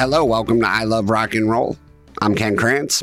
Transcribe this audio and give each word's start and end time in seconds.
hello, 0.00 0.24
welcome 0.24 0.58
to 0.60 0.66
I 0.66 0.84
Love 0.84 1.10
Rock 1.10 1.34
and 1.34 1.50
Roll. 1.50 1.76
I'm 2.22 2.34
Ken 2.34 2.56
Krantz, 2.56 3.02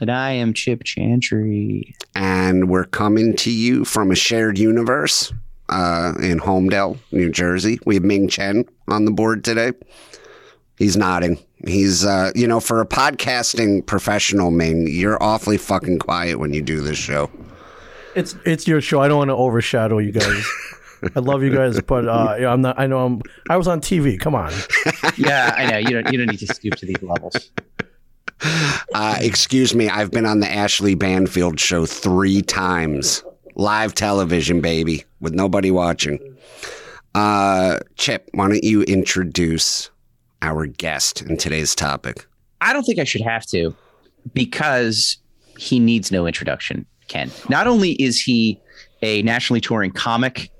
And 0.00 0.10
I 0.10 0.30
am 0.30 0.54
Chip 0.54 0.84
Chantry. 0.84 1.94
and 2.14 2.70
we're 2.70 2.86
coming 2.86 3.36
to 3.36 3.50
you 3.50 3.84
from 3.84 4.10
a 4.10 4.14
shared 4.14 4.56
universe 4.56 5.34
uh, 5.68 6.14
in 6.18 6.38
Homedale, 6.38 6.96
New 7.12 7.28
Jersey. 7.30 7.78
We 7.84 7.96
have 7.96 8.04
Ming 8.04 8.26
Chen 8.26 8.64
on 8.88 9.04
the 9.04 9.10
board 9.10 9.44
today. 9.44 9.72
He's 10.78 10.96
nodding. 10.96 11.38
He's, 11.66 12.06
uh, 12.06 12.32
you 12.34 12.48
know, 12.48 12.58
for 12.58 12.80
a 12.80 12.86
podcasting 12.86 13.84
professional, 13.84 14.50
Ming, 14.50 14.88
you're 14.88 15.22
awfully 15.22 15.58
fucking 15.58 15.98
quiet 15.98 16.38
when 16.38 16.54
you 16.54 16.62
do 16.62 16.80
this 16.80 16.96
show. 16.96 17.30
It's 18.16 18.34
it's 18.46 18.66
your 18.66 18.80
show. 18.80 19.02
I 19.02 19.08
don't 19.08 19.18
want 19.18 19.28
to 19.28 19.36
overshadow 19.36 19.98
you 19.98 20.12
guys. 20.12 20.50
I 21.16 21.20
love 21.20 21.42
you 21.42 21.54
guys, 21.54 21.80
but 21.80 22.06
uh, 22.06 22.36
yeah, 22.38 22.52
I'm 22.52 22.60
not. 22.60 22.78
I 22.78 22.86
know 22.86 23.04
I'm. 23.04 23.22
I 23.48 23.56
was 23.56 23.66
on 23.68 23.80
TV. 23.80 24.18
Come 24.18 24.34
on. 24.34 24.52
Yeah, 25.16 25.54
I 25.56 25.66
know. 25.70 25.76
You 25.78 25.90
don't 25.90 26.12
you 26.12 26.18
don't 26.18 26.30
need 26.30 26.38
to 26.40 26.54
stoop 26.54 26.76
to 26.76 26.86
these 26.86 27.02
levels. 27.02 27.50
Uh, 28.94 29.16
excuse 29.20 29.74
me, 29.74 29.88
I've 29.88 30.10
been 30.10 30.24
on 30.24 30.40
the 30.40 30.50
Ashley 30.50 30.94
Banfield 30.94 31.60
show 31.60 31.84
three 31.84 32.40
times. 32.42 33.22
Live 33.56 33.94
television, 33.94 34.60
baby, 34.62 35.04
with 35.20 35.34
nobody 35.34 35.70
watching. 35.70 36.18
Uh, 37.14 37.80
Chip, 37.96 38.28
why 38.32 38.48
don't 38.48 38.64
you 38.64 38.82
introduce 38.82 39.90
our 40.40 40.64
guest 40.66 41.20
in 41.22 41.36
today's 41.36 41.74
topic? 41.74 42.26
I 42.62 42.72
don't 42.72 42.84
think 42.84 42.98
I 42.98 43.04
should 43.04 43.22
have 43.22 43.44
to 43.46 43.74
because 44.32 45.18
he 45.58 45.78
needs 45.78 46.10
no 46.10 46.26
introduction, 46.26 46.86
Ken. 47.08 47.30
Not 47.50 47.66
only 47.66 47.92
is 47.92 48.20
he 48.20 48.58
a 49.02 49.22
nationally 49.22 49.60
touring 49.60 49.90
comic, 49.90 50.50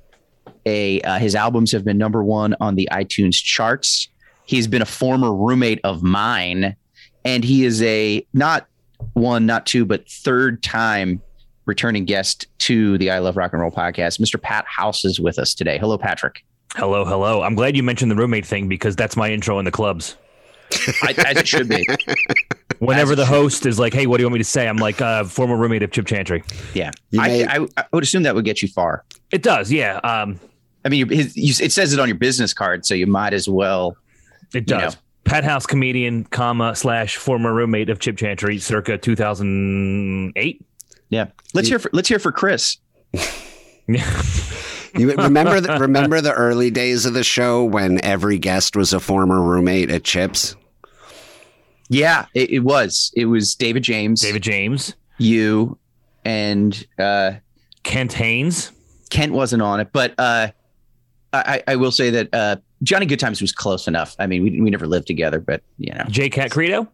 a 0.70 1.00
uh, 1.02 1.18
his 1.18 1.34
albums 1.34 1.72
have 1.72 1.84
been 1.84 1.98
number 1.98 2.22
1 2.22 2.56
on 2.60 2.74
the 2.76 2.88
iTunes 2.92 3.34
charts. 3.34 4.08
He's 4.46 4.66
been 4.66 4.82
a 4.82 4.86
former 4.86 5.34
roommate 5.34 5.80
of 5.84 6.02
mine 6.02 6.76
and 7.24 7.44
he 7.44 7.64
is 7.64 7.82
a 7.82 8.26
not 8.32 8.66
one, 9.14 9.46
not 9.46 9.66
two, 9.66 9.84
but 9.84 10.08
third 10.08 10.62
time 10.62 11.22
returning 11.66 12.04
guest 12.04 12.46
to 12.58 12.98
the 12.98 13.10
I 13.10 13.18
Love 13.18 13.36
Rock 13.36 13.52
and 13.52 13.62
Roll 13.62 13.70
podcast. 13.70 14.20
Mr. 14.20 14.41
Pat 14.41 14.64
House 14.66 15.04
is 15.04 15.20
with 15.20 15.38
us 15.38 15.54
today. 15.54 15.78
Hello, 15.78 15.98
Patrick. 15.98 16.44
Hello, 16.74 17.04
hello. 17.04 17.42
I'm 17.42 17.54
glad 17.54 17.76
you 17.76 17.82
mentioned 17.82 18.10
the 18.10 18.16
roommate 18.16 18.46
thing 18.46 18.68
because 18.68 18.96
that's 18.96 19.16
my 19.16 19.30
intro 19.30 19.58
in 19.58 19.64
the 19.64 19.70
clubs. 19.70 20.16
I, 21.02 21.14
as 21.26 21.36
it 21.38 21.48
should 21.48 21.68
be. 21.68 21.86
Whenever 22.78 23.12
As 23.12 23.18
the 23.18 23.26
host 23.26 23.66
is 23.66 23.78
like, 23.78 23.92
"Hey, 23.92 24.06
what 24.06 24.16
do 24.16 24.22
you 24.22 24.26
want 24.26 24.34
me 24.34 24.38
to 24.38 24.44
say?" 24.44 24.68
I'm 24.68 24.76
like, 24.76 25.00
uh, 25.00 25.24
"Former 25.24 25.56
roommate 25.56 25.82
of 25.82 25.91
Chip 25.91 26.06
Chantry." 26.06 26.42
Yeah, 26.72 26.92
You 27.10 27.20
I, 27.20 27.44
I, 27.48 27.66
I 27.76 27.84
would 27.92 28.04
assume 28.04 28.22
that 28.22 28.34
would 28.34 28.44
get 28.44 28.62
you 28.62 28.68
far. 28.68 29.04
It 29.32 29.42
does, 29.42 29.70
yeah. 29.70 29.96
Um, 29.98 30.41
I 30.84 30.88
mean, 30.88 31.08
his, 31.08 31.36
you, 31.36 31.52
it 31.64 31.72
says 31.72 31.92
it 31.92 32.00
on 32.00 32.08
your 32.08 32.16
business 32.16 32.54
card, 32.54 32.86
so 32.86 32.94
you 32.94 33.06
might 33.06 33.32
as 33.34 33.48
well. 33.48 33.96
it 34.54 34.60
You 34.60 34.60
does. 34.62 34.94
know. 34.94 35.00
Pat 35.24 35.44
House 35.44 35.66
comedian, 35.66 36.24
comma 36.24 36.74
slash 36.74 37.16
former 37.16 37.52
roommate 37.54 37.88
of 37.90 38.00
Chip 38.00 38.16
Chantry, 38.16 38.58
circa 38.58 38.98
2008. 38.98 40.64
Yeah, 41.10 41.26
let's 41.54 41.68
hear. 41.68 41.78
For, 41.78 41.90
let's 41.92 42.08
hear 42.08 42.18
for 42.18 42.32
Chris. 42.32 42.78
You 44.96 45.12
remember 45.12 45.60
the, 45.60 45.78
remember 45.78 46.20
the 46.20 46.32
early 46.32 46.70
days 46.70 47.06
of 47.06 47.14
the 47.14 47.22
show 47.22 47.62
when 47.64 48.02
every 48.04 48.38
guest 48.38 48.74
was 48.74 48.92
a 48.92 48.98
former 48.98 49.40
roommate 49.40 49.88
at 49.88 50.02
Chips? 50.02 50.56
Yeah, 51.88 52.26
it, 52.34 52.50
it 52.50 52.58
was. 52.60 53.12
It 53.14 53.26
was 53.26 53.54
David 53.54 53.84
James, 53.84 54.20
David 54.20 54.42
James, 54.42 54.94
you, 55.18 55.78
and 56.24 56.84
uh, 56.98 57.34
Kent 57.84 58.12
Haynes. 58.14 58.72
Kent 59.10 59.32
wasn't 59.32 59.62
on 59.62 59.78
it, 59.78 59.90
but 59.92 60.12
uh, 60.19 60.48
I, 61.32 61.62
I 61.68 61.76
will 61.76 61.92
say 61.92 62.10
that 62.10 62.28
uh, 62.32 62.56
Johnny 62.82 63.06
Goodtimes 63.06 63.41
was 63.41 63.52
close 63.52 63.86
enough. 63.86 64.16
I 64.18 64.26
mean, 64.26 64.42
we, 64.42 64.60
we 64.60 64.70
never 64.70 64.86
lived 64.86 65.06
together, 65.06 65.38
but 65.41 65.62
you 65.78 65.92
know, 65.92 66.04
J. 66.08 66.28
Cat 66.28 66.50
Credo. 66.50 66.88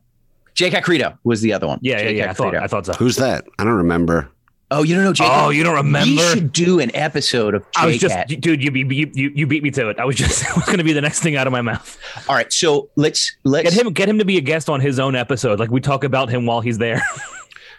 Jake 0.55 0.83
Credo 0.83 1.19
was 1.25 1.43
the 1.43 1.53
other 1.53 1.67
one. 1.67 1.79
Yeah, 1.83 1.99
yeah, 1.99 2.03
J. 2.03 2.17
yeah. 2.17 2.25
I 2.25 2.27
Cat 2.29 2.37
thought, 2.37 2.57
I 2.57 2.67
thought 2.67 2.87
so. 2.87 2.93
Who's 2.95 3.17
that? 3.17 3.47
I 3.59 3.65
don't 3.65 3.75
remember. 3.75 4.31
Oh, 4.71 4.83
you 4.83 4.95
don't 4.97 5.05
know 5.05 5.13
Jake? 5.13 5.29
Oh, 5.31 5.51
you 5.51 5.63
don't 5.63 5.77
remember? 5.77 6.11
We 6.11 6.19
should 6.19 6.51
do 6.51 6.81
an 6.81 6.91
episode 6.97 7.55
of 7.55 7.65
I 7.77 7.87
was 7.87 7.99
just, 7.99 8.15
Cat. 8.15 8.29
dude. 8.29 8.65
You, 8.65 8.71
beat- 8.71 8.91
you 8.91 9.11
you 9.15 9.31
you 9.35 9.47
beat 9.47 9.63
me 9.63 9.71
to 9.73 9.91
it. 9.91 10.01
I 10.01 10.05
was 10.05 10.17
just 10.17 10.43
it 10.49 10.57
was 10.57 10.65
going 10.65 10.79
to 10.79 10.85
be 10.85 10.93
the 10.93 11.01
next 11.03 11.21
thing 11.21 11.37
out 11.37 11.47
of 11.47 11.53
my 11.53 11.61
mouth. 11.61 11.99
All 12.29 12.35
right, 12.35 12.53
so 12.53 12.89
let's 12.97 13.37
let's 13.45 13.71
Get 13.71 13.87
him, 13.87 13.93
get 13.93 14.09
him 14.09 14.19
to 14.19 14.25
be 14.25 14.39
a 14.39 14.41
guest 14.41 14.69
on 14.69 14.81
his 14.81 14.99
own 14.99 15.15
episode. 15.15 15.61
Like 15.61 15.71
we 15.71 15.81
talk 15.81 16.05
about 16.05 16.31
him 16.31 16.47
while 16.47 16.61
he's 16.63 16.79
there. 16.79 17.03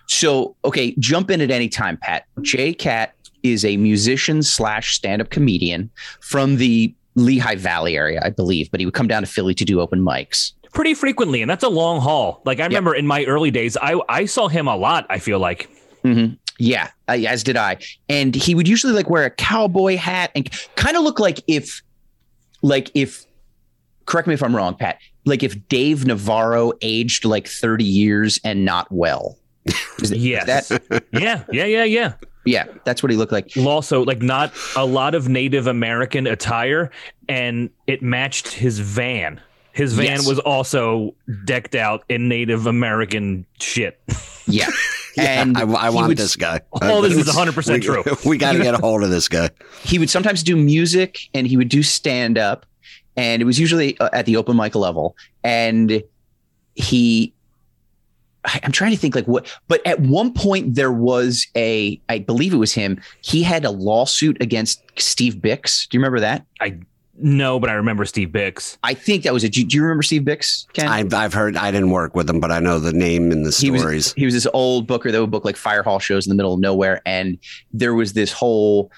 So, 0.09 0.55
okay, 0.63 0.95
jump 0.99 1.29
in 1.29 1.41
at 1.41 1.51
any 1.51 1.67
time, 1.67 1.97
Pat. 1.97 2.25
Jay 2.41 2.73
Cat 2.73 3.13
is 3.43 3.63
a 3.65 3.77
musician 3.77 4.43
slash 4.43 4.95
stand 4.95 5.21
up 5.21 5.29
comedian 5.29 5.89
from 6.21 6.57
the 6.57 6.93
Lehigh 7.15 7.55
Valley 7.55 7.97
area, 7.97 8.21
I 8.23 8.29
believe, 8.29 8.69
but 8.69 8.79
he 8.79 8.85
would 8.85 8.93
come 8.93 9.07
down 9.07 9.23
to 9.23 9.27
Philly 9.27 9.53
to 9.55 9.65
do 9.65 9.79
open 9.79 10.01
mics. 10.01 10.53
pretty 10.73 10.93
frequently, 10.93 11.41
and 11.41 11.49
that's 11.49 11.63
a 11.63 11.69
long 11.69 11.99
haul. 11.99 12.41
Like 12.45 12.59
I 12.59 12.65
remember 12.65 12.93
in 12.93 13.07
my 13.07 13.23
early 13.25 13.51
days, 13.51 13.75
I 13.81 13.99
I 14.07 14.25
saw 14.25 14.47
him 14.47 14.67
a 14.67 14.75
lot. 14.75 15.07
I 15.09 15.19
feel 15.19 15.39
like 15.39 15.69
Yeah, 16.59 16.89
uh, 17.07 17.13
as 17.13 17.43
did 17.43 17.57
I. 17.57 17.77
And 18.09 18.33
he 18.33 18.55
would 18.55 18.67
usually 18.67 18.93
like 18.93 19.09
wear 19.09 19.25
a 19.25 19.29
cowboy 19.29 19.95
hat 19.97 20.31
and 20.35 20.49
kind 20.75 20.97
of 20.97 21.03
look 21.03 21.19
like 21.19 21.41
if, 21.47 21.81
like 22.61 22.89
if, 22.95 23.25
correct 24.05 24.27
me 24.27 24.33
if 24.33 24.41
I'm 24.41 24.55
wrong, 24.55 24.75
Pat, 24.75 24.99
like 25.25 25.43
if 25.43 25.67
Dave 25.67 26.05
Navarro 26.05 26.73
aged 26.81 27.25
like 27.25 27.47
30 27.47 27.83
years 27.83 28.39
and 28.43 28.65
not 28.65 28.91
well. 28.91 29.37
Is, 29.99 30.11
is 30.11 30.13
yes, 30.13 30.69
that, 30.69 31.03
yeah, 31.11 31.43
yeah, 31.51 31.65
yeah, 31.65 31.83
yeah. 31.83 32.13
Yeah, 32.47 32.65
that's 32.85 33.03
what 33.03 33.11
he 33.11 33.17
looked 33.17 33.31
like. 33.31 33.51
Also, 33.57 34.03
like 34.03 34.21
not 34.21 34.53
a 34.75 34.85
lot 34.85 35.15
of 35.15 35.27
Native 35.29 35.67
American 35.67 36.25
attire, 36.27 36.91
and 37.29 37.69
it 37.87 38.01
matched 38.01 38.47
his 38.49 38.79
van. 38.79 39.41
His 39.73 39.93
van 39.93 40.05
Yes. 40.05 40.27
was 40.27 40.39
also 40.39 41.13
decked 41.45 41.75
out 41.75 42.03
in 42.09 42.27
Native 42.27 42.65
American 42.67 43.45
shit. 43.59 43.99
Yeah. 44.49 44.69
Yeah, 45.17 45.41
and 45.41 45.57
I, 45.57 45.63
I 45.63 45.89
want 45.89 46.07
would- 46.07 46.17
this 46.17 46.37
guy. 46.37 46.61
All 46.81 47.01
this 47.01 47.17
is 47.17 47.27
100% 47.35 47.73
we, 47.73 47.79
true. 47.81 48.03
We 48.25 48.37
got 48.37 48.53
to 48.53 48.59
get 48.59 48.75
a 48.75 48.77
hold 48.77 49.03
of 49.03 49.09
this 49.09 49.27
guy. 49.27 49.49
he 49.83 49.99
would 49.99 50.09
sometimes 50.09 50.41
do 50.41 50.55
music 50.55 51.19
and 51.33 51.45
he 51.45 51.57
would 51.57 51.67
do 51.67 51.83
stand 51.83 52.37
up 52.37 52.65
and 53.17 53.41
it 53.41 53.45
was 53.45 53.59
usually 53.59 53.99
uh, 53.99 54.07
at 54.13 54.25
the 54.25 54.37
open 54.37 54.55
mic 54.55 54.73
level 54.73 55.17
and 55.43 56.01
he 56.75 57.33
I- 57.33 57.36
I'm 58.45 58.71
trying 58.71 58.91
to 58.91 58.97
think 58.97 59.15
like 59.15 59.27
what 59.27 59.47
but 59.67 59.85
at 59.85 59.99
one 59.99 60.33
point 60.33 60.75
there 60.75 60.91
was 60.91 61.47
a 61.55 61.99
I 62.07 62.19
believe 62.19 62.53
it 62.53 62.57
was 62.57 62.73
him 62.73 63.01
he 63.21 63.43
had 63.43 63.65
a 63.65 63.71
lawsuit 63.71 64.41
against 64.41 64.81
Steve 64.97 65.35
Bix 65.35 65.87
do 65.89 65.97
you 65.97 65.99
remember 65.99 66.19
that 66.21 66.45
I 66.61 66.79
No, 67.19 67.59
but 67.59 67.69
I 67.69 67.73
remember 67.73 68.05
Steve 68.05 68.29
Bix. 68.29 68.77
I 68.83 68.93
think 68.93 69.23
that 69.23 69.33
was 69.33 69.43
it 69.43 69.51
do, 69.53 69.65
do 69.65 69.75
you 69.75 69.81
remember 69.81 70.03
Steve 70.03 70.21
Bix 70.21 70.71
Ken 70.73 70.87
I've, 70.87 71.13
I've 71.13 71.33
heard, 71.33 71.57
I 71.57 71.71
didn't 71.71 71.89
work 71.89 72.15
with 72.15 72.29
him, 72.29 72.39
but 72.39 72.51
I 72.51 72.59
know 72.59 72.79
the 72.79 72.93
name 72.93 73.31
and 73.31 73.45
the 73.45 73.51
he 73.51 73.71
was 73.71 73.81
stories. 73.81 74.13
he 74.13 74.25
was 74.25 74.33
this 74.33 74.47
old 74.53 74.87
booker 74.87 75.11
that 75.11 75.19
would 75.19 75.31
book 75.31 75.43
like 75.43 75.57
fire 75.57 75.83
hall 75.83 75.99
shows 75.99 76.25
in 76.25 76.29
the 76.29 76.35
middle 76.35 76.53
of 76.53 76.59
nowhere 76.59 77.01
and 77.05 77.39
there 77.73 77.95
was 77.95 78.13
this 78.13 78.31
whole 78.31 78.91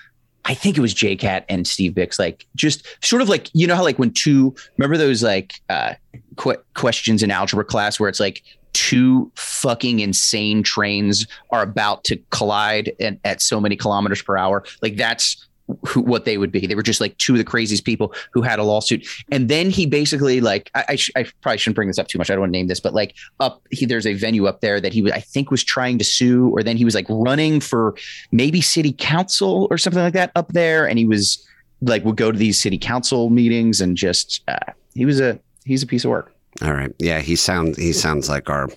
I 0.46 0.54
think 0.54 0.78
it 0.78 0.82
was 0.82 0.94
J 0.94 1.16
Cat 1.16 1.46
and 1.48 1.68
Steve 1.68 1.92
Bix, 1.94 2.18
like 2.18 2.46
just 2.56 2.86
sort 3.06 3.22
of 3.22 3.30
like 3.30 3.50
you 3.54 3.68
know 3.68 3.76
how 3.76 3.84
like 3.84 4.00
when 4.00 4.12
two 4.12 4.56
remember 4.78 4.98
those 4.98 5.22
like 5.22 5.54
uh 5.70 5.94
qu- 6.38 6.58
questions 6.74 7.22
in 7.22 7.30
algebra 7.30 7.64
class 7.66 8.00
where 8.00 8.10
it's 8.10 8.20
like 8.20 8.42
two 8.74 9.32
fucking 9.36 10.00
insane 10.00 10.64
trains 10.64 11.28
are 11.52 11.62
about 11.62 12.04
to 12.06 12.18
collide 12.30 12.92
and 13.00 13.20
at 13.24 13.42
so 13.42 13.60
many 13.60 13.76
kilometers 13.76 14.22
per 14.22 14.38
hour. 14.38 14.64
Like 14.82 14.96
that's 14.96 15.48
who, 15.88 16.02
what 16.02 16.26
they 16.26 16.38
would 16.38 16.52
be. 16.52 16.66
They 16.66 16.76
were 16.76 16.84
just 16.84 17.02
like 17.02 17.18
two 17.18 17.34
of 17.34 17.38
the 17.38 17.44
craziest 17.44 17.86
people 17.86 18.14
who 18.32 18.42
had 18.42 18.60
a 18.60 18.64
lawsuit. 18.64 19.08
And 19.32 19.50
then 19.50 19.70
he 19.70 19.86
basically 19.86 20.42
like 20.42 20.70
I, 20.76 20.86
I, 20.90 20.96
sh- 20.96 21.12
I 21.16 21.26
probably 21.42 21.58
shouldn't 21.58 21.76
bring 21.76 21.88
this 21.88 22.00
up 22.00 22.08
too 22.08 22.18
much. 22.18 22.30
I 22.30 22.34
don't 22.34 22.42
want 22.42 22.54
to 22.54 22.58
name 22.58 22.68
this 22.68 22.80
but 22.80 22.94
like 22.94 23.16
up 23.40 23.62
he, 23.72 23.86
there's 23.86 24.08
a 24.08 24.14
venue 24.14 24.48
up 24.48 24.62
there 24.62 24.80
that 24.82 24.94
he 24.94 25.12
I 25.12 25.20
think 25.20 25.52
was 25.52 25.64
trying 25.64 25.98
to 26.00 26.04
sue 26.04 26.50
or 26.50 26.64
then 26.64 26.78
he 26.78 26.86
was 26.86 26.96
like 26.96 27.06
running 27.10 27.60
for 27.60 27.96
maybe 28.32 28.62
city 28.62 28.94
council 28.98 29.68
or 29.70 29.78
something 29.78 30.02
like 30.02 30.14
that 30.14 30.32
up 30.36 30.54
there. 30.54 30.88
And 30.88 30.98
he 30.98 31.06
was 31.06 31.46
like 31.82 32.04
would 32.04 32.18
go 32.18 32.32
to 32.32 32.38
these 32.38 32.60
city 32.60 32.78
council 32.78 33.30
meetings 33.30 33.80
and 33.82 33.96
just 33.96 34.42
uh, 34.48 34.58
he 34.96 35.06
was 35.06 35.20
a 35.20 35.40
he's 35.66 35.84
a 35.84 35.88
piece 35.88 36.04
of 36.04 36.10
work 36.10 36.34
All 36.62 36.74
right. 36.74 36.92
Yeah, 37.00 37.20
he 37.20 37.36
sounds 37.36 37.78
he 37.78 37.94
sounds 37.94 38.30
like 38.30 38.50
our 38.50 38.70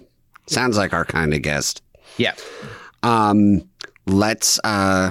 sounds 0.46 0.76
like 0.76 0.92
our 0.92 1.04
kind 1.04 1.34
of 1.34 1.42
guest. 1.42 1.82
yeah 2.18 2.34
Um, 3.02 3.68
let's 4.06 4.60
uh, 4.64 5.10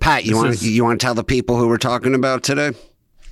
Pat, 0.00 0.24
you 0.24 0.36
want 0.36 0.62
you 0.62 0.84
want 0.84 1.00
to 1.00 1.04
tell 1.04 1.14
the 1.14 1.24
people 1.24 1.56
who 1.56 1.68
we're 1.68 1.76
talking 1.78 2.14
about 2.14 2.42
today? 2.42 2.72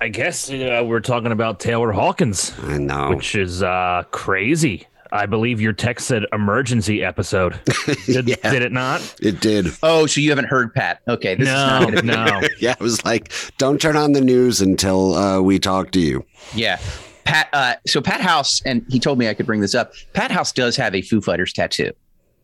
I 0.00 0.08
guess 0.08 0.50
uh, 0.50 0.82
we're 0.86 1.00
talking 1.00 1.32
about 1.32 1.58
Taylor 1.58 1.90
Hawkins, 1.92 2.52
I 2.64 2.76
know. 2.78 3.08
which 3.14 3.34
is 3.34 3.62
uh, 3.62 4.02
crazy. 4.10 4.86
I 5.12 5.24
believe 5.26 5.60
your 5.60 5.72
text 5.72 6.08
said 6.08 6.24
emergency 6.32 7.02
episode. 7.02 7.58
Did, 8.06 8.28
Yeah. 8.28 8.50
did 8.50 8.62
it 8.62 8.72
not? 8.72 9.14
it 9.22 9.40
did. 9.40 9.68
oh 9.82 10.06
so 10.06 10.20
you 10.20 10.30
haven't 10.30 10.46
heard 10.48 10.74
Pat 10.74 11.00
okay 11.08 11.36
this 11.36 11.46
is 11.48 11.54
not 11.54 12.04
No, 12.04 12.24
no. 12.24 12.40
Yeah, 12.60 12.72
it 12.72 12.80
was 12.80 13.02
like, 13.04 13.32
don't 13.56 13.80
turn 13.80 13.96
on 13.96 14.12
the 14.12 14.20
news 14.20 14.60
until 14.60 15.14
uh, 15.14 15.40
we 15.40 15.58
talk 15.60 15.92
to 15.92 16.00
you. 16.00 16.26
yeah 16.54 16.78
Pat 17.26 17.48
uh, 17.52 17.74
so 17.86 18.00
Pat 18.00 18.20
House 18.22 18.62
and 18.64 18.84
he 18.88 18.98
told 18.98 19.18
me 19.18 19.28
I 19.28 19.34
could 19.34 19.46
bring 19.46 19.60
this 19.60 19.74
up 19.74 19.92
Pat 20.14 20.30
House 20.30 20.52
does 20.52 20.76
have 20.76 20.94
a 20.94 21.02
Foo 21.02 21.20
Fighters 21.20 21.52
tattoo 21.52 21.90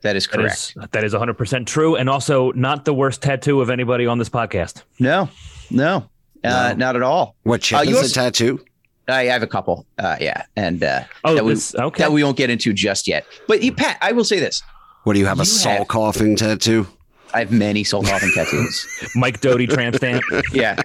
that 0.03 0.17
is 0.17 0.27
correct 0.27 0.75
is, 0.77 0.77
that 0.91 1.05
is 1.05 1.15
100% 1.15 1.65
true. 1.67 1.95
And 1.95 2.11
also 2.11 2.51
not 2.53 2.85
the 2.85 2.93
worst 2.93 3.23
tattoo 3.23 3.61
of 3.61 3.71
anybody 3.71 4.05
on 4.07 4.19
this 4.19 4.29
podcast. 4.29 4.83
no 4.99 5.29
no 5.71 6.09
uh, 6.45 6.75
not 6.77 6.97
at 6.97 7.03
all 7.03 7.37
What 7.45 7.63
chip 7.63 7.79
Uh, 7.79 7.83
you 7.83 7.91
is 7.97 8.17
also- 8.17 8.21
a 8.21 8.25
tattoo? 8.25 8.65
I 9.09 9.25
have 9.25 9.43
a 9.43 9.49
couple. 9.49 9.85
Uh, 9.99 10.17
yeah, 10.21 10.45
and 10.57 10.83
uh, 10.83 11.03
Oh, 11.25 11.35
that 11.35 11.45
we, 11.45 11.55
this, 11.55 11.75
okay. 11.75 12.03
that 12.05 12.13
we 12.13 12.23
won't 12.23 12.37
get 12.37 12.51
into 12.51 12.73
just 12.73 13.09
yet. 13.09 13.27
But 13.49 13.61
you, 13.61 13.73
Pat, 13.73 13.99
I 14.01 14.13
will 14.13 14.23
say 14.25 14.39
this: 14.39 14.63
What 15.03 15.15
do 15.15 15.19
you 15.19 15.27
have? 15.27 15.39
A 15.39 15.43
You 15.43 15.45
soul 15.47 15.73
have- 15.79 15.89
coughing 15.89 16.37
tattoo? 16.37 16.87
I 17.35 17.41
have 17.41 17.51
many 17.51 17.83
soul 17.83 18.05
coughing 18.05 18.31
tattoos. 18.33 18.87
Mike 19.17 19.41
Doughty 19.41 19.67
tramp 19.67 19.97
stamp. 19.97 20.23
Yeah. 20.53 20.77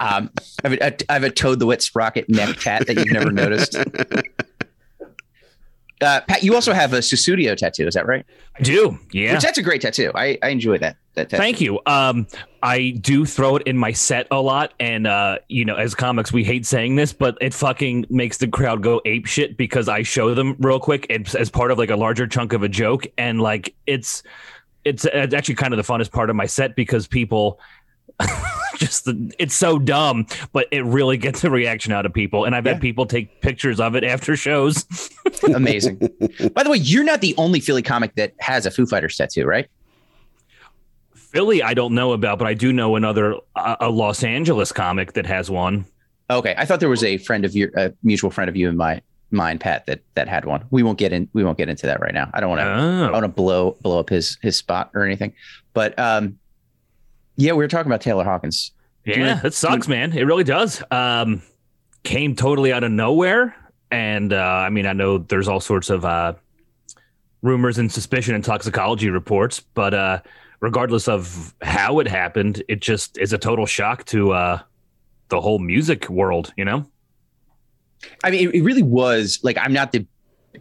Um, 0.00 0.30
I 0.64 0.68
have, 0.68 0.72
a, 0.72 1.10
I 1.10 1.12
have 1.14 1.24
a 1.24 1.30
Toad 1.30 1.58
the 1.58 1.66
Wet 1.66 1.82
Sprocket 1.82 2.28
neck 2.28 2.56
tat 2.60 2.86
that 2.86 2.96
you've 2.96 3.12
never 3.12 3.30
noticed. 3.30 3.76
Uh, 6.00 6.20
Pat, 6.28 6.42
you 6.42 6.54
also 6.54 6.72
have 6.72 6.92
a 6.92 6.98
Sussudio 6.98 7.56
tattoo. 7.56 7.86
Is 7.86 7.94
that 7.94 8.06
right? 8.06 8.24
I 8.56 8.62
do. 8.62 8.98
Yeah. 9.12 9.32
Which 9.32 9.42
that's 9.42 9.58
a 9.58 9.62
great 9.62 9.80
tattoo. 9.80 10.12
I, 10.14 10.38
I 10.42 10.50
enjoy 10.50 10.78
that. 10.78 10.96
That 11.14 11.28
tattoo. 11.28 11.42
Thank 11.42 11.60
you. 11.60 11.80
Um, 11.86 12.28
I 12.62 12.90
do 13.00 13.26
throw 13.26 13.56
it 13.56 13.66
in 13.66 13.76
my 13.76 13.92
set 13.92 14.28
a 14.30 14.40
lot, 14.40 14.74
and 14.78 15.06
uh, 15.06 15.38
you 15.48 15.64
know, 15.64 15.74
as 15.74 15.94
comics, 15.94 16.32
we 16.32 16.44
hate 16.44 16.66
saying 16.66 16.96
this, 16.96 17.12
but 17.12 17.36
it 17.40 17.52
fucking 17.52 18.06
makes 18.10 18.38
the 18.38 18.46
crowd 18.46 18.82
go 18.82 19.00
ape 19.04 19.26
shit 19.26 19.56
because 19.56 19.88
I 19.88 20.02
show 20.02 20.34
them 20.34 20.54
real 20.60 20.78
quick 20.78 21.06
and 21.10 21.26
as 21.34 21.50
part 21.50 21.72
of 21.72 21.78
like 21.78 21.90
a 21.90 21.96
larger 21.96 22.26
chunk 22.28 22.52
of 22.52 22.62
a 22.62 22.68
joke, 22.68 23.06
and 23.16 23.40
like 23.40 23.74
it's 23.86 24.22
it's, 24.84 25.04
it's 25.04 25.34
actually 25.34 25.56
kind 25.56 25.74
of 25.74 25.84
the 25.84 25.92
funnest 25.92 26.12
part 26.12 26.30
of 26.30 26.36
my 26.36 26.46
set 26.46 26.76
because 26.76 27.06
people. 27.08 27.58
just 28.76 29.04
the, 29.04 29.32
it's 29.38 29.54
so 29.54 29.78
dumb, 29.78 30.26
but 30.52 30.66
it 30.70 30.84
really 30.84 31.16
gets 31.16 31.44
a 31.44 31.50
reaction 31.50 31.92
out 31.92 32.06
of 32.06 32.12
people, 32.12 32.44
and 32.44 32.54
I've 32.54 32.66
Yeah. 32.66 32.72
had 32.74 32.82
people 32.82 33.06
take 33.06 33.40
pictures 33.40 33.80
of 33.80 33.94
it 33.94 34.04
after 34.04 34.36
shows. 34.36 34.84
Amazing. 35.54 35.98
By 36.54 36.62
the 36.62 36.70
way, 36.70 36.78
you're 36.78 37.04
not 37.04 37.20
the 37.20 37.34
only 37.36 37.60
Philly 37.60 37.82
comic 37.82 38.14
that 38.16 38.34
has 38.40 38.66
a 38.66 38.70
Foo 38.70 38.86
Fighters 38.86 39.16
tattoo, 39.16 39.44
right? 39.46 39.68
Philly, 41.14 41.62
I 41.62 41.74
don't 41.74 41.94
know 41.94 42.12
about, 42.12 42.38
but 42.38 42.46
I 42.48 42.54
do 42.54 42.72
know 42.72 42.96
another 42.96 43.34
uh, 43.54 43.76
a 43.80 43.90
Los 43.90 44.24
Angeles 44.24 44.72
comic 44.72 45.12
that 45.12 45.26
has 45.26 45.50
one. 45.50 45.84
Okay, 46.30 46.54
I 46.56 46.64
thought 46.64 46.80
there 46.80 46.88
was 46.88 47.04
a 47.04 47.18
friend 47.18 47.44
of 47.44 47.54
your, 47.54 47.70
a 47.76 47.92
mutual 48.02 48.30
friend 48.30 48.48
of 48.48 48.56
you 48.56 48.68
and 48.68 48.78
my 48.78 49.00
mine, 49.30 49.58
Pat, 49.58 49.84
that 49.86 50.00
that 50.14 50.26
had 50.28 50.44
one. 50.46 50.64
We 50.70 50.82
won't 50.82 50.98
get 50.98 51.12
in. 51.12 51.28
We 51.34 51.44
won't 51.44 51.58
get 51.58 51.68
into 51.68 51.86
that 51.86 52.00
right 52.00 52.14
now. 52.14 52.30
I 52.32 52.40
don't 52.40 52.48
want 52.48 52.60
to. 52.60 52.64
I 52.64 53.08
Oh, 53.08 53.12
want 53.12 53.24
to 53.24 53.28
blow 53.28 53.76
blow 53.82 53.98
up 54.00 54.08
his 54.08 54.38
his 54.42 54.56
spot 54.56 54.90
or 54.94 55.04
anything. 55.04 55.34
But 55.74 55.98
um, 55.98 56.38
yeah, 57.38 57.52
we 57.52 57.58
were 57.58 57.68
talking 57.68 57.90
about 57.90 58.00
Taylor 58.00 58.24
Hawkins. 58.24 58.72
Yeah, 59.04 59.40
it 59.42 59.54
sucks, 59.54 59.88
man. 59.88 60.12
It 60.12 60.24
really 60.24 60.44
does. 60.44 60.82
Um, 60.90 61.40
came 62.02 62.34
totally 62.34 62.72
out 62.72 62.82
of 62.84 62.90
nowhere, 62.90 63.54
and 63.90 64.32
uh, 64.32 64.36
I 64.36 64.70
mean, 64.70 64.86
I 64.86 64.92
know 64.92 65.18
there's 65.18 65.46
all 65.48 65.60
sorts 65.60 65.88
of 65.88 66.04
uh, 66.04 66.34
rumors 67.40 67.78
and 67.78 67.90
suspicion 67.90 68.34
and 68.34 68.44
toxicology 68.44 69.08
reports, 69.08 69.60
but 69.60 69.94
uh, 69.94 70.20
regardless 70.60 71.06
of 71.06 71.54
how 71.62 72.00
it 72.00 72.08
happened, 72.08 72.62
it 72.68 72.80
just 72.80 73.16
is 73.18 73.32
a 73.32 73.38
total 73.38 73.66
shock 73.66 74.04
to 74.06 74.32
uh, 74.32 74.60
the 75.28 75.40
whole 75.40 75.60
music 75.60 76.10
world. 76.10 76.52
You 76.56 76.64
know? 76.64 76.84
I 78.24 78.30
mean, 78.30 78.48
it, 78.48 78.56
it 78.56 78.62
really 78.62 78.82
was 78.82 79.38
like 79.42 79.56
I'm 79.58 79.72
not 79.72 79.92
the. 79.92 80.04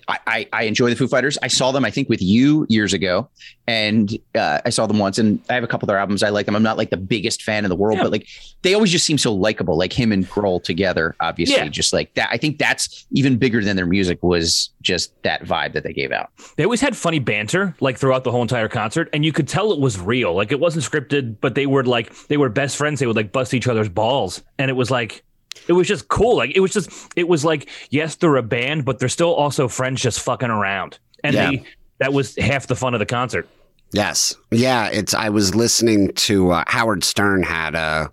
I, 0.08 0.20
I, 0.28 0.48
I 0.54 0.64
enjoy 0.64 0.90
the 0.90 0.96
Foo 0.96 1.08
Fighters. 1.08 1.38
I 1.42 1.48
saw 1.48 1.72
them, 1.72 1.84
I 1.86 1.92
think, 1.92 2.10
with 2.10 2.22
you 2.22 2.66
years 2.70 2.94
ago, 2.94 3.30
and 3.68 4.18
uh, 4.36 4.62
I 4.66 4.70
saw 4.70 4.88
them 4.88 5.00
once. 5.00 5.18
And 5.18 5.40
I 5.50 5.54
have 5.56 5.64
a 5.64 5.68
couple 5.68 5.86
of 5.86 5.88
their 5.88 5.98
albums. 5.98 6.24
I 6.24 6.30
like 6.30 6.46
them. 6.46 6.56
I'm 6.56 6.64
not 6.64 6.78
like 6.78 6.90
the 6.90 6.98
biggest 6.98 7.44
fan 7.44 7.66
in 7.66 7.70
the 7.70 7.76
world, 7.76 7.98
Yeah. 7.98 8.04
but 8.04 8.12
like 8.12 8.28
they 8.62 8.74
always 8.74 8.92
just 8.92 9.06
seem 9.06 9.18
so 9.18 9.34
likable. 9.34 9.78
Like 9.78 9.94
him 9.94 10.12
and 10.12 10.28
Grohl 10.28 10.64
together, 10.64 11.16
obviously, 11.20 11.56
Yeah. 11.56 11.68
just 11.68 11.94
like 11.94 12.14
that. 12.16 12.30
I 12.32 12.38
think 12.38 12.58
that's 12.58 13.06
even 13.12 13.38
bigger 13.38 13.64
than 13.64 13.76
their 13.76 13.86
music 13.86 14.22
was 14.24 14.70
just 14.82 15.12
that 15.24 15.44
vibe 15.44 15.74
that 15.74 15.84
they 15.84 15.94
gave 15.94 16.12
out. 16.12 16.30
They 16.56 16.64
always 16.64 16.82
had 16.82 16.96
funny 16.96 17.20
banter 17.20 17.76
like 17.80 17.98
throughout 17.98 18.24
the 18.24 18.32
whole 18.32 18.42
entire 18.42 18.70
concert, 18.70 19.10
and 19.14 19.26
you 19.26 19.34
could 19.34 19.48
tell 19.48 19.72
it 19.72 19.80
was 19.80 20.00
real. 20.00 20.34
Like 20.34 20.52
it 20.52 20.60
wasn't 20.60 20.86
scripted, 20.86 21.38
but 21.42 21.56
they 21.56 21.66
were 21.66 21.84
like 21.84 22.14
they 22.28 22.38
were 22.38 22.50
best 22.50 22.78
friends. 22.78 23.00
They 23.00 23.08
would 23.08 23.16
like 23.16 23.32
bust 23.32 23.54
each 23.54 23.68
other's 23.68 23.90
balls, 23.90 24.44
and 24.58 24.70
it 24.70 24.76
was 24.76 24.90
like 24.90 25.24
it 25.68 25.74
was 25.74 25.88
just 25.88 26.08
cool. 26.08 26.38
Like 26.38 26.52
it 26.56 26.60
was 26.60 26.72
just 26.72 26.90
it 27.16 27.28
was 27.28 27.44
like 27.46 27.70
yes, 27.90 28.16
they're 28.16 28.36
a 28.38 28.44
band, 28.44 28.86
but 28.86 29.00
they're 29.00 29.10
still 29.10 29.34
also 29.34 29.68
friends 29.68 30.02
just 30.02 30.20
fucking 30.22 30.50
around, 30.50 31.00
and 31.24 31.34
Yeah. 31.36 31.50
they 31.52 31.64
that 32.00 32.14
was 32.14 32.36
half 32.38 32.68
the 32.68 32.76
fun 32.76 32.94
of 32.94 33.00
the 33.00 33.06
concert. 33.06 33.48
Yes. 33.92 34.36
Yeah, 34.52 34.88
it's 34.88 35.14
I 35.14 35.30
was 35.30 35.56
listening 35.56 36.14
to 36.14 36.52
uh, 36.52 36.64
Howard 36.68 37.04
Stern 37.04 37.44
had 37.44 37.74
a 37.76 38.12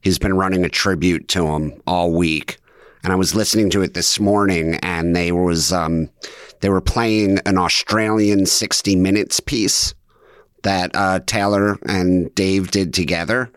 he's 0.00 0.18
been 0.18 0.36
running 0.36 0.64
a 0.64 0.68
tribute 0.68 1.28
to 1.28 1.46
him 1.48 1.80
all 1.86 2.12
week. 2.12 2.58
And 3.02 3.12
I 3.12 3.16
was 3.16 3.34
listening 3.34 3.70
to 3.70 3.82
it 3.82 3.94
this 3.94 4.18
morning 4.18 4.74
and 4.82 5.14
they 5.14 5.32
was 5.32 5.72
um 5.72 6.08
they 6.60 6.68
were 6.70 6.80
playing 6.80 7.38
an 7.46 7.58
Australian 7.58 8.46
60 8.46 8.96
minutes 8.96 9.40
piece 9.40 9.94
that 10.62 10.90
uh, 10.94 11.20
Taylor 11.26 11.76
and 11.86 12.34
Dave 12.34 12.70
did 12.70 12.94
together. 12.94 13.50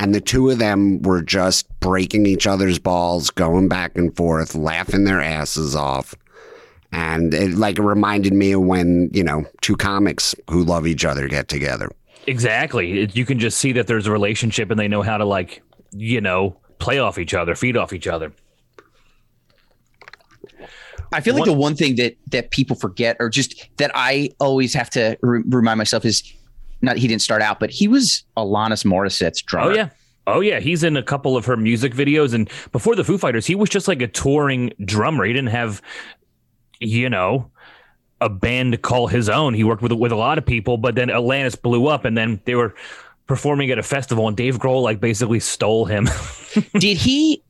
And 0.00 0.14
the 0.14 0.20
two 0.20 0.48
of 0.48 0.58
them 0.58 1.02
were 1.02 1.20
just 1.20 1.68
breaking 1.80 2.24
each 2.24 2.46
other's 2.46 2.78
balls, 2.78 3.28
going 3.28 3.68
back 3.68 3.98
and 3.98 4.16
forth, 4.16 4.54
laughing 4.54 5.04
their 5.04 5.20
asses 5.20 5.76
off. 5.76 6.14
And 6.90 7.34
it 7.34 7.50
like 7.52 7.78
it 7.78 7.82
reminded 7.82 8.32
me 8.32 8.52
of 8.52 8.62
when, 8.62 9.10
you 9.12 9.22
know, 9.22 9.44
two 9.60 9.76
comics 9.76 10.34
who 10.48 10.64
love 10.64 10.86
each 10.86 11.04
other 11.04 11.28
get 11.28 11.48
together. 11.48 11.90
Exactly, 12.26 13.10
you 13.12 13.26
can 13.26 13.38
just 13.38 13.58
see 13.58 13.72
that 13.72 13.86
there's 13.86 14.06
a 14.06 14.10
relationship, 14.10 14.70
and 14.70 14.80
they 14.80 14.88
know 14.88 15.02
how 15.02 15.18
to 15.18 15.24
like 15.24 15.62
you 15.92 16.20
know 16.20 16.58
play 16.78 16.98
off 16.98 17.18
each 17.18 17.34
other, 17.34 17.54
feed 17.54 17.76
off 17.76 17.92
each 17.92 18.06
other. 18.06 18.32
I 21.12 21.20
feel 21.20 21.34
like 21.34 21.40
One- 21.40 21.48
the 21.48 21.54
one 21.54 21.76
thing 21.76 21.96
that 21.96 22.16
that 22.30 22.50
people 22.50 22.76
forget, 22.76 23.16
or 23.20 23.28
just 23.28 23.68
that 23.76 23.90
I 23.94 24.30
always 24.40 24.72
have 24.74 24.88
to 24.90 25.18
re- 25.22 25.42
remind 25.46 25.78
myself, 25.78 26.04
is 26.04 26.22
not 26.82 26.96
he 26.96 27.08
didn't 27.08 27.22
start 27.22 27.42
out, 27.42 27.60
but 27.60 27.70
he 27.70 27.88
was 27.88 28.24
Alanis 28.36 28.84
Morissette's 28.84 29.42
drummer. 29.42 29.70
Oh 29.70 29.74
yeah. 29.74 29.88
Oh 30.26 30.40
yeah, 30.40 30.60
he's 30.60 30.84
in 30.84 30.96
a 30.96 31.02
couple 31.02 31.36
of 31.36 31.44
her 31.46 31.56
music 31.56 31.92
videos 31.92 32.34
and 32.34 32.48
before 32.72 32.94
the 32.94 33.02
Foo 33.02 33.18
Fighters, 33.18 33.46
he 33.46 33.54
was 33.54 33.68
just 33.68 33.88
like 33.88 34.00
a 34.02 34.06
touring 34.06 34.72
drummer. 34.84 35.24
He 35.24 35.32
didn't 35.32 35.48
have 35.48 35.82
you 36.80 37.08
know, 37.08 37.50
a 38.20 38.28
band 38.28 38.72
to 38.72 38.78
call 38.78 39.06
his 39.06 39.28
own. 39.28 39.54
He 39.54 39.64
worked 39.64 39.82
with 39.82 39.92
with 39.92 40.12
a 40.12 40.16
lot 40.16 40.38
of 40.38 40.44
people, 40.44 40.76
but 40.76 40.94
then 40.94 41.08
Alanis 41.08 41.60
blew 41.60 41.86
up 41.86 42.04
and 42.04 42.16
then 42.16 42.40
they 42.44 42.54
were 42.54 42.74
performing 43.26 43.70
at 43.70 43.78
a 43.78 43.82
festival 43.82 44.26
and 44.26 44.36
Dave 44.36 44.58
Grohl 44.58 44.82
like 44.82 45.00
basically 45.00 45.40
stole 45.40 45.84
him. 45.84 46.08
did 46.78 46.96
he? 46.96 47.42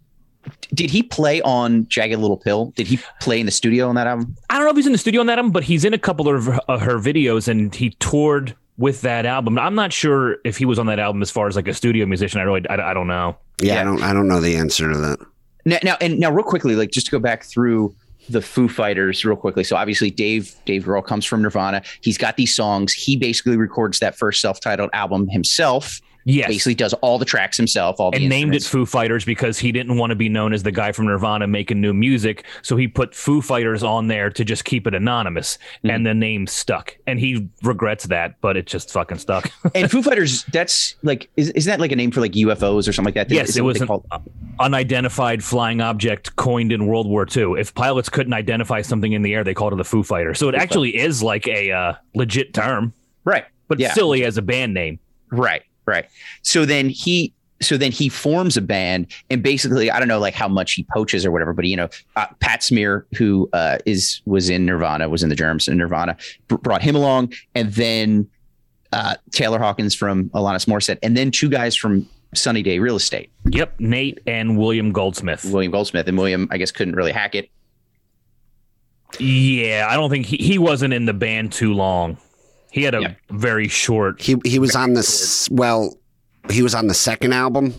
Did 0.73 0.91
he 0.91 1.03
play 1.03 1.43
on 1.43 1.87
Jagged 1.89 2.19
Little 2.19 2.37
Pill? 2.37 2.73
Did 2.75 2.87
he 2.87 2.99
play 3.21 3.41
in 3.41 3.47
the 3.47 3.53
studio 3.53 3.89
on 3.89 3.95
that 3.97 4.07
album? 4.07 4.37
I 4.49 4.55
don't 4.55 4.65
know 4.65 4.71
if 4.71 4.77
he's 4.77 4.87
in 4.87 4.93
the 4.93 4.99
studio 4.99 5.21
on 5.21 5.27
that 5.27 5.39
album, 5.39 5.53
but 5.53 5.65
he's 5.65 5.85
in 5.85 5.93
a 5.93 5.99
couple 5.99 6.29
of 6.29 6.47
her, 6.47 6.61
of 6.67 6.81
her 6.81 6.99
videos 6.99 7.47
and 7.47 7.75
he 7.75 7.91
toured 8.01 8.57
with 8.81 9.03
that 9.03 9.27
album. 9.27 9.59
I'm 9.59 9.75
not 9.75 9.93
sure 9.93 10.39
if 10.43 10.57
he 10.57 10.65
was 10.65 10.79
on 10.79 10.87
that 10.87 10.99
album 10.99 11.21
as 11.21 11.31
far 11.31 11.47
as 11.47 11.55
like 11.55 11.69
a 11.69 11.75
studio 11.75 12.07
musician. 12.07 12.41
I 12.41 12.45
really 12.45 12.67
I, 12.69 12.91
I 12.91 12.95
don't 12.95 13.07
know. 13.07 13.37
Yeah, 13.61 13.75
Yeah. 13.75 13.81
I 13.83 13.85
don't 13.85 14.03
I 14.03 14.13
don't 14.15 14.27
know 14.27 14.41
the 14.41 14.57
answer 14.57 14.91
to 14.91 14.99
that. 14.99 15.19
Now, 15.67 15.79
now, 15.83 15.97
and 16.01 16.19
now, 16.19 16.31
real 16.31 16.45
quickly, 16.45 16.75
like 16.75 16.91
just 16.91 17.07
to 17.07 17.13
go 17.13 17.19
back 17.19 17.45
through 17.45 17.95
the 18.31 18.41
Foo 18.41 18.69
Fighters 18.69 19.23
real 19.23 19.37
quickly. 19.37 19.63
So 19.63 19.77
obviously, 19.77 20.11
Dave 20.11 20.55
Dave 20.65 20.85
Grohl 20.85 21.05
comes 21.05 21.27
from 21.27 21.43
Nirvana. 21.43 21.83
He's 22.01 22.17
got 22.17 22.37
these 22.39 22.57
songs. 22.57 22.95
He 22.95 23.17
basically 23.17 23.59
records 23.59 23.99
that 23.99 24.17
first 24.17 24.41
self-titled 24.41 24.89
album 24.95 25.29
himself. 25.29 26.01
Yes. 26.31 26.49
Basically, 26.49 26.75
does 26.75 26.93
all 26.95 27.19
the 27.19 27.25
tracks 27.25 27.57
himself. 27.57 27.99
All 27.99 28.11
the 28.11 28.19
and 28.19 28.29
named 28.29 28.55
it. 28.55 28.63
Foo 28.63 28.87
Fighters 28.87 29.25
because 29.25 29.59
he 29.59 29.73
didn't 29.73 29.97
want 29.97 30.11
to 30.11 30.15
be 30.17 30.29
known 30.29 30.53
as 30.53 30.63
the 30.63 30.71
guy 30.73 30.93
from 30.93 31.07
Nirvana 31.07 31.47
making 31.47 31.81
new 31.81 31.93
music. 31.93 32.45
So 32.63 32.77
he 32.77 32.87
put 32.89 33.15
Foo 33.15 33.43
Fighters 33.43 33.83
on 33.83 34.07
there 34.09 34.31
to 34.31 34.45
just 34.45 34.65
keep 34.65 34.87
it 34.87 34.95
anonymous. 34.95 35.59
Mhm. 35.85 35.95
And 35.95 36.07
the 36.07 36.15
name 36.15 36.47
stuck. 36.47 36.97
And 37.07 37.19
he 37.19 37.49
regrets 37.63 38.05
that, 38.07 38.41
but 38.41 38.57
it 38.57 38.67
just 38.67 38.91
fucking 38.93 39.19
stuck. 39.19 39.51
and 39.75 39.91
Foo 39.91 40.03
Fighters. 40.03 40.45
That's 40.45 40.95
like, 41.03 41.29
is, 41.37 41.51
is 41.51 41.65
that 41.65 41.81
like 41.81 41.93
a 41.93 41.97
name 41.97 42.11
for 42.11 42.21
like 42.21 42.33
UFOs 42.33 42.89
or 42.89 42.93
something 42.93 43.15
like 43.15 43.29
that? 43.29 43.31
yes, 43.35 43.57
it 43.57 43.63
was 43.63 43.81
an 43.81 43.87
call- 43.89 44.05
unidentified 44.61 45.43
flying 45.43 45.81
object 45.81 46.37
coined 46.37 46.71
in 46.73 46.87
World 46.87 47.09
War 47.09 47.27
II. 47.35 47.55
If 47.59 47.75
pilots 47.75 48.09
couldn't 48.09 48.33
identify 48.35 48.83
something 48.83 49.13
in 49.13 49.23
the 49.23 49.35
air, 49.35 49.43
they 49.43 49.55
called 49.55 49.73
it 49.73 49.81
a 49.81 49.85
Foo 49.85 50.03
Fighter. 50.03 50.35
So 50.35 50.49
it 50.49 50.55
actually 50.55 50.97
is 50.97 51.23
like 51.23 51.49
a 51.49 51.73
uh, 51.73 51.95
legit 52.15 52.55
term, 52.55 52.93
right. 53.25 53.45
but 53.69 53.79
Yeah. 53.81 53.93
silly 53.95 54.25
as 54.25 54.37
a 54.37 54.43
band 54.43 54.75
name. 54.75 54.99
Right, 55.33 55.63
right. 55.91 56.07
So 56.43 56.65
then 56.65 56.89
he 56.89 57.35
so 57.63 57.77
then 57.77 57.93
he 57.93 58.09
forms 58.09 58.57
a 58.57 58.63
band 58.63 59.07
and 59.29 59.43
basically 59.43 59.91
I 59.91 59.99
don't 59.99 60.09
know 60.09 60.19
like 60.19 60.35
how 60.35 60.49
much 60.49 60.73
he 60.73 60.87
poaches 60.95 61.27
or 61.27 61.31
whatever, 61.31 61.53
but 61.53 61.67
you 61.67 61.77
know, 61.77 61.89
uh, 62.17 62.27
Pat 62.41 62.63
Smear, 62.63 63.07
who 63.17 63.51
uh, 63.53 63.79
is 63.85 64.23
was 64.25 64.49
in 64.49 64.65
Nirvana, 64.65 65.09
was 65.09 65.23
in 65.23 65.29
the 65.29 65.37
Germs 65.37 65.69
in 65.69 65.77
Nirvana, 65.77 66.17
br- 66.49 66.57
brought 66.57 66.83
him 66.83 66.97
along, 66.97 67.33
and 67.55 67.73
then 67.75 68.29
uh, 68.93 69.17
Taylor 69.33 69.59
Hawkins 69.59 69.95
from 69.95 70.31
Alanis 70.31 70.67
Morissette, 70.67 70.99
and 71.03 71.17
then 71.17 71.31
two 71.31 71.49
guys 71.49 71.77
from 71.77 72.09
Sunny 72.35 72.63
Day 72.63 72.79
Real 72.79 72.97
Estate, 72.97 73.31
Yep, 73.51 73.79
Nate 73.79 74.21
and 74.27 74.57
William 74.57 74.93
Goldsmith. 74.93 75.45
William 75.45 75.73
Goldsmith, 75.73 76.09
and 76.09 76.17
William 76.17 76.49
I 76.51 76.57
guess 76.57 76.73
couldn't 76.73 76.97
really 76.97 77.13
hack 77.13 77.35
it. 77.35 77.51
Yeah, 79.19 79.87
I 79.89 79.97
don't 79.97 80.09
think 80.11 80.27
he, 80.27 80.37
he 80.37 80.59
wasn't 80.59 80.95
in 80.95 81.05
the 81.05 81.13
band 81.13 81.53
too 81.53 81.75
long. 81.75 82.17
He 82.71 82.83
had 82.83 82.95
a 82.95 83.01
Yeah. 83.01 83.15
very 83.31 83.69
short 83.69 84.21
He 84.23 84.37
he 84.45 84.59
was 84.59 84.75
on 84.77 84.95
the 84.95 85.01
s- 85.01 85.49
well, 85.51 85.97
he 86.51 86.63
was 86.63 86.75
on 86.75 86.87
the 86.87 86.95
second 86.95 87.33
album. 87.33 87.75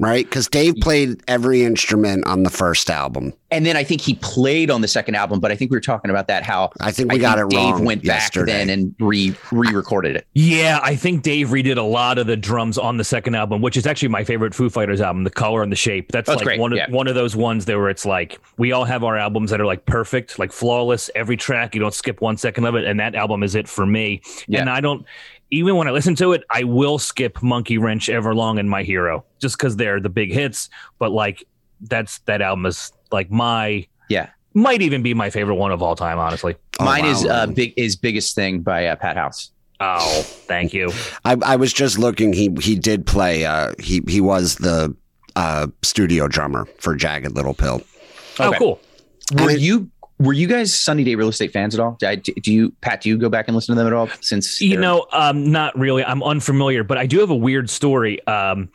Right? 0.00 0.24
Because 0.24 0.48
Dave 0.48 0.76
played 0.80 1.22
every 1.28 1.62
instrument 1.62 2.26
on 2.26 2.42
the 2.42 2.50
first 2.50 2.88
album. 2.88 3.34
And 3.50 3.66
then 3.66 3.76
I 3.76 3.84
think 3.84 4.00
he 4.00 4.14
played 4.14 4.70
on 4.70 4.80
the 4.80 4.88
second 4.88 5.14
album, 5.14 5.40
but 5.40 5.52
I 5.52 5.56
think 5.56 5.70
we 5.70 5.76
were 5.76 5.82
talking 5.82 6.10
about 6.10 6.26
that 6.28 6.42
how 6.42 6.70
I 6.80 6.90
think 6.90 7.12
we 7.12 7.18
got 7.18 7.38
it 7.38 7.48
Dave 7.50 7.74
wrong 7.74 7.84
went 7.84 8.04
back 8.04 8.32
then 8.32 8.70
and 8.70 8.94
re 8.98 9.36
re-recorded 9.52 10.16
it. 10.16 10.26
Yeah, 10.34 10.80
I 10.82 10.96
think 10.96 11.22
Dave 11.22 11.48
redid 11.48 11.76
a 11.76 11.82
lot 11.82 12.16
of 12.16 12.26
the 12.26 12.36
drums 12.36 12.78
on 12.78 12.96
the 12.96 13.04
second 13.04 13.34
album, 13.34 13.60
which 13.60 13.76
is 13.76 13.86
actually 13.86 14.08
my 14.08 14.24
favorite 14.24 14.54
Foo 14.54 14.70
Fighters 14.70 15.00
album, 15.00 15.24
The 15.24 15.30
Color 15.30 15.62
and 15.62 15.70
the 15.70 15.76
Shape. 15.76 16.10
That's 16.12 16.28
That's 16.28 16.38
like 16.38 16.44
great, 16.44 16.60
one 16.60 16.72
of 16.72 16.78
yeah. 16.78 16.90
one 16.90 17.06
of 17.06 17.14
those 17.14 17.36
ones 17.36 17.66
there 17.66 17.78
where 17.78 17.90
it's 17.90 18.06
like 18.06 18.40
we 18.56 18.72
all 18.72 18.84
have 18.84 19.04
our 19.04 19.18
albums 19.18 19.50
that 19.50 19.60
are 19.60 19.66
like 19.66 19.84
perfect, 19.84 20.38
like 20.38 20.52
flawless, 20.52 21.10
every 21.14 21.36
track, 21.36 21.74
you 21.74 21.80
don't 21.80 21.94
skip 21.94 22.22
one 22.22 22.38
second 22.38 22.64
of 22.64 22.74
it, 22.74 22.84
and 22.84 22.98
that 23.00 23.14
album 23.14 23.42
is 23.42 23.54
it 23.54 23.68
for 23.68 23.84
me. 23.84 24.22
Yeah. 24.46 24.60
And 24.60 24.70
I 24.70 24.80
don't 24.80 25.04
even 25.50 25.76
when 25.76 25.88
I 25.88 25.90
listen 25.90 26.14
to 26.16 26.32
it, 26.32 26.44
I 26.50 26.64
will 26.64 26.98
skip 26.98 27.42
Monkey 27.42 27.78
Wrench, 27.78 28.08
Everlong, 28.08 28.58
and 28.60 28.68
My 28.70 28.82
Hero 28.82 29.24
just 29.40 29.56
because 29.58 29.76
they're 29.76 30.00
the 30.00 30.08
big 30.08 30.32
hits. 30.32 30.68
But 30.98 31.12
like 31.12 31.44
that's 31.82 32.18
that 32.20 32.40
album 32.42 32.66
is 32.66 32.92
like 33.10 33.30
my 33.30 33.86
Yeah. 34.08 34.28
might 34.54 34.82
even 34.82 35.02
be 35.02 35.14
my 35.14 35.30
favorite 35.30 35.56
one 35.56 35.72
of 35.72 35.82
all 35.82 35.96
time, 35.96 36.18
honestly. 36.18 36.56
Oh, 36.78 36.84
Mine 36.84 37.04
is 37.06 37.24
uh, 37.24 37.46
big 37.48 37.74
is 37.76 37.96
biggest 37.96 38.34
thing 38.34 38.60
by 38.60 38.86
uh, 38.86 38.96
Pat 38.96 39.16
House. 39.16 39.50
Oh, 39.80 40.22
thank 40.46 40.74
you. 40.74 40.92
I, 41.24 41.36
I 41.42 41.56
was 41.56 41.72
just 41.72 41.98
looking. 41.98 42.32
He 42.34 42.50
he 42.60 42.76
did 42.76 43.06
play. 43.06 43.46
Uh, 43.46 43.72
he 43.78 44.02
he 44.08 44.20
was 44.20 44.56
the 44.56 44.94
uh, 45.36 45.68
studio 45.82 46.28
drummer 46.28 46.66
for 46.78 46.94
Jagged 46.94 47.32
Little 47.34 47.54
Pill. 47.54 47.82
Oh, 48.38 48.48
Okay. 48.48 48.58
cool. 48.58 48.80
Were 49.34 49.42
I 49.42 49.46
mean- 49.46 49.60
you 49.60 49.90
were 50.20 50.34
you 50.34 50.46
guys 50.46 50.72
Sunny 50.72 51.02
Day 51.02 51.14
Real 51.14 51.30
Estate 51.30 51.50
fans 51.50 51.74
at 51.74 51.80
all? 51.80 51.96
Do, 51.98 52.52
you 52.52 52.72
Pat? 52.82 53.00
Do 53.00 53.08
you 53.08 53.16
go 53.16 53.30
back 53.30 53.48
and 53.48 53.54
listen 53.54 53.74
to 53.74 53.78
them 53.78 53.86
at 53.86 53.94
all? 53.94 54.08
Since 54.20 54.60
You 54.60 54.76
know, 54.76 55.06
um, 55.12 55.50
not 55.50 55.76
really. 55.78 56.04
I'm 56.04 56.22
unfamiliar, 56.22 56.84
but 56.84 56.98
I 56.98 57.06
do 57.06 57.20
have 57.20 57.30
a 57.30 57.36
weird 57.36 57.70
story. 57.70 58.24
Um, 58.26 58.68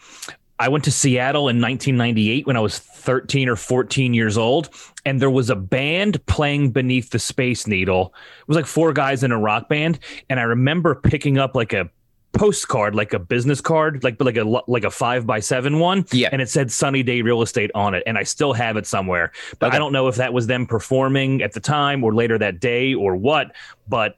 I 0.58 0.70
went 0.70 0.86
to 0.86 0.92
Seattle 0.92 1.50
in 1.50 1.62
1998 1.62 2.48
when 2.48 2.58
I 2.58 2.62
was 2.62 2.80
13 2.80 3.48
or 3.48 3.56
14 3.56 4.14
years 4.14 4.38
old, 4.38 4.70
and 5.06 5.22
there 5.22 5.30
was 5.30 5.52
a 5.52 5.56
band 5.56 6.26
playing 6.26 6.72
Beneath 6.72 7.12
the 7.12 7.20
Space 7.20 7.68
Needle. 7.68 8.14
It 8.40 8.48
was 8.48 8.58
like 8.58 8.66
four 8.66 8.92
guys 8.92 9.24
in 9.24 9.32
a 9.32 9.38
rock 9.38 9.70
band, 9.70 10.00
and 10.30 10.40
I 10.40 10.44
remember 10.44 10.96
picking 10.96 11.38
up 11.38 11.56
like 11.56 11.74
a 11.74 11.90
postcard, 12.36 12.94
like 12.96 13.14
a 13.14 13.20
business 13.20 13.62
card, 13.62 14.04
like 14.04 14.18
like 14.20 14.38
a 14.38 14.44
like 14.44 14.84
a 14.84 14.92
five 14.92 15.26
by 15.26 15.40
seven 15.40 15.80
one, 15.80 16.06
Yeah. 16.12 16.30
and 16.32 16.42
it 16.42 16.50
said 16.50 16.72
Sunny 16.72 17.02
Day 17.04 17.22
Real 17.22 17.42
Estate 17.42 17.72
on 17.74 17.94
it, 17.96 18.04
and 18.06 18.18
I 18.18 18.24
still 18.24 18.54
have 18.54 18.78
it 18.78 18.86
somewhere. 18.86 19.32
But 19.60 19.68
Okay. 19.68 19.76
I 19.76 19.80
don't 19.80 19.94
know 19.94 20.08
if 20.08 20.16
that 20.18 20.34
was 20.34 20.48
them 20.48 20.66
performing 20.68 21.42
at 21.42 21.54
the 21.54 21.60
time 21.60 22.04
or 22.04 22.14
later 22.14 22.38
that 22.38 22.60
day 22.60 22.94
or 22.94 23.16
what. 23.16 23.52
But 23.88 24.18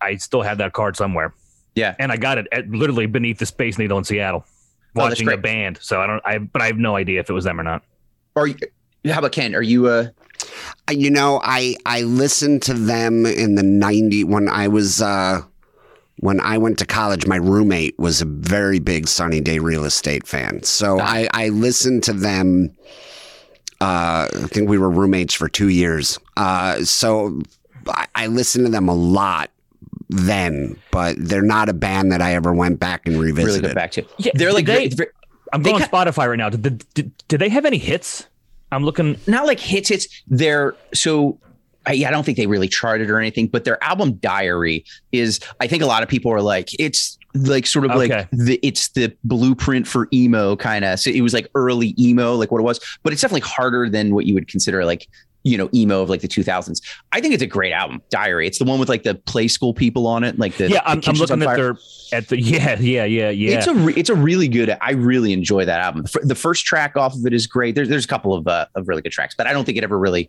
I 0.00 0.16
still 0.16 0.42
have 0.42 0.58
that 0.58 0.72
card 0.72 0.96
somewhere. 0.96 1.32
Yeah. 1.74 1.94
and 2.00 2.10
I 2.10 2.16
got 2.16 2.38
it 2.38 2.48
at 2.50 2.68
literally 2.68 3.06
beneath 3.06 3.38
the 3.38 3.46
Space 3.46 3.78
Needle 3.78 3.98
in 3.98 4.04
Seattle, 4.04 4.44
Oh, 4.96 5.02
watching 5.04 5.28
a 5.30 5.36
band. 5.36 5.78
So 5.80 6.00
I 6.00 6.06
don't, 6.08 6.20
I 6.26 6.38
but 6.38 6.60
I 6.60 6.66
have 6.66 6.76
no 6.78 6.96
idea 6.96 7.20
if 7.20 7.30
it 7.30 7.32
was 7.32 7.44
them 7.44 7.60
or 7.60 7.62
not. 7.62 7.84
Are 8.34 8.48
you, 8.48 8.56
how 9.08 9.20
about 9.20 9.30
Ken? 9.30 9.54
Are 9.54 9.62
you 9.62 9.86
uh 9.86 10.08
Uh, 10.88 10.92
You 10.92 11.10
know, 11.10 11.40
I 11.44 11.76
I 11.86 12.02
listened 12.02 12.62
to 12.62 12.74
them 12.74 13.26
in 13.26 13.54
the 13.54 13.62
90 13.62 14.24
when 14.24 14.48
I 14.48 14.66
was 14.66 15.00
uh, 15.00 15.42
when 16.20 16.40
I 16.40 16.58
went 16.58 16.78
to 16.80 16.86
college. 16.86 17.26
My 17.26 17.36
roommate 17.36 17.98
was 17.98 18.20
a 18.20 18.24
very 18.24 18.78
big 18.78 19.08
Sunny 19.08 19.40
Day 19.40 19.58
Real 19.58 19.84
Estate 19.84 20.26
fan, 20.26 20.62
so 20.62 21.00
I 21.00 21.28
I 21.32 21.48
listened 21.48 22.02
to 22.04 22.12
them. 22.12 22.74
Uh, 23.80 24.26
I 24.34 24.46
think 24.48 24.68
we 24.68 24.76
were 24.78 24.90
roommates 24.90 25.34
for 25.34 25.48
two 25.48 25.68
years. 25.68 26.18
Uh, 26.36 26.82
so 26.84 27.40
I, 27.86 28.06
I 28.14 28.26
listened 28.26 28.66
to 28.66 28.72
them 28.72 28.88
a 28.88 28.94
lot 28.94 29.50
then, 30.08 30.76
but 30.90 31.14
they're 31.18 31.42
not 31.42 31.68
a 31.68 31.72
band 31.72 32.10
that 32.10 32.20
I 32.20 32.34
ever 32.34 32.52
went 32.52 32.80
back 32.80 33.06
and 33.06 33.16
really 33.16 33.30
revisited. 33.32 33.70
go 33.70 33.74
back 33.74 33.92
to? 33.92 34.04
Yeah, 34.16 34.32
They're 34.34 34.52
like 34.52 34.66
they- 34.66 34.88
very- 34.88 34.88
very- 34.88 35.10
I'm 35.52 35.62
They 35.62 35.70
going 35.70 35.82
ca- 35.84 35.88
Spotify 35.88 36.28
right 36.28 36.36
now. 36.36 36.50
Did, 36.50 36.62
did, 36.62 36.84
did, 36.94 37.12
did 37.28 37.40
they 37.40 37.48
have 37.50 37.64
any 37.64 37.78
hits? 37.78 38.26
I'm 38.72 38.84
looking. 38.84 39.16
not 39.26 39.46
like 39.46 39.60
hits 39.60 39.88
hits. 39.88 40.08
They're 40.26 40.74
so 40.92 41.38
I, 41.88 41.92
yeah, 41.92 42.08
I 42.08 42.10
don't 42.10 42.24
think 42.24 42.36
they 42.38 42.46
really 42.46 42.68
charted 42.68 43.10
or 43.10 43.18
anything, 43.18 43.46
but 43.48 43.64
their 43.64 43.82
album 43.82 44.12
Diary 44.14 44.84
is 45.12 45.40
I 45.60 45.66
think 45.66 45.82
a 45.82 45.86
lot 45.86 46.02
of 46.02 46.08
people 46.08 46.32
are 46.32 46.42
like 46.42 46.68
it's 46.78 47.18
like 47.34 47.66
sort 47.66 47.84
of 47.86 47.92
Okay. 47.92 48.16
like 48.20 48.30
the 48.30 48.60
it's 48.62 48.88
the 48.90 49.14
blueprint 49.24 49.86
for 49.86 50.08
emo 50.12 50.54
kind 50.56 50.84
of. 50.84 51.00
So 51.00 51.10
it 51.10 51.22
was 51.22 51.34
like 51.34 51.48
early 51.54 51.94
emo, 51.98 52.34
like 52.34 52.50
what 52.52 52.58
it 52.60 52.64
was, 52.64 52.78
but 53.02 53.12
it's 53.12 53.22
definitely 53.22 53.48
harder 53.48 53.88
than 53.88 54.14
what 54.14 54.26
you 54.26 54.34
would 54.34 54.48
consider 54.48 54.84
like 54.84 55.08
you 55.44 55.56
know 55.56 55.70
emo 55.72 56.02
of 56.02 56.10
like 56.10 56.20
the 56.20 56.28
2000s. 56.28 56.82
I 57.12 57.20
think 57.20 57.32
it's 57.32 57.42
a 57.42 57.46
great 57.46 57.72
album, 57.72 58.02
Diary. 58.10 58.46
It's 58.46 58.58
the 58.58 58.64
one 58.64 58.80
with 58.80 58.88
like 58.88 59.04
the 59.04 59.14
play 59.14 59.46
school 59.48 59.72
people 59.72 60.06
on 60.06 60.24
it, 60.24 60.38
like 60.38 60.56
the 60.56 60.68
Yeah, 60.68 60.80
the 60.80 60.88
I'm, 60.90 61.00
I'm 61.06 61.14
looking 61.14 61.42
at 61.42 61.56
their 61.56 61.76
at 62.12 62.28
the 62.28 62.40
yeah 62.40 62.76
yeah 62.80 63.04
yeah 63.04 63.30
yeah. 63.30 63.56
It's 63.56 63.66
a 63.66 63.74
re- 63.74 63.94
it's 63.96 64.10
a 64.10 64.14
really 64.16 64.48
good. 64.48 64.76
I 64.80 64.92
really 64.92 65.32
enjoy 65.32 65.64
that 65.64 65.80
album. 65.80 66.02
The 66.02 66.20
The 66.24 66.34
first 66.34 66.66
track 66.66 66.96
off 66.96 67.14
of 67.14 67.24
it 67.24 67.32
is 67.32 67.46
great. 67.46 67.76
There's 67.76 67.88
there's 67.88 68.04
a 68.04 68.08
couple 68.08 68.34
of 68.34 68.46
uh, 68.48 68.66
of 68.74 68.88
really 68.88 69.00
good 69.00 69.12
tracks, 69.12 69.34
but 69.36 69.46
I 69.46 69.52
don't 69.52 69.64
think 69.64 69.78
it 69.78 69.84
ever 69.84 69.98
really. 69.98 70.28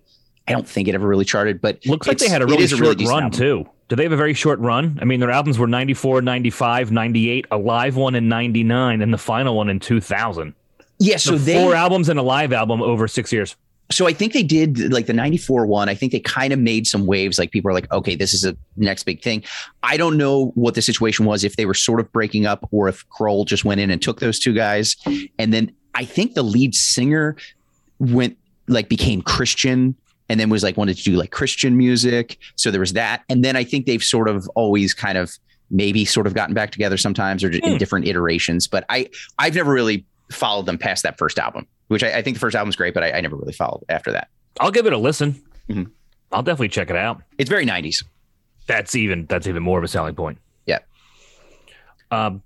I 0.50 0.54
don't 0.54 0.68
think 0.68 0.88
it 0.88 0.96
ever 0.96 1.08
really 1.08 1.26
charted. 1.26 1.62
But 1.62 1.86
Looks 1.86 2.08
like 2.08 2.18
they 2.18 2.28
had 2.28 2.42
a 2.42 2.46
really 2.48 2.68
short 2.68 2.98
decent 2.98 3.14
run 3.14 3.24
album. 3.24 3.38
too. 3.40 3.70
Do 3.88 3.96
they 3.96 4.04
have 4.04 4.12
a 4.12 4.18
very 4.18 4.34
short 4.34 4.60
run? 4.60 5.00
I 5.02 5.06
mean, 5.06 5.20
their 5.20 5.32
albums 5.32 5.58
were 5.58 5.68
94, 5.68 6.22
95, 6.22 6.92
98, 6.92 7.46
a 7.52 7.58
live 7.58 7.96
one 7.96 8.16
in 8.16 8.28
99, 8.28 9.02
and 9.02 9.14
the 9.14 9.18
final 9.18 9.56
one 9.56 9.70
in 9.70 9.80
2000. 9.80 10.54
Yeah, 11.00 11.18
So 11.18 11.32
so 11.32 11.38
they 11.38 11.54
four 11.64 11.74
albums 11.76 12.10
and 12.10 12.20
a 12.20 12.24
live 12.24 12.52
album 12.52 12.82
over 12.82 13.08
six 13.08 13.32
years. 13.32 13.56
so 13.90 14.06
I 14.06 14.14
think 14.14 14.34
they 14.34 14.44
did 14.44 14.92
like 14.92 15.06
the 15.08 15.14
94 15.14 15.66
one. 15.66 15.88
I 15.90 15.96
think 15.96 16.12
they 16.12 16.20
kind 16.20 16.52
of 16.54 16.60
made 16.60 16.86
some 16.88 17.06
waves. 17.06 17.40
Like 17.40 17.52
people 17.52 17.72
are 17.72 17.74
like, 17.74 17.92
okay, 17.92 18.16
this 18.16 18.34
is 18.34 18.44
a 18.44 18.56
next 18.76 19.04
big 19.04 19.22
thing. 19.24 19.44
I 19.82 19.98
don't 19.98 20.18
know 20.18 20.48
what 20.56 20.76
the 20.76 20.82
situation 20.82 21.26
was, 21.26 21.44
if 21.44 21.56
they 21.56 21.66
were 21.66 21.74
sort 21.74 22.00
of 22.00 22.12
breaking 22.12 22.46
up 22.46 22.68
or 22.72 22.88
if 22.90 23.08
Grohl 23.10 23.46
just 23.46 23.66
went 23.66 23.80
in 23.82 23.90
and 23.90 24.02
took 24.02 24.20
those 24.20 24.40
two 24.40 24.54
guys. 24.54 24.96
And 25.40 25.54
then 25.54 25.72
I 25.96 26.06
think 26.06 26.34
the 26.34 26.44
lead 26.44 26.76
singer 26.76 27.36
went 28.00 28.38
like 28.68 28.90
became 28.90 29.22
Christian 29.24 29.96
and 30.30 30.40
then 30.40 30.50
was 30.50 30.64
like 30.64 30.78
wanted 30.78 30.96
to 30.98 31.04
do 31.04 31.16
like 31.18 31.32
Christian 31.32 31.76
music. 31.78 32.38
So 32.56 32.72
there 32.72 32.80
was 32.80 32.94
that. 32.94 33.24
And 33.30 33.44
then 33.44 33.56
I 33.56 33.64
think 33.64 33.86
they've 33.86 34.04
sort 34.04 34.30
of 34.30 34.48
always 34.56 34.94
kind 34.94 35.18
of 35.18 35.38
maybe 35.72 36.06
sort 36.06 36.28
of 36.28 36.34
gotten 36.34 36.54
back 36.54 36.72
together 36.72 36.98
sometimes 36.98 37.44
or 37.44 37.52
in 37.52 37.62
Hmm. 37.74 37.78
different 37.78 38.08
iterations. 38.08 38.68
But 38.68 38.86
I 38.90 39.10
I've 39.38 39.56
never 39.56 39.72
really 39.74 40.06
followed 40.32 40.66
them 40.68 40.78
past 40.78 41.04
that 41.04 41.18
first 41.18 41.38
album, 41.40 41.66
which 41.88 42.04
I, 42.04 42.18
I 42.18 42.22
think 42.22 42.36
the 42.36 42.40
first 42.40 42.56
album's 42.56 42.76
great, 42.76 42.94
but 42.94 43.04
I, 43.04 43.12
I 43.14 43.22
never 43.22 43.36
really 43.36 43.54
followed 43.54 43.84
after 43.90 44.12
that. 44.12 44.30
I'll 44.60 44.72
give 44.72 44.86
it 44.86 44.94
a 44.94 44.98
listen. 44.98 45.42
Mhm. 45.70 45.90
I'll 46.32 46.44
definitely 46.44 46.70
check 46.70 46.90
it 46.92 46.96
out. 46.96 47.22
It's 47.40 47.50
very 47.50 47.66
90s. 47.66 48.04
That's 48.68 48.96
even 48.96 49.26
that's 49.26 49.48
even 49.48 49.64
more 49.64 49.80
of 49.80 49.84
a 49.84 49.88
selling 49.88 50.14
point. 50.16 50.38
Yeah. 50.68 50.80
Um, 52.12 52.42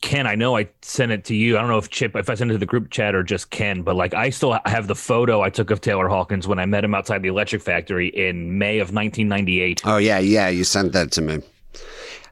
Ken, 0.00 0.26
I 0.26 0.34
know 0.34 0.56
I 0.56 0.68
sent 0.82 1.12
it 1.12 1.24
to 1.26 1.34
you. 1.34 1.56
I 1.56 1.60
don't 1.60 1.70
know 1.70 1.78
if 1.78 1.90
Chip, 1.90 2.14
if 2.14 2.30
I 2.30 2.34
sent 2.34 2.50
it 2.50 2.54
to 2.54 2.58
the 2.58 2.66
group 2.66 2.90
chat 2.90 3.14
or 3.14 3.22
just 3.22 3.50
Ken, 3.50 3.82
but 3.82 3.96
like 3.96 4.14
I 4.14 4.30
still 4.30 4.58
have 4.64 4.86
the 4.86 4.94
photo 4.94 5.42
I 5.42 5.50
took 5.50 5.70
of 5.70 5.80
Taylor 5.80 6.08
Hawkins 6.08 6.46
when 6.46 6.58
I 6.58 6.66
met 6.66 6.84
him 6.84 6.94
outside 6.94 7.22
the 7.22 7.28
Electric 7.28 7.62
Factory 7.62 8.08
in 8.08 8.58
May 8.58 8.78
of 8.78 8.92
1998. 8.92 9.82
Oh 9.84 9.96
yeah, 9.96 10.18
yeah, 10.18 10.48
you 10.48 10.64
sent 10.64 10.92
that 10.92 11.10
to 11.12 11.22
me. 11.22 11.40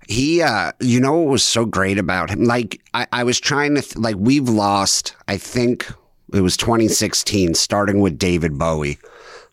He, 0.08 0.40
uh, 0.40 0.72
you 0.80 1.00
know 1.00 1.14
what 1.18 1.30
was 1.32 1.42
so 1.42 1.64
great 1.64 1.98
about 1.98 2.30
him? 2.30 2.44
Like, 2.44 2.80
I, 2.94 3.06
I 3.12 3.24
was 3.24 3.40
trying 3.40 3.74
to, 3.74 3.82
th- 3.82 3.96
like, 3.96 4.14
we've 4.16 4.48
lost, 4.48 5.16
I 5.26 5.36
think 5.36 5.90
it 6.32 6.42
was 6.42 6.56
2016, 6.56 7.54
starting 7.54 8.00
with 8.00 8.18
David 8.18 8.56
Bowie. 8.56 8.98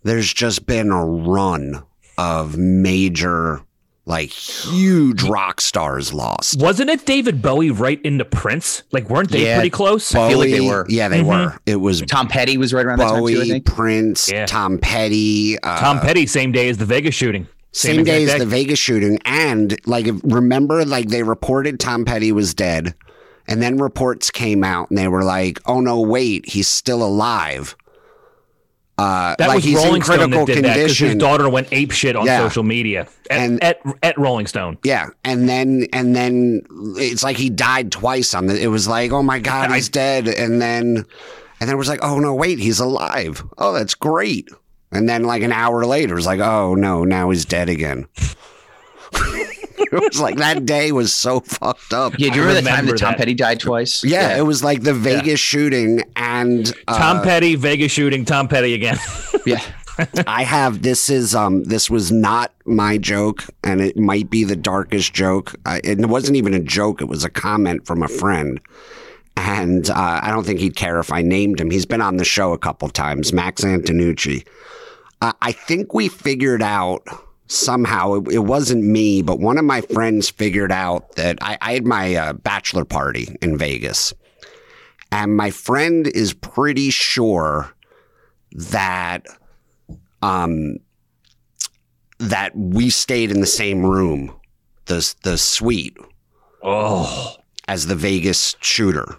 There's 0.04 0.32
just 0.32 0.68
been 0.68 0.92
a 0.92 1.04
run 1.04 1.84
of 2.20 2.56
major, 2.58 3.62
like, 4.06 4.30
huge 4.30 5.24
rock 5.24 5.62
stars 5.62 6.14
lost. 6.14 6.60
Wasn't 6.60 6.90
it 6.90 7.06
David 7.06 7.42
Bowie 7.42 7.72
right 7.72 8.02
into 8.04 8.26
Prince? 8.26 8.84
Like, 8.92 9.10
weren't 9.10 9.32
they 9.32 9.46
Yeah. 9.46 9.56
pretty 9.56 9.70
close? 9.70 10.14
I 10.14 10.30
feel 10.30 10.40
like 10.40 10.52
they 10.52 10.60
were. 10.62 10.86
Yeah, 10.90 11.08
they 11.08 11.22
Mhm. 11.22 11.26
were. 11.28 11.58
It 11.66 11.78
was 11.78 12.02
Tom 12.02 12.28
Petty 12.28 12.58
was 12.58 12.74
right 12.74 12.86
around 12.86 13.00
that 13.00 13.06
time 13.10 13.26
too, 13.26 13.28
I 13.28 13.34
Bowie, 13.36 13.50
think. 13.50 13.66
Prince, 13.66 14.30
Yeah. 14.32 14.46
Tom 14.46 14.78
Petty. 14.78 15.58
Uh, 15.60 15.80
Tom 15.80 16.00
Petty, 16.02 16.26
same 16.28 16.52
day 16.52 16.68
as 16.70 16.78
the 16.78 16.86
Vegas 16.86 17.16
shooting. 17.16 17.48
Same, 17.72 18.04
day 18.04 18.22
exact 18.24 18.42
as 18.42 18.46
the 18.46 18.50
Vegas 18.52 18.78
shooting. 18.78 19.18
And 19.26 19.80
like, 19.88 20.08
remember, 20.24 20.86
like 20.86 21.10
they 21.10 21.24
reported 21.24 21.80
Tom 21.80 22.06
Petty 22.06 22.32
was 22.32 22.54
dead, 22.54 22.94
and 23.48 23.64
then 23.64 23.78
reports 23.78 24.30
came 24.30 24.64
out, 24.64 24.90
and 24.90 24.98
they 25.00 25.08
were 25.08 25.24
like, 25.24 25.60
"Oh 25.66 25.80
no, 25.82 26.00
wait, 26.00 26.48
he's 26.50 26.68
still 26.68 27.02
alive." 27.02 27.76
Uh, 28.98 29.36
That 29.40 29.48
like 29.48 29.56
was 29.56 29.64
he's 29.64 29.76
Rolling 29.76 29.96
in 29.98 30.02
Stone 30.04 30.18
critical 30.18 30.46
that 30.46 30.54
did 30.54 30.66
that 30.66 30.76
because 30.78 30.98
his 31.00 31.16
daughter 31.16 31.50
went 31.50 31.68
ape 31.72 31.92
shit 31.92 32.16
on 32.16 32.26
Yeah. 32.28 32.40
social 32.48 32.62
media 32.64 33.08
at, 33.30 33.40
And- 33.40 33.64
at, 33.64 33.82
at 34.04 34.18
Rolling 34.20 34.46
Stone. 34.46 34.78
yeah, 34.84 35.08
and 35.24 35.50
then 35.50 35.88
and 35.94 36.16
then 36.16 36.62
it's 36.98 37.24
like 37.24 37.36
he 37.38 37.50
died 37.50 37.92
twice 37.92 38.34
on 38.36 38.46
the. 38.46 38.62
It 38.62 38.68
was 38.68 38.88
like, 38.88 39.12
oh 39.12 39.24
my 39.24 39.40
god, 39.40 39.72
he's 39.72 39.90
dead, 39.90 40.28
and 40.28 40.62
then 40.62 40.98
and 41.60 41.70
then 41.70 41.72
it 41.72 41.78
was 41.78 41.88
like, 41.90 42.04
oh 42.04 42.20
no, 42.20 42.36
wait, 42.36 42.60
he's 42.60 42.80
alive. 42.80 43.44
Oh, 43.58 43.74
that's 43.74 43.96
great. 43.96 44.48
And 44.92 45.10
then 45.10 45.24
like 45.24 45.42
an 45.42 45.52
hour 45.52 45.84
later, 45.86 46.14
it 46.14 46.18
was 46.18 46.28
like, 46.28 46.40
oh 46.40 46.76
no, 46.76 47.04
now 47.04 47.32
he's 47.32 47.46
dead 47.46 47.70
again. 47.70 48.06
it 50.02 50.02
was 50.02 50.20
like 50.20 50.38
that 50.38 50.66
day 50.66 50.92
was 50.92 51.14
so 51.14 51.40
fucked 51.40 51.94
up. 51.94 52.14
Yeah, 52.18 52.30
do 52.30 52.40
you 52.40 52.44
I 52.44 52.48
remember, 52.48 52.54
the 52.54 52.68
time 52.68 52.80
remember 52.80 52.98
that 52.98 53.06
Tom. 53.06 53.16
Petty 53.16 53.34
died 53.34 53.60
twice? 53.60 54.04
Yeah, 54.04 54.38
it 54.38 54.42
was 54.42 54.64
like 54.64 54.82
the 54.82 54.94
Vegas 54.94 55.40
shooting, 55.40 56.02
and 56.16 56.74
uh, 56.88 56.98
Tom 56.98 57.22
Petty, 57.22 57.56
Vegas 57.56 57.92
shooting, 57.92 58.26
Tom 58.26 58.48
Petty 58.48 58.74
again. 58.74 58.98
yeah. 59.46 59.62
I 60.26 60.44
have 60.44 60.82
this 60.82 61.08
is 61.08 61.36
um 61.36 61.66
this 61.66 61.88
was 61.88 62.12
not 62.12 62.52
my 62.66 62.98
joke, 62.98 63.46
and 63.64 63.80
it 63.82 63.96
might 63.96 64.30
be 64.30 64.44
the 64.44 64.56
darkest 64.56 65.14
joke. 65.14 65.54
I, 65.68 65.82
it 65.84 66.00
wasn't 66.08 66.38
even 66.38 66.56
a 66.56 66.60
joke; 66.60 67.02
it 67.02 67.06
was 67.06 67.24
a 67.24 67.30
comment 67.30 67.86
from 67.86 68.02
a 68.02 68.08
friend, 68.08 68.60
and 69.38 69.88
uh, 69.92 70.20
I 70.24 70.32
don't 70.32 70.46
think 70.46 70.60
he'd 70.60 70.76
care 70.76 71.00
if 71.00 71.12
I 71.12 71.22
named 71.22 71.62
him. 71.62 71.70
He's 71.70 71.86
been 71.86 72.02
on 72.02 72.18
the 72.18 72.26
show 72.26 72.54
a 72.54 72.58
couple 72.58 72.90
times, 72.90 73.32
Max 73.32 73.64
Antonucci. 73.64 74.48
Uh, 75.22 75.34
I 75.44 75.52
think 75.52 75.94
we 75.94 76.08
figured 76.08 76.64
out 76.64 77.08
somehow, 77.54 78.16
it, 78.16 78.34
it, 78.34 78.40
wasn't 78.40 78.84
me, 78.84 79.22
but 79.22 79.40
one 79.40 79.58
of 79.58 79.66
my 79.66 79.82
friends 79.82 80.30
figured 80.30 80.72
out 80.72 81.16
that 81.16 81.38
I, 81.42 81.58
I 81.62 81.74
had 81.74 81.86
my 81.86 82.16
uh, 82.16 82.34
bachelor 82.34 82.86
party 82.86 83.36
in 83.42 83.58
Vegas. 83.58 84.14
And 85.12 85.38
my 85.38 85.52
friend 85.52 86.08
is 86.08 86.34
pretty 86.34 86.90
sure 86.90 87.74
that 88.52 89.26
um, 90.22 90.78
that 92.20 92.56
we 92.56 92.90
stayed 92.90 93.30
in 93.30 93.42
the 93.42 93.46
same 93.46 93.86
room, 93.86 94.34
the 94.86 95.14
the 95.24 95.38
suite. 95.38 95.98
Oh, 96.64 97.36
as 97.68 97.88
the 97.88 97.96
Vegas 97.96 98.56
shooter. 98.62 99.18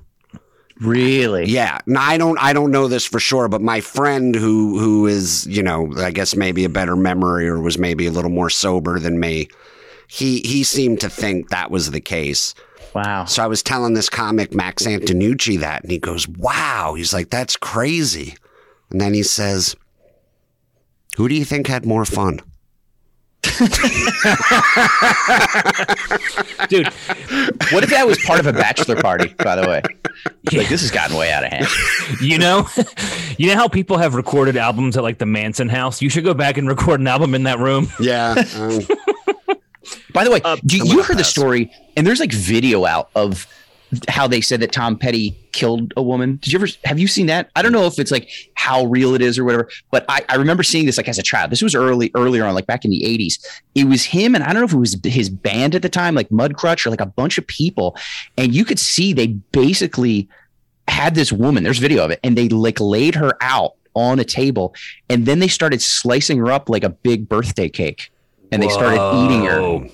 Really? 0.81 1.47
Yeah. 1.47 1.78
Now 1.87 2.02
I 2.02 2.19
don't 2.19 2.38
I 2.38 2.52
don't 2.52 2.71
know 2.71 2.88
this 2.88 3.07
for 3.07 3.21
sure, 3.21 3.49
but 3.49 3.62
my 3.62 3.81
friend 3.81 4.35
who 4.35 4.78
who 4.78 5.07
is, 5.07 5.47
you 5.47 5.62
know, 5.62 5.93
I 5.99 6.11
guess 6.11 6.35
maybe 6.35 6.64
a 6.64 6.69
better 6.69 6.97
memory 6.97 7.47
or 7.47 7.61
was 7.61 7.78
maybe 7.78 8.07
a 8.07 8.11
little 8.11 8.31
more 8.31 8.50
sober 8.50 8.99
than 8.99 9.21
me, 9.21 9.49
he 10.09 10.40
he 10.40 10.64
seemed 10.64 11.00
to 11.00 11.09
think 11.09 11.50
that 11.50 11.71
was 11.71 11.90
the 11.90 12.00
case. 12.00 12.54
Wow. 12.95 13.25
So 13.25 13.43
I 13.43 13.47
was 13.47 13.62
telling 13.62 13.95
this 13.95 14.09
comic 14.09 14.54
Max 14.54 14.85
Antonucci 14.85 15.59
that 15.61 15.83
and 15.83 15.90
he 15.90 15.99
goes, 15.99 16.26
"Wow." 16.28 16.95
He's 16.95 17.12
like, 17.12 17.31
"That's 17.31 17.57
crazy." 17.57 18.35
And 18.90 19.00
then 19.00 19.14
he 19.14 19.23
says, 19.23 19.76
"Who 21.16 21.28
do 21.28 21.35
you 21.35 21.45
think 21.45 21.66
had 21.66 21.87
more 21.87 22.04
fun?" 22.04 22.40
Dude, 26.68 26.86
what 27.72 27.84
if 27.84 27.90
that 27.90 28.04
was 28.06 28.18
part 28.24 28.40
of 28.40 28.46
a 28.46 28.52
bachelor 28.52 28.96
party, 28.96 29.34
by 29.38 29.56
the 29.56 29.68
way? 29.68 29.82
Yeah. 30.50 30.60
Like, 30.60 30.68
this 30.68 30.80
has 30.80 30.90
gotten 30.90 31.16
way 31.16 31.30
out 31.30 31.44
of 31.44 31.52
hand. 31.52 31.66
You 32.20 32.38
know, 32.38 32.66
you 33.38 33.48
know 33.48 33.56
how 33.56 33.68
people 33.68 33.98
have 33.98 34.14
recorded 34.14 34.56
albums 34.56 34.96
at 34.96 35.02
like 35.02 35.18
the 35.18 35.26
Manson 35.26 35.68
house? 35.68 36.00
You 36.02 36.08
should 36.08 36.24
go 36.24 36.34
back 36.34 36.56
and 36.58 36.68
record 36.68 37.00
an 37.00 37.06
album 37.06 37.34
in 37.34 37.44
that 37.44 37.58
room. 37.58 37.88
Yeah. 38.00 38.34
Um, 38.56 38.80
by 40.12 40.24
the 40.24 40.30
way, 40.30 40.40
uh, 40.44 40.56
you, 40.62 40.84
you 40.84 41.02
heard 41.02 41.16
the 41.18 41.24
story, 41.24 41.72
and 41.96 42.06
there's 42.06 42.20
like 42.20 42.32
video 42.32 42.84
out 42.84 43.10
of 43.14 43.46
how 44.08 44.26
they 44.26 44.40
said 44.40 44.60
that 44.60 44.72
Tom 44.72 44.96
Petty 44.96 45.36
killed 45.52 45.92
a 45.96 46.02
woman. 46.02 46.36
Did 46.36 46.52
you 46.52 46.58
ever 46.58 46.66
have 46.84 46.98
you 46.98 47.06
seen 47.06 47.26
that? 47.26 47.50
I 47.56 47.62
don't 47.62 47.72
know 47.72 47.86
if 47.86 47.98
it's 47.98 48.10
like 48.10 48.30
how 48.54 48.84
real 48.84 49.14
it 49.14 49.22
is 49.22 49.38
or 49.38 49.44
whatever, 49.44 49.68
but 49.90 50.04
I, 50.08 50.24
I 50.28 50.36
remember 50.36 50.62
seeing 50.62 50.86
this 50.86 50.96
like 50.96 51.08
as 51.08 51.18
a 51.18 51.22
child. 51.22 51.50
This 51.50 51.62
was 51.62 51.74
early 51.74 52.10
earlier 52.14 52.44
on, 52.44 52.54
like 52.54 52.66
back 52.66 52.84
in 52.84 52.90
the 52.90 53.02
80s. 53.02 53.62
It 53.74 53.84
was 53.84 54.04
him, 54.04 54.34
and 54.34 54.44
I 54.44 54.52
don't 54.52 54.62
know 54.62 54.66
if 54.66 54.72
it 54.72 54.78
was 54.78 54.96
his 55.04 55.30
band 55.30 55.74
at 55.74 55.82
the 55.82 55.88
time, 55.88 56.14
like 56.14 56.28
Mudcrutch 56.28 56.86
or 56.86 56.90
like 56.90 57.00
a 57.00 57.06
bunch 57.06 57.38
of 57.38 57.46
people. 57.46 57.96
And 58.36 58.54
you 58.54 58.64
could 58.64 58.78
see 58.78 59.12
they 59.12 59.28
basically 59.28 60.28
had 60.88 61.14
this 61.14 61.32
woman, 61.32 61.64
there's 61.64 61.78
video 61.78 62.04
of 62.04 62.10
it, 62.10 62.20
and 62.22 62.36
they 62.36 62.48
like 62.48 62.80
laid 62.80 63.14
her 63.14 63.32
out 63.40 63.74
on 63.94 64.18
a 64.18 64.24
table, 64.24 64.74
and 65.08 65.26
then 65.26 65.38
they 65.38 65.48
started 65.48 65.80
slicing 65.80 66.38
her 66.38 66.50
up 66.50 66.68
like 66.68 66.84
a 66.84 66.90
big 66.90 67.28
birthday 67.28 67.68
cake. 67.68 68.10
And 68.52 68.62
they 68.62 68.68
started 68.68 69.00
eating 69.24 69.46
her. 69.46 69.88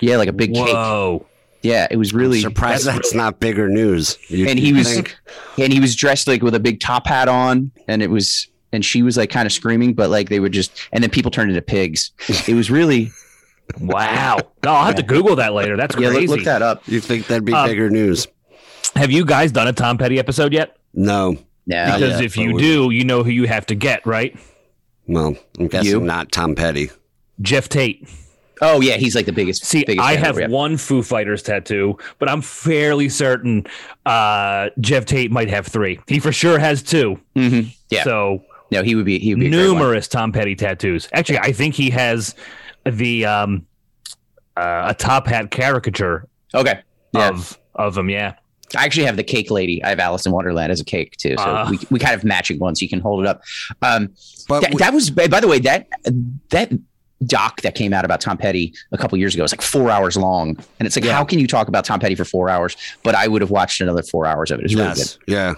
Yeah, 0.00 0.16
like 0.16 0.28
a 0.28 0.32
big 0.32 0.54
Whoa. 0.54 1.18
cake. 1.20 1.28
Yeah, 1.62 1.86
it 1.90 1.96
was 1.96 2.12
really 2.12 2.38
I'm 2.38 2.42
surprised 2.42 2.86
that's, 2.86 2.96
that's 2.96 3.14
not 3.14 3.40
bigger 3.40 3.68
news. 3.68 4.18
You, 4.28 4.48
and 4.48 4.58
he 4.58 4.72
was 4.72 4.92
think? 4.92 5.16
and 5.58 5.72
he 5.72 5.80
was 5.80 5.94
dressed 5.94 6.26
like 6.26 6.42
with 6.42 6.54
a 6.54 6.60
big 6.60 6.80
top 6.80 7.06
hat 7.06 7.28
on, 7.28 7.70
and 7.88 8.02
it 8.02 8.10
was 8.10 8.48
and 8.72 8.84
she 8.84 9.02
was 9.02 9.16
like 9.16 9.30
kind 9.30 9.46
of 9.46 9.52
screaming, 9.52 9.94
but 9.94 10.10
like 10.10 10.28
they 10.28 10.40
would 10.40 10.52
just 10.52 10.72
and 10.92 11.02
then 11.02 11.10
people 11.10 11.30
turned 11.30 11.50
into 11.50 11.62
pigs. 11.62 12.10
It 12.48 12.54
was 12.54 12.70
really 12.70 13.12
wow. 13.80 14.38
No, 14.64 14.72
I'll 14.72 14.86
have 14.86 14.96
to 14.96 15.02
Google 15.02 15.36
that 15.36 15.52
later. 15.52 15.76
That's 15.76 15.94
crazy. 15.94 16.12
Yeah, 16.12 16.20
look, 16.20 16.36
look 16.38 16.44
that 16.44 16.62
up. 16.62 16.86
You 16.88 17.00
think 17.00 17.26
that'd 17.28 17.44
be 17.44 17.52
um, 17.52 17.68
bigger 17.68 17.90
news? 17.90 18.26
Have 18.96 19.10
you 19.10 19.24
guys 19.24 19.52
done 19.52 19.68
a 19.68 19.72
Tom 19.72 19.98
Petty 19.98 20.18
episode 20.18 20.52
yet? 20.52 20.76
No. 20.92 21.36
Yeah. 21.66 21.96
Because 21.96 22.20
if 22.20 22.36
you 22.36 22.58
do, 22.58 22.90
you 22.90 23.04
know 23.04 23.22
who 23.22 23.30
you 23.30 23.46
have 23.46 23.66
to 23.66 23.74
get, 23.74 24.04
right? 24.04 24.36
Well, 25.06 25.36
I'm 25.58 25.68
guessing 25.68 25.90
you? 25.90 26.00
not 26.00 26.32
Tom 26.32 26.54
Petty. 26.54 26.90
Jeff 27.40 27.68
Tate. 27.68 28.08
Oh 28.62 28.80
yeah, 28.80 28.96
he's 28.96 29.14
like 29.16 29.26
the 29.26 29.32
biggest. 29.32 29.64
See, 29.64 29.84
biggest 29.84 30.06
I 30.06 30.14
have 30.14 30.50
one 30.50 30.76
Foo 30.76 31.02
Fighters 31.02 31.42
tattoo, 31.42 31.98
but 32.20 32.28
I'm 32.30 32.40
fairly 32.40 33.08
certain 33.08 33.66
uh, 34.06 34.70
Geoff 34.80 35.04
Tate 35.04 35.32
might 35.32 35.50
have 35.50 35.66
three. 35.66 35.98
He 36.06 36.20
for 36.20 36.30
sure 36.32 36.58
has 36.58 36.82
2 36.82 37.18
mm-hmm. 37.34 37.68
Yeah. 37.90 38.04
So 38.04 38.44
no, 38.70 38.82
he 38.82 38.94
would 38.94 39.04
be. 39.04 39.18
He 39.18 39.34
would 39.34 39.40
be 39.40 39.50
numerous 39.50 40.06
Tom 40.08 40.32
Petty 40.32 40.54
tattoos. 40.54 41.08
Actually, 41.12 41.40
I 41.40 41.52
think 41.52 41.74
he 41.74 41.90
has 41.90 42.34
the 42.84 43.26
um, 43.26 43.66
uh, 44.56 44.84
a 44.90 44.94
top 44.94 45.26
hat 45.26 45.50
caricature. 45.50 46.26
Okay. 46.54 46.80
Yeah. 47.12 47.30
Of 47.30 47.58
of 47.74 47.98
him, 47.98 48.08
yeah. 48.08 48.36
I 48.76 48.84
actually 48.84 49.04
have 49.06 49.16
the 49.16 49.24
cake 49.24 49.50
lady. 49.50 49.82
I 49.84 49.90
have 49.90 49.98
Alice 49.98 50.24
in 50.24 50.32
Wonderland 50.32 50.72
as 50.72 50.80
a 50.80 50.84
cake 50.84 51.16
too, 51.18 51.36
so 51.36 51.42
uh, 51.42 51.66
we, 51.70 51.78
we 51.90 51.98
kind 51.98 52.14
of 52.14 52.24
matching 52.24 52.58
ones. 52.58 52.80
You 52.80 52.88
can 52.88 53.00
hold 53.00 53.20
it 53.20 53.26
up. 53.26 53.42
Um, 53.82 54.14
but 54.48 54.60
th- 54.60 54.72
we- 54.72 54.78
that 54.78 54.94
was 54.94 55.10
by 55.10 55.26
the 55.40 55.48
way 55.48 55.58
that 55.58 55.88
that 56.50 56.72
doc 57.26 57.60
that 57.62 57.74
came 57.74 57.92
out 57.92 58.04
about 58.04 58.20
Tom 58.20 58.36
Petty 58.36 58.74
a 58.92 58.98
couple 58.98 59.18
years 59.18 59.34
ago. 59.34 59.44
It's 59.44 59.52
like 59.52 59.62
four 59.62 59.90
hours 59.90 60.16
long, 60.16 60.56
and 60.78 60.86
it's 60.86 60.96
like, 60.96 61.04
yeah. 61.04 61.12
how 61.12 61.24
can 61.24 61.38
you 61.38 61.46
talk 61.46 61.68
about 61.68 61.84
Tom 61.84 62.00
Petty 62.00 62.14
for 62.14 62.24
four 62.24 62.48
hours? 62.48 62.76
But 63.02 63.14
I 63.14 63.28
would 63.28 63.42
have 63.42 63.50
watched 63.50 63.80
another 63.80 64.02
four 64.02 64.26
hours 64.26 64.50
of 64.50 64.60
it. 64.60 64.64
It's 64.64 64.74
yes. 64.74 64.96
really 64.96 65.04
good. 65.04 65.32
Yeah, 65.32 65.54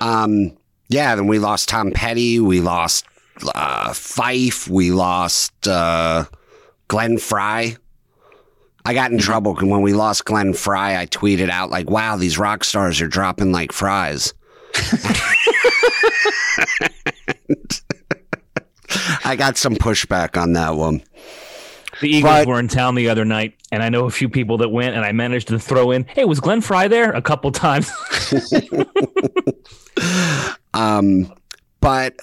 um, 0.00 0.56
yeah. 0.88 1.14
Then 1.14 1.26
we 1.26 1.38
lost 1.38 1.68
Tom 1.68 1.90
Petty. 1.92 2.40
We 2.40 2.60
lost 2.60 3.04
uh, 3.54 3.90
Phife. 3.90 4.68
We 4.68 4.92
lost 4.92 5.66
uh, 5.66 6.24
Glenn 6.88 7.18
Frey. 7.18 7.76
I 8.84 8.94
got 8.94 9.10
in 9.10 9.18
mm-hmm. 9.18 9.26
trouble 9.26 9.54
when 9.54 9.82
we 9.82 9.92
lost 9.92 10.24
Glenn 10.24 10.54
Frey. 10.54 10.96
I 10.96 11.06
tweeted 11.06 11.50
out 11.50 11.70
like, 11.70 11.90
"Wow, 11.90 12.16
these 12.16 12.38
rock 12.38 12.64
stars 12.64 13.00
are 13.00 13.08
dropping 13.08 13.52
like 13.52 13.72
fries." 13.72 14.34
I 19.24 19.36
got 19.36 19.56
some 19.56 19.74
pushback 19.74 20.40
on 20.40 20.52
that 20.54 20.74
one. 20.74 21.02
The 22.00 22.08
Eagles 22.08 22.32
but, 22.32 22.46
were 22.46 22.60
in 22.60 22.68
town 22.68 22.94
the 22.94 23.08
other 23.08 23.24
night, 23.24 23.54
and 23.72 23.82
I 23.82 23.88
know 23.88 24.06
a 24.06 24.10
few 24.10 24.28
people 24.28 24.58
that 24.58 24.68
went, 24.68 24.94
and 24.94 25.04
I 25.04 25.12
managed 25.12 25.48
to 25.48 25.58
throw 25.58 25.90
in, 25.90 26.04
"Hey, 26.04 26.24
was 26.24 26.40
Glenn 26.40 26.60
Frey 26.60 26.86
there?" 26.86 27.10
a 27.10 27.22
couple 27.22 27.50
times. 27.50 27.90
um, 30.74 31.32
but 31.80 32.14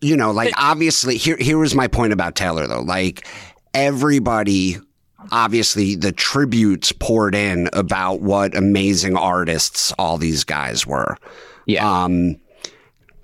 you 0.00 0.16
know, 0.16 0.30
like 0.30 0.52
obviously, 0.56 1.16
here 1.16 1.36
here 1.38 1.58
was 1.58 1.74
my 1.74 1.88
point 1.88 2.12
about 2.12 2.34
Taylor 2.34 2.66
though. 2.66 2.82
Like 2.82 3.26
everybody, 3.72 4.76
obviously, 5.30 5.96
the 5.96 6.12
tributes 6.12 6.92
poured 6.92 7.34
in 7.34 7.70
about 7.72 8.20
what 8.20 8.56
amazing 8.56 9.16
artists 9.16 9.92
all 9.98 10.18
these 10.18 10.44
guys 10.44 10.86
were. 10.86 11.16
Yeah. 11.66 11.88
Um, 11.88 12.36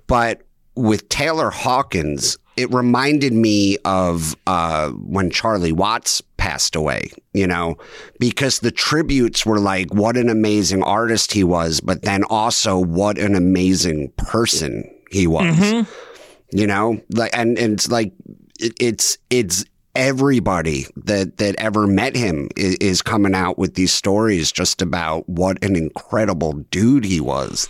but 0.07 0.41
with 0.75 1.09
Taylor 1.09 1.49
Hawkins, 1.49 2.37
it 2.57 2.73
reminded 2.73 3.33
me 3.33 3.77
of 3.85 4.35
uh, 4.47 4.89
when 4.91 5.29
Charlie 5.29 5.71
Watts 5.71 6.21
passed 6.37 6.75
away, 6.75 7.11
you 7.33 7.47
know, 7.47 7.77
because 8.19 8.59
the 8.59 8.71
tributes 8.71 9.45
were 9.45 9.59
like, 9.59 9.93
what 9.93 10.15
an 10.17 10.29
amazing 10.29 10.83
artist 10.83 11.33
he 11.33 11.43
was, 11.43 11.81
but 11.81 12.03
then 12.03 12.23
also 12.25 12.77
what 12.77 13.17
an 13.17 13.35
amazing 13.35 14.11
person 14.17 14.89
he 15.11 15.27
was, 15.27 15.55
mm-hmm. 15.55 16.57
you 16.57 16.67
know, 16.67 17.01
like, 17.09 17.35
and, 17.37 17.57
and 17.57 17.73
it's 17.73 17.89
like, 17.89 18.13
it, 18.59 18.73
it's, 18.79 19.17
it's, 19.29 19.65
everybody 19.95 20.85
that 20.97 21.37
that 21.37 21.55
ever 21.57 21.87
met 21.87 22.17
him 22.17 22.49
is, 22.57 22.75
is 22.75 23.01
coming 23.01 23.33
out 23.33 23.57
with 23.57 23.75
these 23.75 23.93
stories 23.93 24.51
just 24.51 24.81
about 24.81 25.27
what 25.29 25.63
an 25.63 25.73
incredible 25.73 26.51
dude 26.69 27.05
he 27.05 27.21
was. 27.21 27.69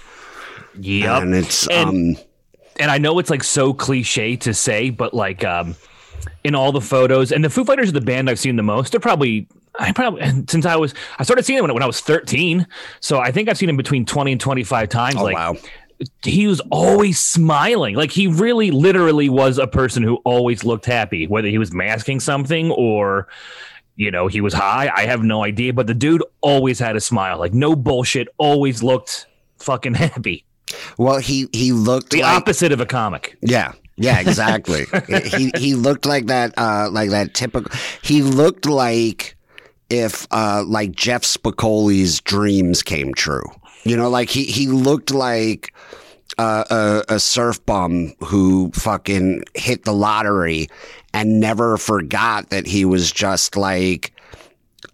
Yeah, 0.80 1.22
and 1.22 1.36
it's 1.36 1.68
and- 1.68 2.18
um 2.18 2.26
and 2.80 2.92
I 2.92 2.98
know 2.98 3.20
it's 3.20 3.30
like 3.30 3.44
so 3.44 3.74
cliche 3.74 4.36
to 4.38 4.54
say, 4.54 4.90
but 4.90 5.14
like 5.14 5.44
um, 5.44 5.76
in 6.44 6.56
all 6.56 6.72
the 6.72 6.82
photos, 6.82 7.32
and 7.32 7.44
the 7.44 7.50
Foo 7.50 7.64
Fighters 7.64 7.90
are 7.90 7.94
the 7.94 8.02
band 8.02 8.30
I've 8.30 8.40
seen 8.40 8.56
the 8.56 8.64
most. 8.64 8.92
They're 8.92 9.00
probably 9.00 9.48
I 9.80 9.92
probably 9.92 10.22
since 10.48 10.66
I 10.66 10.76
was 10.76 10.94
I 11.20 11.24
started 11.24 11.46
seeing 11.46 11.58
them 11.58 11.64
when, 11.64 11.74
when 11.74 11.84
I 11.84 11.88
was 11.88 12.00
13, 12.02 12.68
so 13.00 13.20
I 13.20 13.32
think 13.32 13.50
I've 13.50 13.58
seen 13.58 13.70
him 13.70 13.78
between 13.78 14.06
20 14.06 14.34
and 14.34 14.42
25 14.42 14.90
times. 14.90 15.16
Oh, 15.18 15.24
like 15.24 15.36
wow. 15.36 15.58
he 16.24 16.48
was 16.48 16.62
always 16.72 17.20
smiling. 17.20 17.96
Like 17.96 18.12
he 18.12 18.28
really 18.28 18.72
literally 18.72 19.30
was 19.30 19.58
a 19.58 19.68
person 19.68 20.04
who 20.04 20.16
always 20.18 20.64
looked 20.64 20.86
happy, 20.86 21.28
whether 21.28 21.48
he 21.48 21.58
was 21.58 21.74
masking 21.74 22.20
something 22.20 22.72
or 22.72 23.28
you 23.98 24.12
know, 24.12 24.28
he 24.28 24.42
was 24.42 24.54
high. 24.54 24.92
I 24.94 25.06
have 25.06 25.24
no 25.24 25.44
idea, 25.44 25.72
but 25.74 25.88
the 25.88 25.94
dude 25.94 26.22
always 26.42 26.80
had 26.80 26.98
a 26.98 27.02
smile. 27.02 27.40
Like 27.40 27.54
no 27.54 27.76
bullshit, 27.76 28.28
always 28.38 28.84
looked 28.84 29.28
fucking 29.60 29.94
happy. 29.96 30.45
Well, 30.98 31.20
he 31.20 31.48
he 31.52 31.72
looked 31.72 32.12
the 32.12 32.22
like, 32.22 32.38
opposite 32.38 32.72
of 32.72 32.80
a 32.82 32.86
comic. 32.86 33.38
Yeah. 33.42 33.74
Yeah, 33.98 34.20
exactly. 34.20 34.86
he 35.26 35.52
he 35.58 35.74
looked 35.74 36.06
like 36.06 36.26
that 36.26 36.54
uh 36.58 36.90
like 36.92 37.12
that 37.12 37.34
typical 37.34 37.72
he 38.02 38.22
looked 38.22 38.66
like 38.66 39.38
if 39.90 40.28
uh 40.32 40.64
like 40.68 40.92
Jeff 40.92 41.22
Spicoli's 41.22 42.20
dreams 42.22 42.84
came 42.84 43.14
true. 43.14 43.46
You 43.84 43.96
know, 43.96 44.10
like 44.10 44.30
he 44.30 44.44
he 44.46 44.68
looked 44.68 45.12
like 45.12 45.74
uh, 46.38 47.04
a, 47.10 47.16
a 47.16 47.20
surf 47.20 47.64
bum 47.66 48.14
who 48.24 48.72
fucking 48.74 49.44
hit 49.54 49.86
the 49.86 49.94
lottery 49.94 50.68
and 51.14 51.40
never 51.40 51.78
forgot 51.78 52.50
that 52.50 52.68
he 52.68 52.84
was 52.84 53.12
just 53.12 53.56
like 53.56 54.12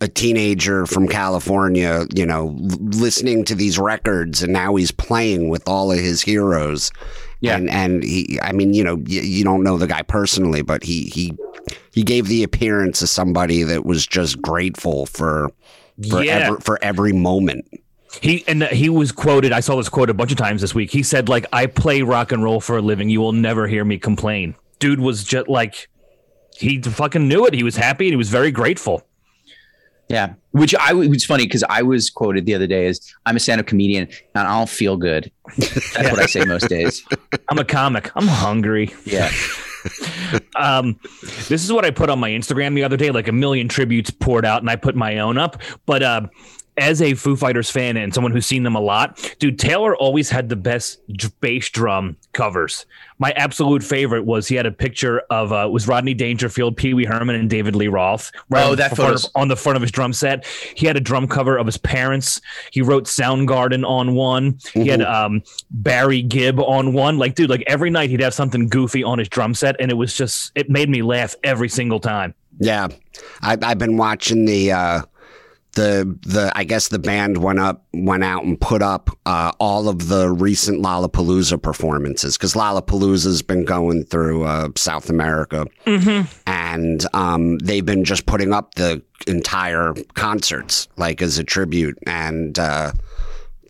a 0.01 0.07
teenager 0.07 0.85
from 0.85 1.07
California, 1.07 2.05
you 2.13 2.25
know, 2.25 2.55
listening 2.59 3.45
to 3.45 3.55
these 3.55 3.77
records, 3.79 4.41
and 4.43 4.51
now 4.51 4.75
he's 4.75 4.91
playing 4.91 5.49
with 5.49 5.63
all 5.67 5.91
of 5.91 5.99
his 5.99 6.21
heroes. 6.21 6.91
Yeah. 7.39 7.55
and 7.57 7.69
and 7.69 8.03
he, 8.03 8.39
I 8.41 8.51
mean, 8.51 8.73
you 8.73 8.83
know, 8.83 8.97
you, 9.07 9.21
you 9.21 9.43
don't 9.43 9.63
know 9.63 9.77
the 9.77 9.87
guy 9.87 10.01
personally, 10.03 10.61
but 10.61 10.83
he 10.83 11.05
he 11.05 11.33
he 11.91 12.03
gave 12.03 12.27
the 12.27 12.43
appearance 12.43 13.01
of 13.01 13.09
somebody 13.09 13.63
that 13.63 13.85
was 13.85 14.05
just 14.05 14.41
grateful 14.41 15.05
for 15.07 15.49
for 16.09 16.23
Yeah. 16.23 16.33
ever, 16.47 16.59
for 16.59 16.77
every 16.83 17.13
moment. 17.13 17.65
He 18.21 18.43
and 18.47 18.63
he 18.63 18.89
was 18.89 19.11
quoted. 19.11 19.53
I 19.53 19.61
saw 19.61 19.75
this 19.77 19.87
quote 19.89 20.09
a 20.09 20.13
bunch 20.13 20.31
of 20.31 20.37
times 20.37 20.61
this 20.61 20.75
week. 20.75 20.91
He 20.91 21.01
said, 21.01 21.29
"Like 21.29 21.45
I 21.53 21.65
play 21.65 22.01
rock 22.01 22.31
and 22.31 22.43
roll 22.43 22.59
for 22.59 22.77
a 22.77 22.81
living. 22.81 23.09
You 23.09 23.21
will 23.21 23.31
never 23.33 23.67
hear 23.67 23.85
me 23.85 23.97
complain." 23.97 24.53
Dude 24.79 24.99
was 24.99 25.23
just 25.23 25.47
like 25.47 25.87
he 26.57 26.79
fucking 26.81 27.27
knew 27.27 27.45
it. 27.45 27.53
He 27.53 27.63
was 27.63 27.75
happy 27.75 28.05
and 28.05 28.13
he 28.13 28.17
was 28.17 28.29
very 28.29 28.51
grateful. 28.51 29.03
Yeah, 30.11 30.33
which 30.51 30.75
I 30.75 30.91
was 30.93 31.23
funny 31.23 31.45
because 31.45 31.63
I 31.69 31.81
was 31.81 32.09
quoted 32.09 32.45
the 32.45 32.53
other 32.53 32.67
day 32.67 32.85
as 32.87 32.99
I'm 33.25 33.37
a 33.37 33.39
stand-up 33.39 33.67
comedian 33.67 34.09
and 34.35 34.47
I 34.47 34.57
don't 34.57 34.69
feel 34.69 34.97
good. 34.97 35.31
That's 35.57 35.95
what 35.95 36.19
I 36.19 36.25
say 36.25 36.43
most 36.43 36.67
days. 36.67 37.03
I'm 37.49 37.57
a 37.57 37.63
comic. 37.63 38.11
I'm 38.15 38.27
hungry. 38.27 38.93
Yeah, 39.05 39.31
Um, 40.55 40.99
this 41.49 41.63
is 41.63 41.71
what 41.71 41.85
I 41.85 41.91
put 41.91 42.09
on 42.09 42.19
my 42.19 42.29
Instagram 42.29 42.75
the 42.75 42.83
other 42.83 42.97
day. 42.97 43.11
Like 43.11 43.27
a 43.27 43.31
million 43.31 43.67
tributes 43.67 44.11
poured 44.11 44.45
out, 44.45 44.61
and 44.61 44.69
I 44.69 44.75
put 44.75 44.95
my 44.95 45.19
own 45.19 45.37
up. 45.37 45.61
But 45.85 46.03
uh, 46.03 46.27
as 46.77 47.01
a 47.01 47.13
Foo 47.13 47.35
Fighters 47.35 47.69
fan 47.69 47.97
and 47.97 48.13
someone 48.13 48.31
who's 48.31 48.45
seen 48.45 48.63
them 48.63 48.75
a 48.75 48.79
lot, 48.79 49.35
dude, 49.39 49.59
Taylor 49.59 49.95
always 49.95 50.29
had 50.29 50.49
the 50.49 50.55
best 50.55 50.99
bass 51.41 51.69
drum 51.69 52.15
covers. 52.33 52.85
My 53.19 53.31
absolute 53.31 53.83
favorite 53.83 54.23
was 54.25 54.47
he 54.47 54.55
had 54.55 54.65
a 54.65 54.71
picture 54.71 55.21
of 55.29 55.51
uh, 55.51 55.67
was 55.71 55.87
Rodney 55.87 56.13
Dangerfield, 56.13 56.75
Pee 56.77 56.93
Wee 56.93 57.05
Herman, 57.05 57.35
and 57.35 57.49
David 57.49 57.75
Lee 57.75 57.87
Roth. 57.87 58.31
Oh, 58.53 58.71
on 58.71 58.75
that 58.77 58.89
the 58.91 58.95
front 58.95 59.15
of- 59.25 59.31
on 59.35 59.47
the 59.47 59.55
front 59.55 59.75
of 59.75 59.81
his 59.81 59.91
drum 59.91 60.13
set. 60.13 60.45
He 60.75 60.87
had 60.87 60.95
a 60.97 61.01
drum 61.01 61.27
cover 61.27 61.57
of 61.57 61.65
his 61.65 61.77
parents. 61.77 62.41
He 62.71 62.81
wrote 62.81 63.03
Soundgarden 63.03 63.85
on 63.87 64.15
one. 64.15 64.57
He 64.73 64.87
had 64.87 65.01
um, 65.03 65.43
Barry 65.69 66.21
Gibb 66.23 66.59
on 66.59 66.93
one. 66.93 67.17
Like, 67.17 67.35
dude, 67.35 67.49
like 67.49 67.63
every 67.67 67.89
night 67.89 68.09
he'd 68.09 68.21
have 68.21 68.33
something 68.33 68.69
goofy 68.69 69.03
on 69.03 69.19
his 69.19 69.29
drum 69.29 69.53
set, 69.53 69.75
and 69.79 69.91
it 69.91 69.95
was 69.95 70.15
just 70.15 70.51
it 70.55 70.69
made 70.69 70.89
me 70.89 71.01
laugh 71.03 71.35
every 71.43 71.69
single 71.69 71.99
time. 71.99 72.33
Yeah, 72.59 72.87
I, 73.41 73.57
I've 73.61 73.77
been 73.79 73.97
watching 73.97 74.45
the 74.45 74.71
uh, 74.71 75.01
the 75.73 76.17
the. 76.25 76.51
I 76.55 76.63
guess 76.63 76.89
the 76.89 76.99
band 76.99 77.37
went 77.37 77.59
up, 77.59 77.85
went 77.93 78.23
out 78.23 78.43
and 78.43 78.59
put 78.59 78.81
up 78.81 79.09
uh, 79.25 79.51
all 79.59 79.89
of 79.89 80.07
the 80.07 80.29
recent 80.29 80.83
Lollapalooza 80.83 81.61
performances 81.61 82.37
because 82.37 82.53
Lollapalooza's 82.53 83.41
been 83.41 83.65
going 83.65 84.03
through 84.05 84.43
uh, 84.43 84.69
South 84.75 85.09
America, 85.09 85.65
and 86.45 87.05
um, 87.13 87.57
they've 87.59 87.85
been 87.85 88.03
just 88.03 88.25
putting 88.25 88.53
up 88.53 88.75
the 88.75 89.01
entire 89.27 89.93
concerts 90.13 90.87
like 90.97 91.21
as 91.21 91.37
a 91.37 91.43
tribute. 91.43 91.97
And 92.05 92.57
uh, 92.57 92.91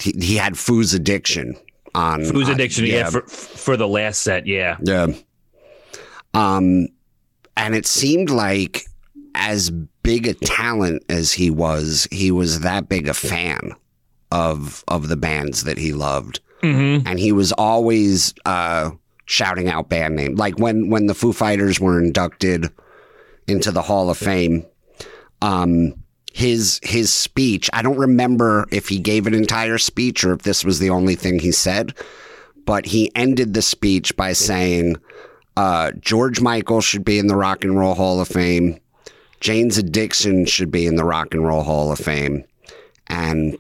he, 0.02 0.12
he 0.20 0.36
had 0.36 0.58
Foo's 0.58 0.94
Addiction 0.94 1.56
on 1.94 2.24
Foo's 2.26 2.50
addiction? 2.50 2.86
yeah, 2.86 2.96
Yeah, 2.96 3.10
for, 3.10 3.22
for 3.22 3.78
the 3.78 3.88
last 3.88 4.22
set. 4.22 4.48
Yeah, 4.48 4.78
yeah. 4.82 5.08
Um, 6.34 6.88
and 7.58 7.76
it 7.76 7.86
seemed 7.86 8.30
like 8.30 8.86
as 9.36 9.72
big 10.04 10.28
a 10.28 10.34
talent 10.34 11.04
as 11.10 11.34
he 11.34 11.50
was, 11.50 12.08
he 12.12 12.32
was 12.32 12.62
that 12.62 12.90
big 12.90 13.08
a 13.08 13.14
fan 13.14 13.74
of 14.32 14.84
of 14.88 15.08
the 15.08 15.18
bands 15.18 15.64
that 15.66 15.78
he 15.78 15.94
loved, 15.94 16.40
mm-hmm. 16.62 17.06
and 17.08 17.20
he 17.20 17.32
was 17.32 17.52
always 17.52 18.34
uh, 18.46 18.92
shouting 19.26 19.70
out 19.70 19.90
band 19.90 20.16
name. 20.16 20.36
Like 20.36 20.58
when 20.60 20.90
when 20.90 21.08
the 21.08 21.14
Foo 21.14 21.34
Fighters 21.34 21.80
were 21.80 22.00
inducted 22.00 22.70
into 23.48 23.72
the 23.72 23.82
Hall 23.82 24.10
of 24.10 24.18
Fame, 24.18 24.66
um, 25.42 25.96
his 26.34 26.80
his 26.84 27.12
speech. 27.12 27.70
I 27.74 27.82
don't 27.82 27.98
remember 27.98 28.68
if 28.72 28.88
he 28.88 29.00
gave 29.00 29.28
an 29.28 29.34
entire 29.34 29.78
speech 29.78 30.24
or 30.24 30.34
if 30.34 30.44
this 30.44 30.64
was 30.64 30.80
the 30.80 30.90
only 30.90 31.16
thing 31.16 31.40
he 31.40 31.52
said, 31.52 31.94
but 32.66 32.86
he 32.86 33.12
ended 33.16 33.54
the 33.54 33.62
speech 33.62 34.16
by 34.16 34.34
saying, 34.34 34.98
uh, 35.58 35.92
"George 36.00 36.42
Michael 36.42 36.82
should 36.82 37.04
be 37.04 37.20
in 37.20 37.28
the 37.28 37.36
Rock 37.36 37.64
and 37.64 37.78
Roll 37.78 37.96
Hall 37.96 38.22
of 38.22 38.28
Fame. 38.28 38.80
Jane's 39.42 39.78
Addiction 39.78 40.46
should 40.46 40.72
be 40.72 40.86
in 40.86 40.96
the 40.96 41.04
Rock 41.04 41.34
and 41.34 41.46
Roll 41.46 41.64
Hall 41.64 41.92
of 41.92 42.00
Fame, 42.00 42.46
and 43.08 43.58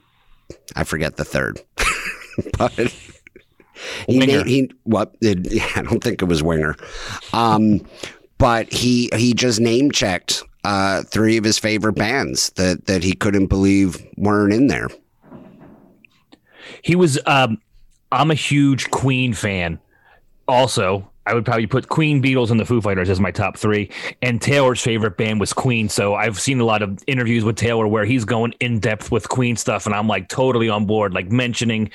I 0.75 0.83
forget 0.85 1.17
the 1.17 1.25
third, 1.25 1.61
but." 2.57 2.93
He, 4.07 4.19
made, 4.19 4.45
he 4.45 4.71
what? 4.83 5.15
It, 5.21 5.51
yeah, 5.51 5.67
I 5.75 5.81
don't 5.81 6.03
think 6.03 6.21
it 6.21 6.25
was 6.25 6.43
Winger, 6.43 6.75
um, 7.33 7.83
but 8.37 8.71
he 8.71 9.09
he 9.15 9.33
just 9.33 9.59
name 9.59 9.89
checked 9.89 10.43
uh, 10.63 11.01
three 11.03 11.37
of 11.37 11.43
his 11.43 11.57
favorite 11.57 11.93
bands 11.93 12.51
that 12.51 12.85
that 12.85 13.03
he 13.03 13.13
couldn't 13.13 13.47
believe 13.47 13.97
weren't 14.17 14.53
in 14.53 14.67
there. 14.67 14.89
he 16.83 16.95
was. 16.95 17.19
Um, 17.25 17.59
I'm 18.11 18.29
a 18.29 18.35
huge 18.35 18.91
Queen 18.91 19.33
fan. 19.33 19.79
Also, 20.47 21.10
I 21.31 21.33
would 21.33 21.45
probably 21.45 21.65
put 21.65 21.87
Queen, 21.87 22.21
Beatles, 22.21 22.51
and 22.51 22.59
the 22.59 22.65
Foo 22.65 22.81
Fighters 22.81 23.09
as 23.09 23.21
my 23.21 23.31
top 23.31 23.55
three. 23.55 23.89
And 24.21 24.41
Taylor's 24.41 24.81
favorite 24.81 25.15
band 25.15 25.39
was 25.39 25.53
Queen. 25.53 25.87
So 25.87 26.13
I've 26.13 26.37
seen 26.37 26.59
a 26.59 26.65
lot 26.65 26.81
of 26.81 27.01
interviews 27.07 27.45
with 27.45 27.55
Taylor 27.55 27.87
where 27.87 28.03
he's 28.03 28.25
going 28.25 28.53
in 28.59 28.79
depth 28.79 29.13
with 29.13 29.29
Queen 29.29 29.55
stuff, 29.55 29.85
and 29.85 29.95
I'm 29.95 30.09
like 30.09 30.27
totally 30.27 30.67
on 30.67 30.85
board, 30.85 31.13
like 31.13 31.31
mentioning 31.31 31.89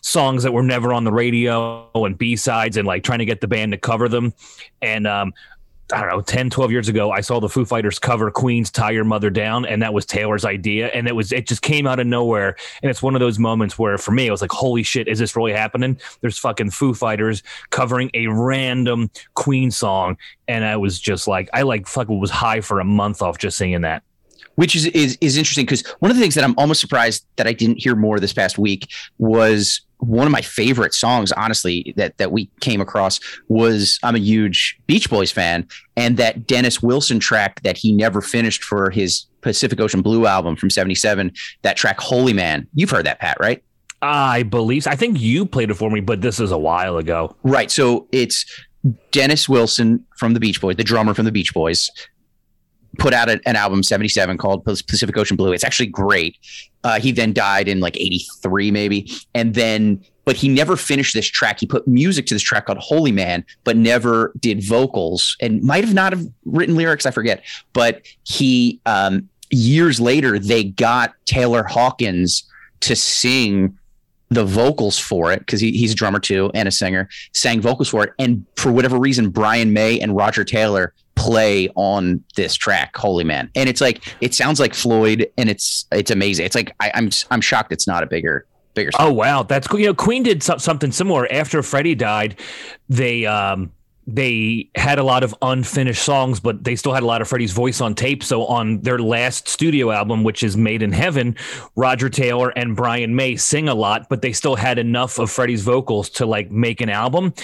songs 0.00 0.42
that 0.42 0.52
were 0.52 0.62
never 0.62 0.94
on 0.94 1.04
the 1.04 1.12
radio 1.12 1.90
and 1.94 2.16
B 2.16 2.34
sides, 2.34 2.78
and 2.78 2.88
like 2.88 3.04
trying 3.04 3.18
to 3.18 3.26
get 3.26 3.42
the 3.42 3.46
band 3.46 3.72
to 3.72 3.78
cover 3.78 4.08
them. 4.08 4.32
And 4.80 5.06
um, 5.06 5.34
I 5.92 6.00
don't 6.00 6.10
know, 6.10 6.20
10, 6.20 6.50
12 6.50 6.70
years 6.70 6.88
ago, 6.88 7.10
I 7.10 7.20
saw 7.20 7.40
the 7.40 7.48
Foo 7.48 7.64
Fighters 7.64 7.98
cover 7.98 8.30
Queen's 8.30 8.70
Tie 8.70 8.90
Your 8.90 9.04
Mother 9.04 9.30
Down, 9.30 9.64
and 9.64 9.80
that 9.82 9.94
was 9.94 10.04
Taylor's 10.04 10.44
idea. 10.44 10.88
And 10.88 11.08
it 11.08 11.16
was, 11.16 11.32
it 11.32 11.46
just 11.46 11.62
came 11.62 11.86
out 11.86 11.98
of 11.98 12.06
nowhere. 12.06 12.56
And 12.82 12.90
it's 12.90 13.02
one 13.02 13.14
of 13.14 13.20
those 13.20 13.38
moments 13.38 13.78
where 13.78 13.96
for 13.96 14.10
me, 14.10 14.28
I 14.28 14.30
was 14.30 14.42
like, 14.42 14.52
holy 14.52 14.82
shit, 14.82 15.08
is 15.08 15.18
this 15.18 15.34
really 15.36 15.52
happening? 15.52 15.98
There's 16.20 16.38
fucking 16.38 16.70
Foo 16.70 16.94
Fighters 16.94 17.42
covering 17.70 18.10
a 18.14 18.26
random 18.26 19.10
Queen 19.34 19.70
song. 19.70 20.18
And 20.46 20.64
I 20.64 20.76
was 20.76 21.00
just 21.00 21.26
like, 21.26 21.48
I 21.52 21.62
like 21.62 21.86
fucking 21.86 22.18
was 22.18 22.30
high 22.30 22.60
for 22.60 22.80
a 22.80 22.84
month 22.84 23.22
off 23.22 23.38
just 23.38 23.56
singing 23.56 23.82
that. 23.82 24.02
Which 24.58 24.74
is 24.74 24.86
is, 24.86 25.16
is 25.20 25.36
interesting 25.36 25.64
because 25.64 25.86
one 26.00 26.10
of 26.10 26.16
the 26.16 26.20
things 26.20 26.34
that 26.34 26.42
I'm 26.42 26.56
almost 26.58 26.80
surprised 26.80 27.24
that 27.36 27.46
I 27.46 27.52
didn't 27.52 27.76
hear 27.76 27.94
more 27.94 28.18
this 28.18 28.32
past 28.32 28.58
week 28.58 28.90
was 29.18 29.82
one 29.98 30.26
of 30.26 30.32
my 30.32 30.42
favorite 30.42 30.94
songs, 30.94 31.30
honestly, 31.30 31.94
that 31.96 32.18
that 32.18 32.32
we 32.32 32.50
came 32.60 32.80
across 32.80 33.20
was 33.46 34.00
I'm 34.02 34.16
a 34.16 34.18
huge 34.18 34.76
Beach 34.88 35.08
Boys 35.08 35.30
fan, 35.30 35.68
and 35.96 36.16
that 36.16 36.48
Dennis 36.48 36.82
Wilson 36.82 37.20
track 37.20 37.62
that 37.62 37.76
he 37.76 37.92
never 37.92 38.20
finished 38.20 38.64
for 38.64 38.90
his 38.90 39.26
Pacific 39.42 39.78
Ocean 39.78 40.02
Blue 40.02 40.26
album 40.26 40.56
from 40.56 40.70
'77. 40.70 41.30
That 41.62 41.76
track, 41.76 42.00
Holy 42.00 42.32
Man, 42.32 42.66
you've 42.74 42.90
heard 42.90 43.06
that, 43.06 43.20
Pat, 43.20 43.36
right? 43.38 43.62
I 44.02 44.42
believe, 44.42 44.88
I 44.88 44.96
think 44.96 45.20
you 45.20 45.46
played 45.46 45.70
it 45.70 45.74
for 45.74 45.88
me, 45.88 46.00
but 46.00 46.20
this 46.20 46.40
is 46.40 46.50
a 46.50 46.58
while 46.58 46.96
ago. 46.96 47.36
Right. 47.44 47.70
So 47.70 48.08
it's 48.10 48.44
Dennis 49.12 49.48
Wilson 49.48 50.04
from 50.16 50.34
the 50.34 50.40
Beach 50.40 50.60
Boys, 50.60 50.74
the 50.74 50.84
drummer 50.84 51.14
from 51.14 51.26
the 51.26 51.32
Beach 51.32 51.54
Boys, 51.54 51.90
put 52.98 53.14
out 53.14 53.30
an 53.30 53.56
album 53.56 53.82
77 53.82 54.36
called 54.36 54.64
Pacific 54.64 55.16
Ocean 55.16 55.36
Blue. 55.36 55.52
It's 55.52 55.64
actually 55.64 55.86
great. 55.86 56.36
Uh, 56.84 57.00
he 57.00 57.12
then 57.12 57.32
died 57.32 57.68
in 57.68 57.80
like 57.80 57.96
83, 57.96 58.70
maybe. 58.70 59.10
And 59.34 59.54
then, 59.54 60.04
but 60.24 60.36
he 60.36 60.48
never 60.48 60.76
finished 60.76 61.14
this 61.14 61.26
track. 61.26 61.60
He 61.60 61.66
put 61.66 61.88
music 61.88 62.26
to 62.26 62.34
this 62.34 62.42
track 62.42 62.66
called 62.66 62.78
Holy 62.78 63.12
Man, 63.12 63.44
but 63.64 63.76
never 63.76 64.32
did 64.40 64.62
vocals 64.62 65.36
and 65.40 65.62
might 65.62 65.84
have 65.84 65.94
not 65.94 66.12
have 66.12 66.26
written 66.44 66.74
lyrics. 66.74 67.06
I 67.06 67.12
forget. 67.12 67.44
But 67.72 68.02
he, 68.24 68.80
um, 68.84 69.28
years 69.50 70.00
later, 70.00 70.38
they 70.38 70.64
got 70.64 71.14
Taylor 71.24 71.62
Hawkins 71.62 72.44
to 72.80 72.94
sing 72.96 73.78
the 74.30 74.44
vocals 74.44 74.98
for 74.98 75.32
it 75.32 75.38
because 75.40 75.60
he, 75.60 75.72
he's 75.72 75.92
a 75.92 75.94
drummer 75.94 76.20
too 76.20 76.50
and 76.52 76.68
a 76.68 76.70
singer 76.70 77.08
sang 77.32 77.62
vocals 77.62 77.88
for 77.88 78.04
it 78.04 78.12
and 78.18 78.44
for 78.56 78.70
whatever 78.70 78.98
reason 78.98 79.30
brian 79.30 79.72
may 79.72 79.98
and 80.00 80.14
roger 80.14 80.44
taylor 80.44 80.92
play 81.18 81.68
on 81.74 82.22
this 82.36 82.54
track 82.54 82.96
holy 82.96 83.24
man 83.24 83.50
and 83.56 83.68
it's 83.68 83.80
like 83.80 84.14
it 84.20 84.32
sounds 84.34 84.60
like 84.60 84.72
floyd 84.72 85.28
and 85.36 85.50
it's 85.50 85.86
it's 85.92 86.10
amazing 86.10 86.46
it's 86.46 86.54
like 86.54 86.74
I, 86.80 86.90
i'm 86.94 87.10
i'm 87.30 87.40
shocked 87.40 87.72
it's 87.72 87.86
not 87.86 88.02
a 88.02 88.06
bigger 88.06 88.46
bigger 88.74 88.90
Oh 88.98 89.12
wow, 89.12 89.42
that's 89.42 89.66
cool. 89.66 89.80
You 89.80 89.86
know, 89.86 89.94
Queen 89.94 90.22
did 90.22 90.40
so- 90.42 90.58
something 90.58 90.92
similar 90.92 91.26
after 91.32 91.64
Freddie 91.64 91.96
died. 91.96 92.38
They 92.88 93.26
um 93.26 93.72
they 94.10 94.70
had 94.74 94.98
a 94.98 95.02
lot 95.02 95.22
of 95.22 95.34
unfinished 95.42 96.02
songs, 96.02 96.40
but 96.40 96.64
they 96.64 96.74
still 96.76 96.94
had 96.94 97.02
a 97.02 97.06
lot 97.06 97.20
of 97.20 97.28
Freddie's 97.28 97.52
voice 97.52 97.82
on 97.82 97.94
tape. 97.94 98.24
So 98.24 98.46
on 98.46 98.80
their 98.80 98.98
last 98.98 99.48
studio 99.48 99.90
album, 99.90 100.24
which 100.24 100.42
is 100.42 100.56
Made 100.56 100.82
in 100.82 100.92
Heaven, 100.92 101.36
Roger 101.76 102.08
Taylor 102.08 102.48
and 102.56 102.74
Brian 102.74 103.14
May 103.14 103.36
sing 103.36 103.68
a 103.68 103.74
lot, 103.74 104.08
but 104.08 104.22
they 104.22 104.32
still 104.32 104.56
had 104.56 104.78
enough 104.78 105.18
of 105.18 105.30
Freddie's 105.30 105.60
vocals 105.62 106.08
to 106.10 106.24
like 106.24 106.50
make 106.50 106.80
an 106.80 106.88
album. 106.88 107.34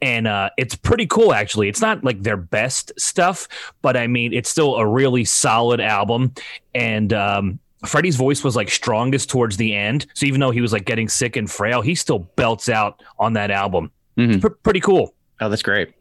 And 0.00 0.26
uh, 0.26 0.48
it's 0.56 0.74
pretty 0.74 1.04
cool, 1.06 1.34
actually. 1.34 1.68
It's 1.68 1.82
not 1.82 2.02
like 2.02 2.22
their 2.22 2.38
best 2.38 2.92
stuff, 2.98 3.46
but 3.82 3.94
I 3.94 4.06
mean, 4.06 4.32
it's 4.32 4.48
still 4.48 4.76
a 4.76 4.86
really 4.86 5.26
solid 5.26 5.78
album. 5.78 6.32
And 6.74 7.12
um, 7.12 7.58
Freddie's 7.84 8.16
voice 8.16 8.42
was 8.42 8.56
like 8.56 8.70
strongest 8.70 9.28
towards 9.28 9.58
the 9.58 9.74
end. 9.74 10.06
So 10.14 10.24
even 10.24 10.40
though 10.40 10.52
he 10.52 10.62
was 10.62 10.72
like 10.72 10.86
getting 10.86 11.10
sick 11.10 11.36
and 11.36 11.50
frail, 11.50 11.82
he 11.82 11.94
still 11.94 12.20
belts 12.20 12.70
out 12.70 13.02
on 13.18 13.34
that 13.34 13.50
album. 13.50 13.90
Mhm. 14.16 14.40
Pr- 14.40 14.48
pretty 14.62 14.80
cool. 14.80 15.12
oh 15.42 15.50
that's 15.50 15.62
great 15.62 15.92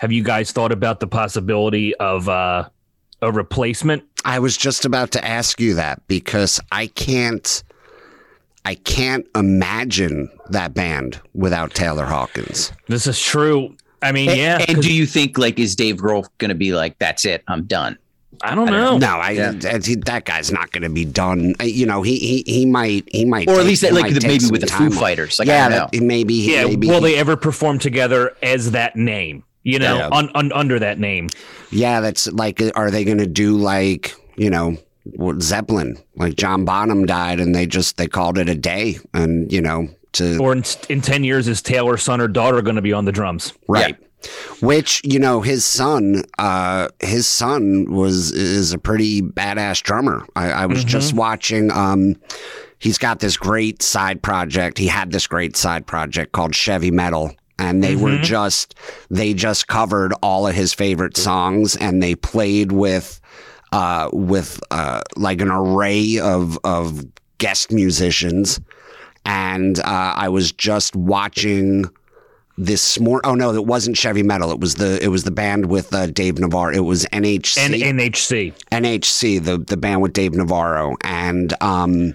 Have 0.00 0.12
you 0.12 0.22
guys 0.22 0.50
thought 0.52 0.72
about 0.72 1.00
the 1.00 1.06
possibility 1.06 1.94
of 1.96 2.28
uh 2.28 2.68
a 3.22 3.30
replacement. 3.30 4.02
I 4.24 4.38
was 4.38 4.56
just 4.56 4.86
about 4.86 5.10
to 5.12 5.22
ask 5.22 5.60
you 5.60 5.74
that 5.74 6.00
because 6.08 6.58
I 6.72 6.86
can't 6.86 7.62
I 8.64 8.76
can't 8.76 9.26
imagine 9.34 10.30
that 10.48 10.72
band 10.74 11.20
without 11.34 11.74
Taylor 11.74 12.06
Hawkins. 12.06 12.72
This 12.86 13.06
is 13.06 13.20
true. 13.20 13.76
I 14.02 14.12
mean, 14.12 14.34
yeah. 14.34 14.64
And 14.68 14.80
do 14.82 14.90
you 14.90 15.04
think 15.04 15.36
like 15.36 15.58
is 15.58 15.76
Dave 15.76 15.96
Grohl 15.96 16.26
going 16.38 16.48
to 16.48 16.54
be 16.54 16.72
like 16.72 16.98
that's 16.98 17.26
it, 17.26 17.42
I'm 17.46 17.64
done? 17.64 17.98
I 18.42 18.54
don't 18.54 18.70
know. 18.70 18.96
No, 18.96 19.18
I 19.18 19.32
Yeah. 19.32 19.52
that, 19.52 19.84
he- 19.84 19.96
that 19.96 20.24
guy's 20.24 20.50
not 20.50 20.72
going 20.72 20.84
to 20.84 20.88
be 20.88 21.04
done. 21.04 21.54
Uh, 21.60 21.64
You 21.64 21.84
know, 21.84 22.00
he 22.00 22.16
he 22.18 22.42
he 22.46 22.64
might 22.64 23.06
he 23.12 23.26
might 23.26 23.48
Or 23.48 23.52
at 23.52 23.56
take- 23.58 23.66
least 23.66 23.82
that, 23.82 23.92
like 23.92 24.14
the, 24.14 24.26
maybe 24.26 24.46
with 24.50 24.62
the 24.62 24.66
Foo. 24.66 24.88
Fighters. 24.90 25.38
Like 25.38 25.48
yeah, 25.48 25.66
I 25.66 25.68
don't 25.68 25.78
know. 25.78 25.88
that, 25.92 26.02
maybe 26.02 26.34
Yeah. 26.34 26.64
maybe 26.64 26.86
Will 26.88 27.02
he- 27.04 27.12
they 27.12 27.18
ever 27.18 27.36
perform 27.36 27.78
together 27.78 28.34
as 28.42 28.70
that 28.70 28.96
name? 28.96 29.44
You 29.62 29.78
know, 29.78 29.96
Yeah. 29.98 30.08
un, 30.12 30.30
un, 30.34 30.52
under 30.52 30.78
that 30.78 30.98
name. 30.98 31.28
Yeah, 31.70 32.00
that's 32.00 32.26
like, 32.32 32.62
are 32.74 32.90
they 32.90 33.04
going 33.04 33.18
to 33.18 33.26
do 33.26 33.56
like, 33.56 34.14
you 34.36 34.48
know, 34.50 34.76
what 35.04 35.42
Zeppelin? 35.42 35.98
Like 36.16 36.36
John 36.36 36.64
Bonham 36.64 37.04
died 37.06 37.40
and 37.40 37.54
they 37.54 37.66
just, 37.66 37.96
they 37.96 38.06
called 38.06 38.38
it 38.38 38.48
a 38.48 38.54
day 38.54 38.98
and, 39.12 39.52
you 39.52 39.60
know, 39.60 39.88
to, 40.12 40.38
Or 40.38 40.52
in, 40.52 40.64
in 40.88 41.00
10 41.02 41.24
years, 41.24 41.46
is 41.46 41.62
Taylor's 41.62 42.02
son 42.02 42.20
or 42.20 42.26
daughter 42.28 42.62
going 42.62 42.76
to 42.76 42.82
be 42.82 42.92
on 42.92 43.04
the 43.04 43.12
drums? 43.12 43.52
right. 43.68 43.96
Which, 44.60 45.00
you 45.02 45.18
know, 45.18 45.40
his 45.40 45.64
son, 45.64 46.24
uh, 46.38 46.88
his 47.00 47.26
son 47.26 47.90
was, 47.90 48.32
is 48.32 48.72
a 48.74 48.78
pretty 48.78 49.22
badass 49.22 49.82
drummer. 49.82 50.26
I, 50.36 50.50
I 50.50 50.66
was 50.66 50.84
just 50.84 51.14
watching, 51.14 51.70
um, 51.70 52.16
he's 52.78 52.98
got 52.98 53.20
this 53.20 53.38
great 53.38 53.80
side 53.82 54.22
project. 54.22 54.76
He 54.76 54.88
had 54.88 55.10
this 55.12 55.26
great 55.26 55.56
side 55.56 55.86
project 55.86 56.32
called 56.32 56.54
Chevy 56.54 56.90
Metal. 56.90 57.34
And 57.60 57.84
they 57.84 57.94
were 57.94 58.18
just, 58.18 58.74
they 59.10 59.34
just 59.34 59.68
covered 59.68 60.12
all 60.22 60.46
of 60.46 60.54
his 60.54 60.72
favorite 60.72 61.16
songs 61.16 61.76
and 61.76 62.02
they 62.02 62.14
played 62.14 62.72
with, 62.72 63.20
uh, 63.72 64.08
with, 64.12 64.60
uh, 64.70 65.02
like 65.16 65.40
an 65.40 65.50
array 65.50 66.18
of, 66.18 66.58
of 66.64 67.04
guest 67.38 67.70
musicians. 67.70 68.60
And, 69.24 69.78
uh, 69.80 70.14
I 70.16 70.28
was 70.30 70.52
just 70.52 70.96
watching 70.96 71.84
this 72.56 72.98
morning. 72.98 73.30
Oh 73.30 73.34
no, 73.34 73.54
it 73.54 73.66
wasn't 73.66 73.96
Chevy 73.96 74.22
Metal. 74.22 74.50
It 74.50 74.60
was 74.60 74.76
the, 74.76 75.02
it 75.02 75.08
was 75.08 75.24
the 75.24 75.30
band 75.30 75.66
with, 75.66 75.94
uh, 75.94 76.06
Dave 76.06 76.38
Navarro. 76.38 76.74
It 76.74 76.80
was 76.80 77.04
NHC. 77.06 77.58
And 77.58 77.74
NHC. 77.74 78.54
NHC, 78.72 79.44
the 79.44 79.58
the 79.58 79.76
band 79.76 80.00
with 80.02 80.12
Dave 80.14 80.34
Navarro, 80.34 80.96
and 81.04 81.54
um, 81.62 82.14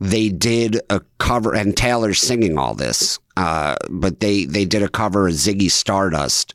they 0.00 0.28
did 0.28 0.80
a 0.90 1.00
cover, 1.18 1.54
and 1.54 1.76
Taylor's 1.76 2.20
singing 2.20 2.56
all 2.58 2.74
this, 2.74 3.18
uh, 3.40 3.76
but 3.88 4.20
they 4.20 4.44
they 4.44 4.64
did 4.64 4.82
a 4.82 4.88
cover 4.88 5.28
of 5.28 5.34
Ziggy 5.34 5.70
Stardust 5.70 6.54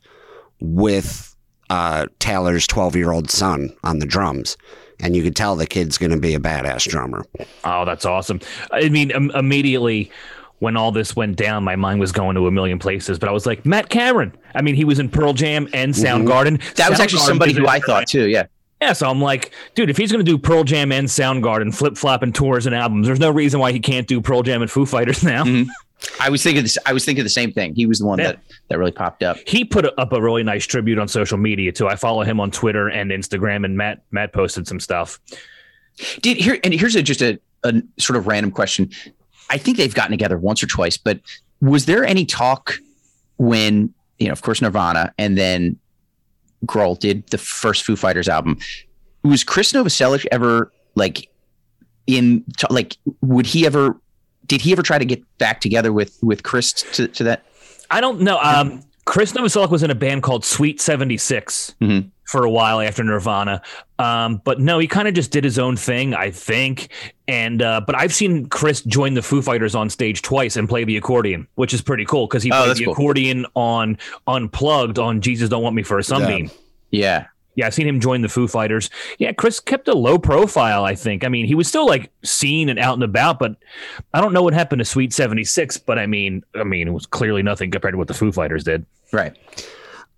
with 0.60 1.34
uh, 1.70 2.06
Taylor's 2.18 2.66
twelve 2.66 2.96
year 2.96 3.12
old 3.12 3.30
son 3.30 3.74
on 3.84 3.98
the 3.98 4.06
drums, 4.06 4.56
and 5.00 5.16
you 5.16 5.22
could 5.22 5.36
tell 5.36 5.56
the 5.56 5.66
kid's 5.66 5.98
going 5.98 6.12
to 6.12 6.18
be 6.18 6.34
a 6.34 6.38
badass 6.38 6.84
drummer. 6.88 7.24
Oh, 7.64 7.84
that's 7.84 8.04
awesome. 8.04 8.40
I 8.72 8.88
mean, 8.88 9.10
im- 9.10 9.30
immediately 9.32 10.10
when 10.58 10.76
all 10.76 10.90
this 10.92 11.14
went 11.14 11.36
down, 11.36 11.64
my 11.64 11.76
mind 11.76 12.00
was 12.00 12.12
going 12.12 12.34
to 12.36 12.46
a 12.46 12.50
million 12.50 12.78
places, 12.78 13.18
but 13.18 13.28
I 13.28 13.32
was 13.32 13.44
like, 13.44 13.66
Matt 13.66 13.90
Cameron. 13.90 14.32
I 14.54 14.62
mean, 14.62 14.74
he 14.74 14.84
was 14.84 14.98
in 14.98 15.10
Pearl 15.10 15.34
Jam 15.34 15.68
and 15.74 15.92
Soundgarden. 15.92 16.62
That 16.76 16.88
was 16.88 16.98
actually 16.98 17.20
somebody 17.20 17.52
who 17.52 17.66
I 17.66 17.78
thought 17.80 18.06
too. 18.06 18.26
Yeah. 18.28 18.46
Yeah, 18.80 18.92
so 18.92 19.08
I'm 19.10 19.20
like, 19.22 19.52
dude, 19.74 19.88
if 19.90 19.96
he's 19.96 20.12
going 20.12 20.24
to 20.24 20.30
do 20.30 20.36
Pearl 20.38 20.62
Jam 20.62 20.92
and 20.92 21.08
Soundgarden, 21.08 21.74
flip 21.74 21.96
flopping 21.96 22.32
tours 22.32 22.66
and 22.66 22.74
albums, 22.74 23.06
there's 23.06 23.18
no 23.20 23.30
reason 23.30 23.58
why 23.58 23.72
he 23.72 23.80
can't 23.80 24.06
do 24.06 24.20
Pearl 24.20 24.42
Jam 24.42 24.60
and 24.62 24.70
Foo 24.70 24.84
Fighters 24.86 25.22
now. 25.24 25.44
Mhm. 25.44 25.66
I 26.20 26.28
was 26.28 26.42
thinking 26.42 26.62
this. 26.62 26.76
I 26.86 26.92
was 26.92 27.04
thinking 27.04 27.24
the 27.24 27.30
same 27.30 27.52
thing. 27.52 27.74
He 27.74 27.86
was 27.86 27.98
the 28.00 28.06
one 28.06 28.18
Yeah. 28.18 28.32
that 28.32 28.40
that 28.68 28.78
really 28.78 28.92
popped 28.92 29.22
up. 29.22 29.36
He 29.46 29.64
put 29.64 29.86
up 29.98 30.12
a 30.12 30.20
really 30.20 30.42
nice 30.42 30.66
tribute 30.66 30.98
on 30.98 31.08
social 31.08 31.38
media 31.38 31.72
too. 31.72 31.88
I 31.88 31.96
follow 31.96 32.22
him 32.22 32.38
on 32.40 32.50
Twitter 32.50 32.88
and 32.88 33.10
Instagram, 33.10 33.64
and 33.64 33.76
Matt 33.76 34.02
Matt 34.10 34.32
posted 34.32 34.66
some 34.68 34.78
stuff. 34.80 35.18
Did 36.20 36.36
here 36.36 36.58
and 36.62 36.74
here's 36.74 36.94
a 36.96 37.02
just 37.02 37.22
a, 37.22 37.40
a 37.64 37.82
sort 37.98 38.16
of 38.18 38.26
random 38.26 38.50
question. 38.50 38.90
I 39.48 39.58
think 39.58 39.76
they've 39.78 39.94
gotten 39.94 40.10
together 40.10 40.36
once 40.38 40.62
or 40.62 40.66
twice, 40.66 40.96
but 40.96 41.20
was 41.60 41.86
there 41.86 42.04
any 42.04 42.24
talk 42.26 42.74
when 43.38 43.92
you 44.18 44.26
know, 44.26 44.32
of 44.32 44.42
course, 44.42 44.60
Nirvana 44.60 45.12
and 45.18 45.36
then 45.38 45.78
Grohl 46.66 46.98
did 46.98 47.26
the 47.28 47.38
first 47.38 47.84
Foo 47.84 47.96
Fighters 47.96 48.28
album? 48.28 48.58
Was 49.22 49.44
Chris 49.44 49.72
Novoselic 49.72 50.26
ever 50.30 50.70
like 50.94 51.28
in 52.06 52.44
like 52.70 52.96
would 53.22 53.46
he 53.46 53.66
ever 53.66 53.96
did 54.46 54.60
he 54.60 54.72
ever 54.72 54.82
try 54.82 54.98
to 54.98 55.04
get 55.04 55.22
back 55.38 55.60
together 55.60 55.92
with 55.92 56.18
with 56.22 56.42
Chris 56.42 56.72
to, 56.72 57.08
to 57.08 57.24
that? 57.24 57.44
I 57.90 58.00
don't 58.00 58.20
know. 58.20 58.38
Um, 58.38 58.82
Chris 59.04 59.32
Novoselic 59.32 59.70
was 59.70 59.82
in 59.84 59.90
a 59.90 59.94
band 59.94 60.22
called 60.24 60.44
Sweet 60.44 60.80
76 60.80 61.74
Mhm. 61.80 62.10
for 62.24 62.44
a 62.44 62.50
while 62.50 62.80
after 62.80 63.04
Nirvana. 63.04 63.62
Um, 64.00 64.42
but 64.44 64.58
no, 64.60 64.80
he 64.80 64.88
kind 64.88 65.06
of 65.06 65.14
just 65.14 65.30
did 65.30 65.44
his 65.44 65.58
own 65.60 65.76
thing, 65.76 66.12
I 66.12 66.32
think. 66.32 66.88
And 67.28 67.62
uh, 67.62 67.82
but 67.86 67.94
I've 67.96 68.12
seen 68.12 68.46
Chris 68.48 68.82
join 68.82 69.14
the 69.14 69.22
Foo 69.22 69.42
Fighters 69.42 69.76
on 69.76 69.88
stage 69.90 70.22
twice 70.22 70.56
and 70.56 70.68
play 70.68 70.82
the 70.82 70.96
accordion, 70.96 71.46
which 71.54 71.72
is 71.72 71.80
pretty 71.82 72.04
cool 72.04 72.26
because 72.26 72.42
he 72.42 72.50
Oh, 72.50 72.64
played 72.64 72.76
the 72.78 72.84
cool. 72.86 72.92
accordion 72.94 73.46
on 73.54 73.96
Unplugged 74.26 74.98
on 74.98 75.20
Jesus 75.20 75.48
Don't 75.48 75.62
Want 75.62 75.76
Me 75.76 75.82
for 75.84 75.98
a 75.98 76.02
Sunbeam. 76.04 76.46
Yeah. 76.46 76.50
Yeah, 76.90 77.26
I've 77.64 77.74
seen 77.74 77.88
him 77.88 78.00
join 78.00 78.20
the 78.20 78.28
Foo 78.28 78.46
Fighters. 78.46 78.90
Yeah, 79.18 79.32
Chris 79.32 79.60
kept 79.60 79.88
a 79.88 79.94
low 79.94 80.18
profile, 80.18 80.84
I 80.84 80.94
think. 80.94 81.24
I 81.24 81.28
mean, 81.28 81.46
he 81.46 81.54
was 81.54 81.66
still 81.68 81.86
like 81.86 82.10
seen 82.22 82.68
and 82.68 82.78
out 82.78 82.94
and 82.94 83.02
about, 83.02 83.38
but 83.38 83.56
I 84.12 84.20
don't 84.20 84.32
know 84.32 84.42
what 84.42 84.52
happened 84.52 84.80
to 84.80 84.84
Sweet 84.84 85.12
76, 85.12 85.78
but 85.78 85.98
I 85.98 86.06
mean, 86.06 86.42
I 86.54 86.64
mean, 86.64 86.88
it 86.88 86.92
was 86.92 87.06
clearly 87.06 87.42
nothing 87.42 87.70
compared 87.70 87.94
to 87.94 87.98
what 87.98 88.08
the 88.08 88.14
Foo 88.14 88.32
Fighters 88.32 88.64
did. 88.64 88.84
Right. 89.12 89.36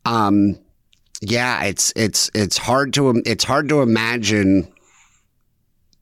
Um, 0.04 0.58
yeah, 1.20 1.64
it's 1.64 1.92
it's 1.96 2.30
it's 2.34 2.56
hard 2.56 2.94
to 2.94 3.22
it's 3.26 3.44
hard 3.44 3.68
to 3.68 3.82
imagine 3.82 4.72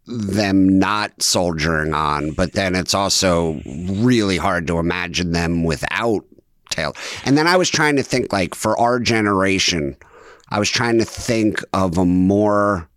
them 0.07 0.79
not 0.79 1.20
soldiering 1.20 1.94
on, 1.94 2.33
but 2.33 2.53
then 2.53 2.75
it's 2.75 2.94
also 2.94 3.61
really 3.64 4.37
hard 4.37 4.66
to 4.68 4.79
imagine 4.79 5.33
them 5.33 5.64
without 5.64 6.25
Taylor. 6.70 6.92
And 7.25 7.37
then 7.37 7.46
I 7.46 7.57
was 7.57 7.68
trying 7.68 7.96
to 7.96 8.03
think 8.03 8.33
like 8.33 8.55
for 8.55 8.79
our 8.79 9.01
generation, 9.01 9.96
I 10.48 10.59
was 10.59 10.70
trying 10.70 10.98
to 10.98 11.04
think 11.04 11.61
of 11.72 11.98
a 11.98 12.04
more 12.04 12.88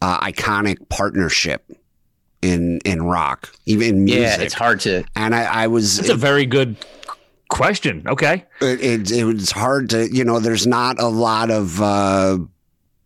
uh, 0.00 0.20
iconic 0.20 0.88
partnership 0.88 1.64
in 2.42 2.78
in 2.84 3.02
rock, 3.02 3.52
even 3.66 3.88
in 3.88 4.04
music. 4.04 4.38
Yeah, 4.38 4.44
it's 4.44 4.54
hard 4.54 4.80
to 4.80 5.04
And 5.16 5.34
I, 5.34 5.64
I 5.64 5.66
was 5.68 5.96
That's 5.96 6.08
a 6.08 6.14
very 6.16 6.46
good 6.46 6.76
question. 7.48 8.02
Okay. 8.06 8.44
it, 8.60 8.80
it, 8.80 9.10
it 9.12 9.24
was 9.24 9.50
hard 9.50 9.90
to 9.90 10.08
you 10.12 10.24
know 10.24 10.40
there's 10.40 10.66
not 10.66 10.98
a 11.00 11.08
lot 11.08 11.50
of 11.50 11.80
uh 11.82 12.38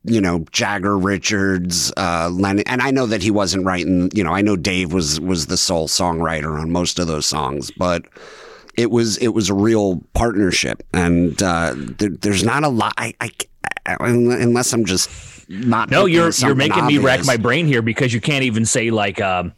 you 0.05 0.21
know 0.21 0.45
jagger 0.53 0.97
richards 0.97 1.93
uh 1.97 2.29
lennon 2.33 2.63
and 2.69 2.81
i 2.81 2.93
know 2.93 3.07
that 3.07 3.25
he 3.25 3.31
wasn't 3.33 3.65
writing 3.67 4.09
you 4.15 4.23
know 4.23 4.33
i 4.33 4.41
know 4.41 4.55
dave 4.55 4.93
was 4.93 5.19
was 5.21 5.47
the 5.49 5.57
sole 5.57 5.89
songwriter 5.89 6.61
on 6.61 6.71
most 6.71 7.01
of 7.01 7.09
those 7.09 7.27
songs 7.27 7.73
but 7.77 8.05
it 8.77 8.93
was 8.93 9.17
it 9.19 9.29
was 9.35 9.51
a 9.51 9.55
real 9.55 10.01
partnership 10.15 10.85
and 10.95 11.43
uh 11.43 11.75
there, 11.77 12.11
there's 12.11 12.45
not 12.45 12.63
a 12.63 12.69
lot 12.69 12.95
I, 12.97 13.15
I 13.21 13.27
I- 13.27 13.31
unless 14.01 14.73
i'm 14.73 14.85
just 14.85 15.11
not 15.49 15.91
No, 15.91 16.07
you're 16.07 16.31
you're 16.39 16.57
making 16.57 16.87
me 16.87 16.99
rack 16.99 17.25
my 17.25 17.37
brain 17.37 17.67
here 17.67 17.81
because 17.81 18.13
you 18.13 18.21
can't 18.21 18.43
even 18.43 18.65
say 18.67 18.91
like 18.91 19.21
um 19.21 19.53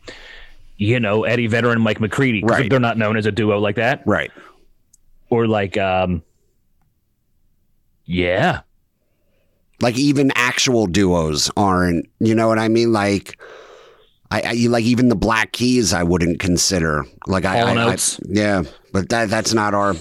you 0.76 1.00
know, 1.00 1.24
Eddie 1.24 1.48
Vedder 1.48 1.72
and 1.72 1.82
Mike 1.82 1.98
McCready. 1.98 2.40
Right. 2.44 2.70
They're 2.70 2.78
not 2.78 2.96
known 2.96 3.16
as 3.16 3.26
a 3.26 3.32
duo 3.32 3.58
like 3.58 3.74
that. 3.76 4.02
right 4.06 4.30
Or 5.28 5.46
like 5.48 5.76
um 5.76 6.22
Yeah. 8.04 8.60
like 9.80 9.96
even 9.98 10.30
actual 10.34 10.86
duos 10.86 11.50
aren't 11.56 12.06
you 12.20 12.34
know 12.34 12.48
what 12.48 12.58
i 12.58 12.68
mean 12.68 12.92
like 12.92 13.38
I, 14.30 14.42
I 14.42 14.52
like 14.68 14.84
even 14.84 15.08
the 15.08 15.16
Black 15.16 15.52
Keys 15.52 15.94
I 15.94 16.02
wouldn't 16.02 16.38
consider 16.38 17.06
like 17.26 17.46
I, 17.46 17.60
I, 17.60 17.92
I 17.92 17.96
yeah 18.28 18.62
but 18.92 19.08
that 19.08 19.30
that's 19.30 19.54
not 19.54 19.72
our 19.72 19.94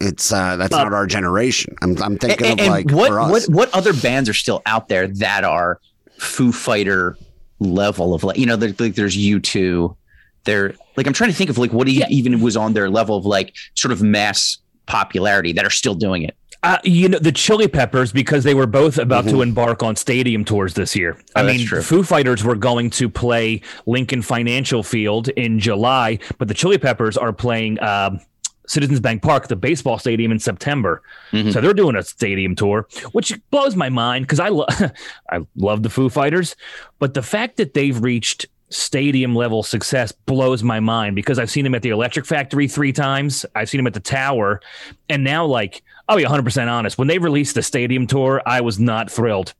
it's 0.00 0.32
uh 0.32 0.56
that's 0.56 0.74
Uh, 0.74 0.84
not 0.84 0.92
our 0.92 1.06
generation 1.06 1.74
I'm 1.82 2.00
I'm 2.02 2.18
thinking 2.18 2.46
and, 2.46 2.60
of 2.60 2.66
and 2.66 2.72
like 2.74 2.90
what 2.90 3.08
for 3.08 3.20
us 3.20 3.48
what 3.48 3.54
what 3.54 3.74
other 3.74 3.92
bands 3.92 4.28
are 4.28 4.34
still 4.34 4.62
out 4.66 4.88
there 4.88 5.06
that 5.08 5.44
are 5.44 5.80
Foo 6.18 6.52
Fighter 6.52 7.16
level 7.58 8.14
of 8.14 8.24
like 8.24 8.38
you 8.38 8.46
know 8.46 8.56
there's 8.56 8.78
like 8.80 8.94
there's 8.94 9.16
U 9.16 9.38
two 9.40 9.96
they're 10.44 10.74
like 10.96 11.06
I'm 11.06 11.12
trying 11.12 11.30
to 11.30 11.36
think 11.36 11.50
of 11.50 11.58
like 11.58 11.72
what 11.72 11.88
e- 11.88 12.04
even 12.08 12.40
was 12.40 12.56
on 12.56 12.72
their 12.72 12.88
level 12.88 13.16
of 13.16 13.26
like 13.26 13.54
sort 13.74 13.92
of 13.92 14.02
mass 14.02 14.58
popularity 14.86 15.52
that 15.52 15.64
are 15.64 15.70
still 15.70 15.94
doing 15.94 16.22
it. 16.22 16.34
Uh, 16.62 16.78
you 16.84 17.08
know 17.08 17.18
the 17.18 17.32
Chili 17.32 17.68
Peppers 17.68 18.12
because 18.12 18.44
they 18.44 18.52
were 18.52 18.66
both 18.66 18.98
about 18.98 19.24
to 19.24 19.40
embark 19.40 19.82
on 19.82 19.96
stadium 19.96 20.44
tours 20.44 20.74
this 20.74 20.94
year. 20.94 21.14
Mm-hmm. 21.14 21.30
Oh, 21.36 21.40
I 21.40 21.46
mean, 21.46 21.66
Foo 21.66 22.02
Fighters 22.02 22.44
were 22.44 22.54
going 22.54 22.90
to 22.90 23.08
play 23.08 23.62
Lincoln 23.86 24.20
Financial 24.20 24.82
Field 24.82 25.28
in 25.28 25.58
July, 25.58 26.18
but 26.36 26.48
the 26.48 26.54
Chili 26.54 26.76
Peppers 26.76 27.16
are 27.16 27.32
playing 27.32 27.82
um, 27.82 28.20
Citizens 28.66 29.00
Bank 29.00 29.22
Park, 29.22 29.48
the 29.48 29.56
baseball 29.56 29.98
stadium, 29.98 30.30
in 30.32 30.38
September. 30.38 31.02
Mhm. 31.32 31.52
So 31.52 31.60
they're 31.60 31.74
doing 31.74 31.96
a 31.96 32.02
stadium 32.02 32.54
tour, 32.54 32.86
which 33.12 33.32
blows 33.50 33.74
my 33.76 33.88
mind 33.88 34.24
because 34.26 34.40
I 34.40 34.48
lo- 34.48 34.66
I 35.30 35.40
love 35.56 35.82
the 35.82 35.90
Foo 35.90 36.08
Fighters, 36.08 36.54
but 36.98 37.14
the 37.14 37.22
fact 37.22 37.56
that 37.56 37.74
they've 37.74 38.00
reached 38.00 38.46
stadium 38.72 39.34
level 39.34 39.64
success 39.64 40.12
blows 40.12 40.62
my 40.62 40.78
mind 40.78 41.16
because 41.16 41.40
I've 41.40 41.50
seen 41.50 41.64
them 41.64 41.74
at 41.74 41.82
the 41.82 41.88
Electric 41.90 42.24
Factory 42.24 42.68
three 42.68 42.92
times. 42.92 43.44
I've 43.56 43.68
seen 43.68 43.80
them 43.80 43.86
at 43.88 43.94
the 43.94 44.00
Tower, 44.00 44.60
and 45.08 45.24
now 45.24 45.44
like 45.44 45.82
I'll 46.08 46.16
be 46.16 46.22
100 46.22 46.44
percent 46.44 46.70
honest. 46.70 46.96
When 46.96 47.08
they 47.08 47.18
released 47.18 47.56
the 47.56 47.62
stadium 47.62 48.06
tour, 48.06 48.40
I 48.46 48.60
was 48.60 48.78
not 48.78 49.10
thrilled. 49.10 49.54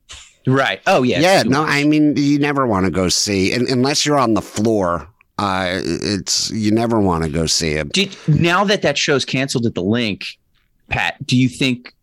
Right. 0.47 0.79
Oh 0.87 1.03
yeah. 1.03 1.19
Yeah, 1.19 1.43
no. 1.43 1.63
I 1.63 1.83
mean, 1.83 2.15
you 2.15 2.39
never 2.39 2.65
want 2.65 2.85
to 2.85 2.91
go 2.91 3.09
see, 3.09 3.53
un 3.53 3.65
unless 3.69 4.05
you're 4.05 4.17
on 4.17 4.33
the 4.33 4.41
floor. 4.41 5.07
Uh, 5.41 5.79
it's 5.83 6.51
you 6.51 6.71
never 6.71 6.99
want 6.99 7.23
to 7.23 7.29
go 7.29 7.45
see 7.47 7.71
it. 7.71 7.91
Did 7.91 8.15
now 8.27 8.63
that 8.65 8.83
that 8.83 8.97
show's 8.97 9.25
canceled 9.25 9.65
at 9.65 9.73
the 9.73 9.81
Linc, 9.81 10.25
Pat? 10.89 11.25
Do 11.25 11.35
you 11.35 11.49
think? 11.49 11.93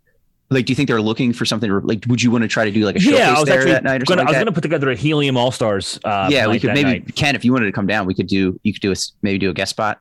Like, 0.50 0.64
do 0.64 0.72
you 0.72 0.74
think 0.74 0.88
they're 0.88 1.02
looking 1.02 1.32
for 1.34 1.44
something? 1.44 1.70
Like, 1.82 2.04
would 2.08 2.22
you 2.22 2.30
want 2.30 2.42
to 2.42 2.48
try 2.48 2.64
to 2.64 2.70
do 2.70 2.84
like 2.86 2.96
a 2.96 3.00
showcase 3.00 3.18
Yeah, 3.20 3.34
I 3.34 3.38
was 3.38 3.44
there 3.44 3.58
actually 3.58 3.72
that 3.72 3.84
night 3.84 4.02
or 4.02 4.06
gonna, 4.06 4.20
something 4.22 4.26
I 4.28 4.30
was 4.30 4.44
gonna 4.44 4.52
put 4.52 4.62
together 4.62 4.90
a 4.90 4.94
Helium 4.96 5.36
All 5.36 5.52
Stars. 5.52 6.00
Uh. 6.02 6.28
Yeah, 6.30 6.48
we 6.48 6.58
could 6.58 6.72
maybe 6.72 6.84
night. 6.84 7.14
Ken, 7.14 7.36
if 7.36 7.44
you 7.44 7.52
wanted 7.52 7.66
to 7.66 7.72
come 7.72 7.86
down, 7.86 8.06
we 8.06 8.14
could 8.14 8.26
do. 8.28 8.58
You 8.62 8.72
could 8.72 8.80
do 8.82 8.90
a 8.90 8.96
maybe 9.22 9.38
do 9.38 9.50
a 9.50 9.54
guest 9.54 9.70
spot 9.70 10.00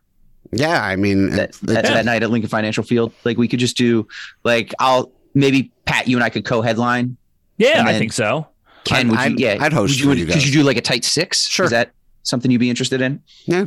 Yeah, 0.52 0.82
I 0.82 0.96
mean, 0.96 1.32
that 1.32 1.50
it- 1.50 1.58
that, 1.64 1.86
it- 1.86 1.88
that 1.90 2.06
night 2.06 2.24
at 2.24 2.32
Lincoln 2.32 2.50
Financial 2.50 2.84
Field. 2.84 3.12
Like, 3.26 3.38
we 3.38 3.48
could 3.48 3.60
just 3.60 3.76
do 3.78 4.08
like 4.44 4.74
I'll 4.80 5.12
maybe 5.34 5.70
Pat, 5.86 6.08
you 6.08 6.16
and 6.18 6.24
I 6.24 6.30
could 6.30 6.46
co-headline. 6.46 7.18
Yeah, 7.58 7.84
I 7.86 8.00
think 8.00 8.14
so. 8.14 8.48
Ken, 8.86 9.10
would 9.10 9.20
you? 9.20 9.26
I'd- 9.26 9.44
yeah, 9.44 9.58
I'd 9.60 9.74
host 9.74 9.92
Would 9.92 10.00
you, 10.00 10.04
for 10.06 10.10
would, 10.10 10.20
you 10.20 10.26
could 10.28 10.46
you 10.46 10.52
do 10.54 10.64
like 10.64 10.78
a 10.78 10.82
tight 10.82 11.04
six? 11.04 11.46
Sure. 11.48 11.66
Is 11.66 11.72
that 11.72 11.92
something 12.28 12.52
you'd 12.52 12.60
be 12.60 12.70
interested 12.70 13.02
in? 13.02 13.22
Yeah. 13.46 13.66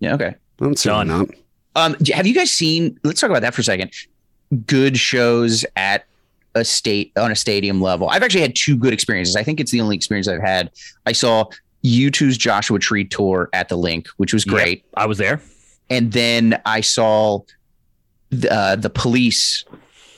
Yeah. 0.00 0.14
Okay. 0.14 0.34
I'm 0.60 0.76
saying 0.76 0.96
Done. 1.06 1.08
not. 1.08 1.28
Um, 1.76 1.96
have 2.12 2.26
you 2.26 2.34
guys 2.34 2.50
seen? 2.50 2.98
Let's 3.04 3.20
talk 3.20 3.30
about 3.30 3.42
that 3.42 3.54
for 3.54 3.60
a 3.60 3.64
second. 3.64 3.92
Good 4.66 4.96
shows 4.98 5.64
at 5.76 6.04
a 6.54 6.64
state 6.64 7.12
on 7.16 7.30
a 7.30 7.36
stadium 7.36 7.80
level. 7.80 8.08
I've 8.08 8.22
actually 8.22 8.40
had 8.40 8.56
two 8.56 8.76
good 8.76 8.92
experiences. 8.92 9.36
I 9.36 9.42
think 9.44 9.60
it's 9.60 9.70
the 9.70 9.80
only 9.80 9.94
experience 9.96 10.26
I've 10.26 10.40
had. 10.40 10.70
I 11.06 11.12
saw 11.12 11.44
U2's 11.84 12.36
Joshua 12.38 12.78
Tree 12.78 13.04
tour 13.04 13.48
at 13.52 13.68
the 13.68 13.76
Linc, 13.76 14.08
which 14.16 14.32
was 14.32 14.44
Yep. 14.46 14.52
great, 14.54 14.84
I 14.96 15.06
was 15.06 15.18
there. 15.18 15.40
and 15.90 16.10
then 16.12 16.60
I 16.66 16.80
saw 16.80 17.40
the, 18.30 18.52
uh, 18.52 18.76
the 18.76 18.90
police 18.90 19.64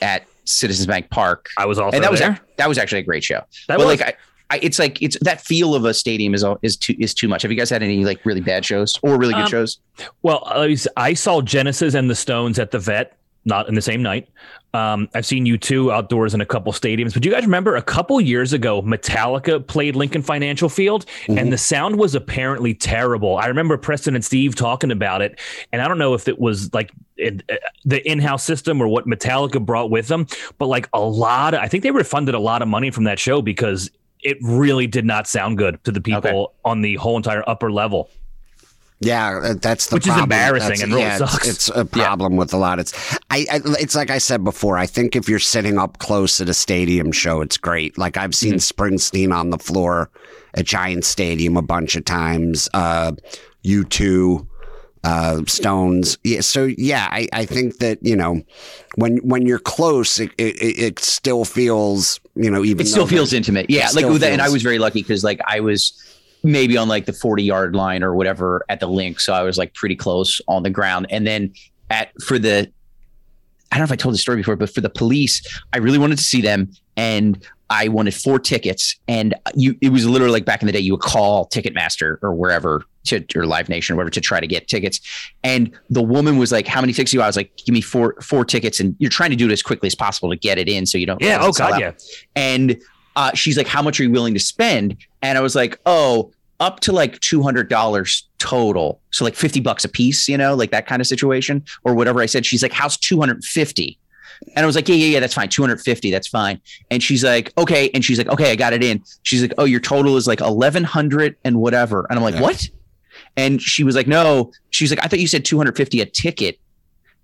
at 0.01 0.25
Citizens 0.45 0.87
Bank 0.87 1.09
Park, 1.11 1.49
I 1.57 1.65
was 1.65 1.77
also 1.77 1.95
and 1.95 2.03
that 2.03 2.09
was 2.11 2.19
there. 2.19 2.39
that 2.57 2.67
was 2.67 2.77
actually 2.79 2.99
a 2.99 3.03
great 3.03 3.23
show. 3.23 3.41
That 3.67 3.77
but 3.77 3.85
was 3.85 3.99
like 3.99 4.01
I, 4.01 4.13
I, 4.51 4.59
it's 4.61 4.77
like 4.77 5.01
it's 5.01 5.17
that 5.21 5.41
feel 5.41 5.73
of 5.73 5.85
a 5.85 5.93
stadium 5.93 6.33
is 6.33 6.43
all- 6.43 6.59
is 6.61 6.75
too 6.77 6.93
is 6.99 7.13
too 7.13 7.27
much. 7.27 7.41
Have 7.41 7.51
you 7.51 7.57
guys 7.57 7.69
had 7.69 7.81
any 7.81 8.05
like 8.05 8.23
really 8.25 8.41
bad 8.41 8.65
shows 8.65 8.99
or 9.01 9.17
really 9.17 9.33
good 9.33 9.43
Um, 9.45 9.49
shows? 9.49 9.79
Well, 10.21 10.43
I 10.97 11.13
saw 11.13 11.41
Genesis 11.41 11.93
and 11.93 12.09
the 12.09 12.15
Stones 12.15 12.59
at 12.59 12.71
the 12.71 12.79
Vet, 12.79 13.17
not 13.45 13.67
in 13.69 13.75
the 13.75 13.81
same 13.81 14.03
night. 14.03 14.27
Um, 14.73 15.09
I've 15.13 15.25
seen 15.25 15.45
U2 15.45 15.91
outdoors 15.93 16.33
in 16.33 16.39
a 16.39 16.45
couple 16.45 16.71
stadiums, 16.71 17.13
but 17.13 17.21
do 17.23 17.27
you 17.29 17.35
guys 17.35 17.43
remember 17.43 17.75
a 17.75 17.81
couple 17.81 18.21
years 18.21 18.53
ago, 18.53 18.81
Metallica 18.81 19.65
played 19.67 19.97
Lincoln 19.97 20.21
Financial 20.21 20.69
Field, 20.69 21.05
and 21.27 21.51
the 21.51 21.57
sound 21.57 21.97
was 21.97 22.15
apparently 22.15 22.73
terrible. 22.73 23.37
I 23.37 23.47
remember 23.47 23.75
Preston 23.77 24.15
and 24.15 24.23
Steve 24.23 24.55
talking 24.55 24.89
about 24.91 25.21
it, 25.21 25.37
and 25.73 25.81
I 25.81 25.89
don't 25.89 25.97
know 25.97 26.13
if 26.13 26.29
it 26.29 26.39
was 26.39 26.73
like 26.73 26.91
it, 27.17 27.43
uh, 27.51 27.55
the 27.83 28.05
in-house 28.09 28.45
system 28.45 28.81
or 28.81 28.87
what 28.87 29.05
Metallica 29.07 29.63
brought 29.63 29.89
with 29.91 30.07
them, 30.07 30.25
but 30.57 30.67
like 30.67 30.87
a 30.93 31.01
lot, 31.01 31.53
of, 31.53 31.59
I 31.59 31.67
think 31.67 31.83
they 31.83 31.91
refunded 31.91 32.33
a 32.33 32.39
lot 32.39 32.61
of 32.61 32.69
money 32.69 32.91
from 32.91 33.03
that 33.03 33.19
show 33.19 33.41
because 33.41 33.91
it 34.23 34.37
really 34.41 34.87
did 34.87 35.05
not 35.05 35.27
sound 35.27 35.57
good 35.57 35.83
to 35.83 35.91
the 35.91 36.01
people 36.01 36.17
Okay. 36.29 36.53
on 36.65 36.81
the 36.81 36.95
whole 36.95 37.17
entire 37.17 37.43
upper 37.49 37.71
level. 37.71 38.09
Yeah, 39.03 39.39
uh, 39.43 39.53
that's 39.59 39.87
the 39.87 39.95
Which 39.95 40.03
is 40.03 40.09
problem. 40.09 40.25
embarrassing 40.25 40.69
That's- 40.69 40.83
and 40.83 40.91
really 40.91 41.01
yeah, 41.05 41.15
it's- 41.15 41.31
sucks. 41.31 41.47
It's, 41.47 41.69
a 41.69 41.85
problem 41.85 42.35
with 42.37 42.53
a 42.53 42.57
lot. 42.57 42.77
It's 42.77 42.93
I, 43.31 43.47
I. 43.51 43.59
It's 43.79 43.95
like 43.95 44.11
I 44.11 44.19
said 44.19 44.43
before. 44.43 44.77
I 44.77 44.85
think 44.85 45.15
if 45.15 45.27
you're 45.27 45.39
sitting 45.39 45.79
up 45.79 45.97
close 45.97 46.39
at 46.39 46.49
a 46.49 46.53
stadium 46.53 47.11
show, 47.11 47.41
it's 47.41 47.57
great. 47.57 47.97
Like 47.97 48.15
I've 48.17 48.35
seen 48.35 48.53
Mm-hmm. 48.53 48.83
Springsteen 48.83 49.35
on 49.35 49.49
the 49.49 49.57
floor 49.57 50.11
at 50.53 50.65
Giant 50.65 51.03
Stadium 51.03 51.57
a 51.57 51.63
bunch 51.63 51.95
of 51.95 52.05
times. 52.05 52.69
Uh, 52.75 53.13
U2. 53.65 54.45
Uh, 55.03 55.41
Stones, 55.47 56.19
yeah. 56.23 56.41
So 56.41 56.65
yeah, 56.77 57.07
I, 57.09 57.27
I 57.33 57.45
think 57.45 57.79
that 57.79 57.97
you 58.03 58.15
know, 58.15 58.43
when 58.95 59.17
when 59.17 59.47
you're 59.47 59.59
close, 59.59 60.19
it 60.19 60.31
it, 60.37 60.61
it 60.79 60.99
still 60.99 61.43
feels 61.43 62.19
you 62.35 62.51
know 62.51 62.63
even 62.63 62.85
It 62.85 62.89
still 62.89 63.07
feels 63.07 63.33
intimate. 63.33 63.67
Yeah, 63.67 63.89
like 63.95 64.05
with 64.05 64.23
and 64.23 64.43
I 64.43 64.49
was 64.49 64.61
very 64.61 64.77
lucky 64.77 65.01
because 65.01 65.23
like 65.23 65.41
I 65.47 65.59
was 65.59 65.93
maybe 66.43 66.77
on 66.77 66.87
like 66.87 67.05
the 67.05 67.13
40 67.13 67.43
yard 67.43 67.75
line 67.75 68.03
or 68.03 68.15
whatever 68.15 68.63
at 68.69 68.79
the 68.79 68.87
Linc, 68.87 69.19
so 69.19 69.33
I 69.33 69.43
was 69.43 69.57
like 69.57 69.73
pretty 69.73 69.95
close 69.95 70.39
on 70.47 70.63
the 70.63 70.69
ground. 70.69 71.07
And 71.09 71.25
then 71.25 71.53
at 71.89 72.09
for 72.21 72.39
the, 72.39 72.71
I 73.71 73.77
don't 73.77 73.79
know 73.79 73.85
if 73.85 73.91
I 73.91 73.95
told 73.95 74.13
this 74.13 74.21
story 74.21 74.37
before, 74.37 74.55
but 74.55 74.69
for 74.69 74.81
the 74.81 74.89
police, 74.89 75.41
I 75.73 75.77
really 75.77 75.97
wanted 75.97 76.17
to 76.17 76.23
see 76.23 76.41
them, 76.41 76.71
and 76.95 77.43
I 77.69 77.87
wanted 77.87 78.13
four 78.13 78.37
tickets. 78.37 78.97
And 79.07 79.33
you, 79.55 79.75
it 79.81 79.89
was 79.89 80.05
literally 80.05 80.33
like 80.33 80.45
back 80.45 80.61
in 80.61 80.67
the 80.67 80.73
day, 80.73 80.79
you 80.79 80.93
would 80.93 81.01
call 81.01 81.47
Ticketmaster 81.47 82.17
or 82.21 82.33
wherever 82.33 82.83
to 83.05 83.23
or 83.35 83.45
Live 83.45 83.69
Nation 83.69 83.93
or 83.93 83.97
whatever 83.97 84.11
to 84.11 84.21
try 84.21 84.39
to 84.39 84.47
get 84.47 84.67
tickets. 84.67 84.99
And 85.43 85.71
the 85.89 86.01
woman 86.01 86.37
was 86.37 86.51
like, 86.51 86.67
"How 86.67 86.81
many 86.81 86.93
tickets 86.93 87.11
do 87.11 87.17
you?" 87.17 87.19
want?" 87.19 87.25
I 87.25 87.29
was 87.29 87.37
like, 87.37 87.55
"Give 87.65 87.73
me 87.73 87.81
four 87.81 88.15
four 88.21 88.45
tickets," 88.45 88.79
and 88.79 88.95
you're 88.99 89.09
trying 89.09 89.29
to 89.31 89.35
do 89.35 89.47
it 89.47 89.51
as 89.51 89.61
quickly 89.61 89.87
as 89.87 89.95
possible 89.95 90.29
to 90.29 90.35
get 90.35 90.57
it 90.57 90.67
in, 90.69 90.85
so 90.85 90.97
you 90.97 91.05
don't. 91.05 91.21
Yeah. 91.21 91.39
Oh 91.41 91.51
God. 91.51 91.73
out 91.73 91.79
Yeah. 91.79 91.91
and 92.35 92.77
uh, 93.15 93.31
she's 93.33 93.57
like, 93.57 93.67
"How 93.67 93.81
much 93.81 93.99
are 93.99 94.03
you 94.03 94.11
willing 94.11 94.33
to 94.33 94.39
spend?" 94.39 94.97
And 95.21 95.37
I 95.37 95.41
was 95.41 95.55
like, 95.55 95.79
"Oh, 95.85 96.31
up 96.59 96.79
to 96.81 96.91
like 96.91 97.19
two 97.19 97.41
hundred 97.41 97.69
dollars 97.69 98.27
total, 98.37 99.01
so 99.11 99.25
like 99.25 99.35
fifty 99.35 99.59
bucks 99.59 99.83
a 99.83 99.89
piece, 99.89 100.27
you 100.29 100.37
know, 100.37 100.55
like 100.55 100.71
that 100.71 100.87
kind 100.87 101.01
of 101.01 101.07
situation, 101.07 101.63
or 101.83 101.93
whatever." 101.93 102.21
I 102.21 102.25
said, 102.27 102.45
she's 102.45 102.61
like, 102.63 102.71
"How's 102.71 102.97
two 102.97 103.19
hundred 103.19 103.43
fifty? 103.43 103.97
And 104.55 104.63
I 104.63 104.65
was 104.65 104.75
like, 104.75 104.87
"Yeah, 104.89 104.95
yeah, 104.95 105.05
yeah, 105.07 105.19
that's 105.19 105.33
fine. 105.35 105.49
Two 105.49 105.61
hundred 105.61 105.81
fifty, 105.81 106.09
that's 106.09 106.27
fine." 106.27 106.59
And 106.89 107.03
she's 107.03 107.23
like, 107.23 107.51
"Okay," 107.57 107.89
and 107.93 108.03
she's 108.03 108.17
like, 108.17 108.27
"Okay, 108.27 108.51
I 108.51 108.55
got 108.55 108.73
it 108.73 108.83
in." 108.83 109.03
She's 109.23 109.41
like, 109.41 109.53
"Oh, 109.57 109.65
your 109.65 109.79
total 109.79 110.17
is 110.17 110.25
like 110.25 110.39
eleven 110.41 110.83
hundred 110.83 111.35
and 111.43 111.57
whatever," 111.57 112.07
and 112.09 112.17
I'm 112.17 112.23
like, 112.23 112.35
Yeah. 112.35 112.41
"What?" 112.41 112.69
And 113.37 113.61
she 113.61 113.83
was 113.83 113.95
like, 113.95 114.07
"No," 114.07 114.51
she's 114.71 114.89
like, 114.91 115.03
"I 115.03 115.07
thought 115.07 115.19
you 115.19 115.27
said 115.27 115.45
two 115.45 115.57
hundred 115.57 115.75
fifty 115.77 116.01
a 116.01 116.05
ticket." 116.05 116.59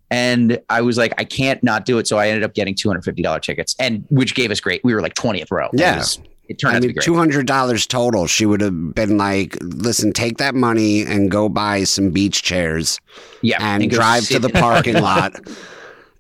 And 0.10 0.62
I 0.70 0.82
was 0.82 0.98
like, 0.98 1.14
I 1.18 1.26
can't 1.26 1.62
not 1.64 1.86
do 1.86 1.98
it. 1.98 2.08
So 2.08 2.18
I 2.18 2.30
ended 2.30 2.46
up 2.46 2.54
getting 2.54 2.74
$250 2.76 3.42
tickets 3.42 3.76
and 3.78 4.06
which 4.10 4.36
gave 4.36 4.52
us 4.52 4.62
great. 4.62 4.82
We 4.82 4.94
were 4.96 5.02
like 5.02 5.16
20th 5.16 5.52
row. 5.52 5.66
It 5.74 5.82
Yeah. 5.82 5.98
was- 5.98 6.20
It 6.48 6.60
turned 6.60 6.76
I 6.76 6.78
out 6.78 6.80
to 6.80 6.82
be 6.84 6.88
mean, 6.88 6.94
great. 6.96 7.04
two 7.04 7.16
hundred 7.18 7.46
dollars 7.46 7.86
total. 7.86 8.26
She 8.26 8.46
would 8.46 8.62
have 8.62 8.96
been 8.96 9.18
like, 9.18 9.58
"Listen, 9.60 10.14
take 10.14 10.38
that 10.38 10.56
money 10.56 11.02
and 11.02 11.30
go 11.30 11.50
buy 11.50 11.84
some 11.84 12.12
beach 12.12 12.42
chairs 12.42 13.02
yeah. 13.42 13.58
and, 13.60 13.84
go 13.92 13.98
drive 13.98 14.24
to 14.28 14.40
the 14.40 14.48
parking 14.48 14.96
lot, 15.02 15.36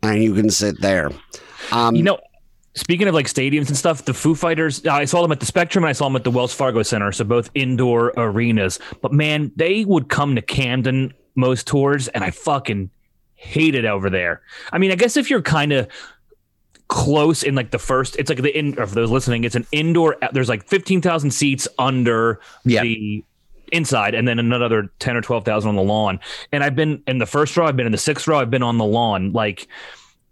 and 0.03 0.21
you 0.21 0.33
can 0.33 0.49
sit 0.49 0.81
there." 0.81 1.11
Um, 1.71 1.95
You 1.95 2.03
know, 2.03 2.19
speaking 2.77 3.07
of 3.07 3.13
like 3.13 3.25
stadiums 3.25 3.67
and 3.67 3.77
stuff, 3.77 4.05
the 4.05 4.13
Foo 4.13 4.35
Fighters, 4.35 4.85
I 4.85 5.05
saw 5.05 5.21
them 5.21 5.31
at 5.31 5.39
the 5.39 5.45
Spectrum 5.45 5.83
and 5.83 5.89
I 5.89 5.93
saw 5.93 6.05
them 6.05 6.15
at 6.15 6.23
the 6.23 6.31
Wells 6.31 6.53
Fargo 6.53 6.83
Center, 6.83 7.11
so 7.11 7.25
both 7.25 7.49
indoor 7.55 8.13
arenas. 8.15 8.79
But 9.01 9.11
man, 9.11 9.51
they 9.55 9.83
would 9.83 10.09
come 10.09 10.35
to 10.35 10.41
Camden 10.41 11.13
most 11.35 11.67
tours, 11.67 12.07
and 12.09 12.23
I 12.23 12.31
fucking 12.31 12.89
hate 13.35 13.75
it 13.75 13.85
over 13.85 14.09
there. 14.09 14.41
I 14.71 14.77
mean, 14.77 14.91
I 14.91 14.95
guess 14.95 15.17
if 15.17 15.29
you're 15.29 15.41
kind 15.41 15.71
of 15.71 15.87
close 16.87 17.43
in 17.43 17.55
like 17.55 17.71
the 17.71 17.79
first, 17.79 18.15
it's 18.17 18.29
like 18.29 18.41
the 18.41 18.57
in, 18.57 18.79
or 18.79 18.87
for 18.87 18.95
those 18.95 19.11
listening, 19.11 19.43
it's 19.43 19.55
an 19.55 19.67
indoor. 19.71 20.15
There's 20.31 20.49
like 20.49 20.67
fifteen 20.67 21.01
thousand 21.01 21.31
seats 21.31 21.67
under 21.77 22.39
the 22.63 23.23
inside 23.71 24.15
and 24.15 24.27
then 24.27 24.39
another 24.39 24.89
10 24.99 25.17
or 25.17 25.21
12,000 25.21 25.67
on 25.67 25.75
the 25.75 25.81
lawn. 25.81 26.19
And 26.51 26.63
I've 26.63 26.75
been 26.75 27.03
in 27.07 27.17
the 27.17 27.25
first 27.25 27.57
row, 27.57 27.65
I've 27.65 27.75
been 27.75 27.85
in 27.85 27.91
the 27.91 27.97
sixth 27.97 28.27
row, 28.27 28.39
I've 28.39 28.49
been 28.49 28.63
on 28.63 28.77
the 28.77 28.85
lawn. 28.85 29.33
Like 29.33 29.67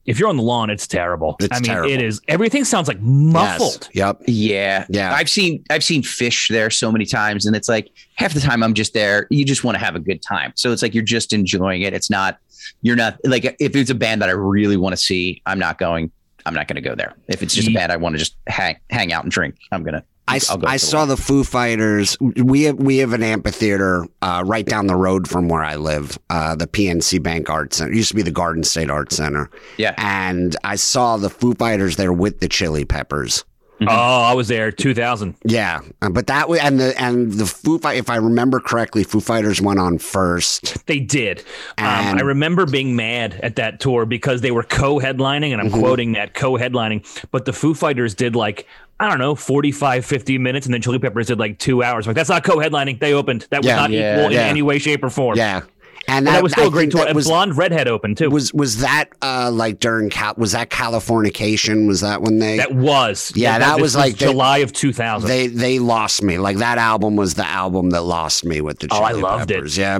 if 0.05 0.19
you're 0.19 0.29
on 0.29 0.37
the 0.37 0.43
lawn, 0.43 0.69
it's 0.69 0.85
terrible. 0.85 1.35
It's 1.39 1.49
I 1.51 1.55
mean, 1.55 1.63
terrible. 1.63 1.91
it 1.91 2.01
is. 2.01 2.21
Everything 2.27 2.63
sounds 2.63 2.87
like 2.87 2.97
yes. 2.97 3.03
muffled. 3.05 3.89
Yep. 3.93 4.21
Yeah. 4.27 4.85
Yeah. 4.89 5.13
I've 5.13 5.29
seen 5.29 5.63
I've 5.69 5.83
seen 5.83 6.03
Phish 6.03 6.49
there 6.49 6.69
so 6.69 6.91
many 6.91 7.05
times 7.05 7.45
and 7.45 7.55
it's 7.55 7.67
like 7.67 7.89
half 8.15 8.33
the 8.33 8.39
time 8.39 8.61
I'm 8.61 8.73
just 8.73 8.93
there. 8.93 9.27
You 9.29 9.43
just 9.45 9.63
want 9.63 9.75
to 9.75 9.83
have 9.83 9.95
a 9.95 9.99
good 9.99 10.21
time. 10.21 10.53
So 10.55 10.71
it's 10.71 10.81
like 10.81 10.93
you're 10.93 11.03
just 11.03 11.33
enjoying 11.33 11.81
it. 11.81 11.93
It's 11.93 12.09
not 12.09 12.37
you're 12.81 12.95
not 12.95 13.19
like 13.23 13.55
if 13.59 13.75
it's 13.75 13.89
a 13.89 13.95
band 13.95 14.21
that 14.21 14.29
I 14.29 14.33
really 14.33 14.77
want 14.77 14.93
to 14.93 14.97
see, 14.97 15.41
I'm 15.45 15.59
not 15.59 15.77
going 15.79 16.11
I'm 16.45 16.53
not 16.53 16.67
going 16.67 16.75
to 16.75 16.87
go 16.87 16.93
there. 16.93 17.15
If 17.27 17.41
it's 17.41 17.55
just 17.55 17.67
a 17.69 17.73
band 17.73 17.91
I 17.91 17.97
want 17.97 18.13
to 18.13 18.19
just 18.19 18.35
hang 18.47 18.77
hang 18.91 19.11
out 19.11 19.23
and 19.23 19.31
drink, 19.31 19.55
I'm 19.71 19.83
going 19.83 19.95
to 19.95 20.03
I, 20.27 20.39
I 20.65 20.77
saw 20.77 21.05
the 21.05 21.17
Foo 21.17 21.43
Fighters. 21.43 22.17
We 22.19 22.63
have 22.63 22.77
we 22.77 22.97
have 22.97 23.13
an 23.13 23.21
amphitheater 23.23 24.07
uh, 24.21 24.43
right 24.45 24.65
down 24.65 24.87
the 24.87 24.95
road 24.95 25.27
from 25.27 25.47
where 25.47 25.63
I 25.63 25.75
live, 25.75 26.17
uh, 26.29 26.55
the 26.55 26.67
PNC 26.67 27.21
Bank 27.21 27.49
Arts 27.49 27.77
Center. 27.77 27.91
It 27.91 27.95
used 27.97 28.09
to 28.09 28.15
be 28.15 28.23
the 28.23 28.31
Garden 28.31 28.63
State 28.63 28.89
Arts 28.89 29.15
Center, 29.17 29.49
Yeah. 29.77 29.93
and 29.97 30.55
I 30.63 30.75
saw 30.77 31.17
the 31.17 31.29
Foo 31.29 31.53
Fighters 31.53 31.95
there 31.97 32.11
with 32.13 32.39
the 32.39 32.47
Chili 32.47 32.85
Peppers. 32.85 33.43
Mhm. 33.81 33.87
Oh, 33.89 34.21
I 34.23 34.33
was 34.33 34.47
there 34.47 34.71
2000. 34.71 35.35
Yeah, 35.43 35.81
uh, 36.01 36.09
but 36.09 36.27
that 36.27 36.47
was 36.47 36.59
and 36.61 36.79
the 36.79 36.99
and 37.01 37.31
the 37.33 37.45
Foo 37.45 37.77
Fight. 37.77 37.97
If 37.97 38.09
I 38.09 38.15
remember 38.15 38.59
correctly, 38.61 39.03
Foo 39.03 39.19
Fighters 39.19 39.61
went 39.61 39.79
on 39.79 39.97
first. 39.97 40.85
They 40.85 40.99
did. 40.99 41.39
Um, 41.77 41.85
I 42.17 42.21
remember 42.21 42.65
being 42.65 42.95
mad 42.95 43.39
at 43.43 43.57
that 43.57 43.79
tour 43.81 44.05
because 44.05 44.39
they 44.41 44.51
were 44.51 44.63
co-headlining, 44.63 45.51
and 45.51 45.59
I'm 45.61 45.69
Mhm. 45.69 45.79
quoting 45.79 46.11
that 46.13 46.33
co-headlining. 46.33 47.05
But 47.31 47.45
the 47.45 47.53
Foo 47.53 47.73
Fighters 47.73 48.13
did 48.13 48.35
like 48.35 48.65
I 48.97 49.09
don't 49.09 49.19
know, 49.19 49.35
45, 49.35 50.05
50 50.05 50.37
minutes, 50.37 50.65
and 50.65 50.73
then 50.73 50.81
Chili 50.81 50.99
Peppers 50.99 51.27
did 51.27 51.37
like 51.37 51.59
two 51.59 51.83
hours. 51.83 52.07
Like 52.07 52.15
that's 52.15 52.29
not 52.29 52.45
co-headlining. 52.45 53.01
They 53.01 53.13
opened. 53.13 53.45
That 53.49 53.59
was 53.59 53.67
Yeah. 53.67 53.75
not 53.75 53.91
Yeah. 53.91 54.13
equal 54.19 54.31
in 54.31 54.37
any 54.37 54.61
way, 54.61 54.79
shape, 54.79 55.03
or 55.03 55.09
form. 55.09 55.37
Yeah, 55.37 55.63
and 56.07 56.17
And 56.17 56.27
that, 56.27 56.33
that 56.33 56.43
was 56.43 56.51
still 56.51 56.65
I 56.65 56.67
a 56.67 56.69
great 56.71 56.81
think 56.83 56.91
tour. 56.93 57.05
that 57.05 57.15
Was, 57.15 57.27
Blonde 57.27 57.57
Redhead 57.57 57.87
open 57.87 58.15
too. 58.15 58.29
was 58.29 58.53
was 58.53 58.77
that 58.79 59.05
uh, 59.21 59.49
like 59.51 59.79
during 59.79 60.09
Cal- 60.09 60.35
was 60.37 60.51
that 60.53 60.69
Californication? 60.69 61.87
Was 61.87 62.01
that 62.01 62.21
when 62.21 62.39
they 62.39 62.57
that 62.57 62.73
was 62.73 63.31
Yeah, 63.35 63.59
that 63.59 63.75
this 63.75 63.81
was 63.81 63.95
like 63.95 64.17
they- 64.17 64.25
July 64.27 64.59
of 64.59 64.71
2000. 64.73 65.27
they 65.27 65.47
they 65.47 65.79
lost 65.79 66.21
me? 66.23 66.37
Like 66.37 66.57
that 66.57 66.77
album 66.77 67.15
was 67.15 67.33
the 67.35 67.45
album 67.47 67.89
that 67.91 68.01
lost 68.01 68.45
me 68.45 68.61
with 68.61 68.79
the 68.79 68.87
Oh, 68.91 68.97
Chili 68.97 69.05
I 69.09 69.11
loved 69.13 69.51
it. 69.51 69.55
Peppers. 69.55 69.77
Yeah, 69.77 69.99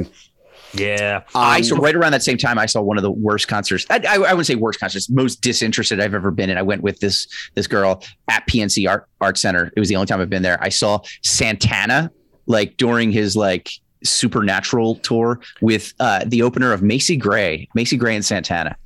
Yeah. 0.73 1.21
I 1.33 1.57
Um, 1.57 1.63
so 1.63 1.75
right 1.77 1.95
around 1.95 2.11
that 2.11 2.23
same 2.23 2.37
time, 2.37 2.59
I 2.59 2.65
saw 2.65 2.81
one 2.81 2.97
of 2.97 3.03
the 3.03 3.11
worst 3.11 3.47
concerts. 3.47 3.85
I, 3.89 3.95
I, 4.07 4.15
I 4.15 4.17
wouldn't 4.33 4.45
say 4.45 4.55
worst 4.55 4.79
concerts, 4.79 5.09
most 5.09 5.41
disinterested 5.41 5.99
I've 6.01 6.13
ever 6.13 6.31
been 6.31 6.49
in. 6.49 6.57
I 6.57 6.61
went 6.63 6.81
with 6.83 6.99
this 6.99 7.27
this 7.55 7.65
girl 7.67 8.03
at 8.27 8.45
PNC 8.47 8.87
Art 8.89 9.07
Art 9.21 9.37
Center. 9.37 9.71
It 9.75 9.79
was 9.79 9.89
the 9.89 9.95
only 9.95 10.07
time 10.07 10.19
I've 10.21 10.29
been 10.29 10.43
there. 10.43 10.61
I 10.61 10.69
saw 10.69 10.99
Santana 11.23 12.11
like 12.47 12.77
during 12.77 13.11
his 13.11 13.35
like 13.35 13.71
supernatural 14.05 14.95
tour 14.95 15.39
with 15.61 15.93
uh, 15.99 16.23
the 16.25 16.41
opener 16.41 16.71
of 16.71 16.81
Macy 16.81 17.17
Gray, 17.17 17.67
Macy 17.75 17.97
Gray 17.97 18.15
and 18.15 18.25
Santana. 18.25 18.77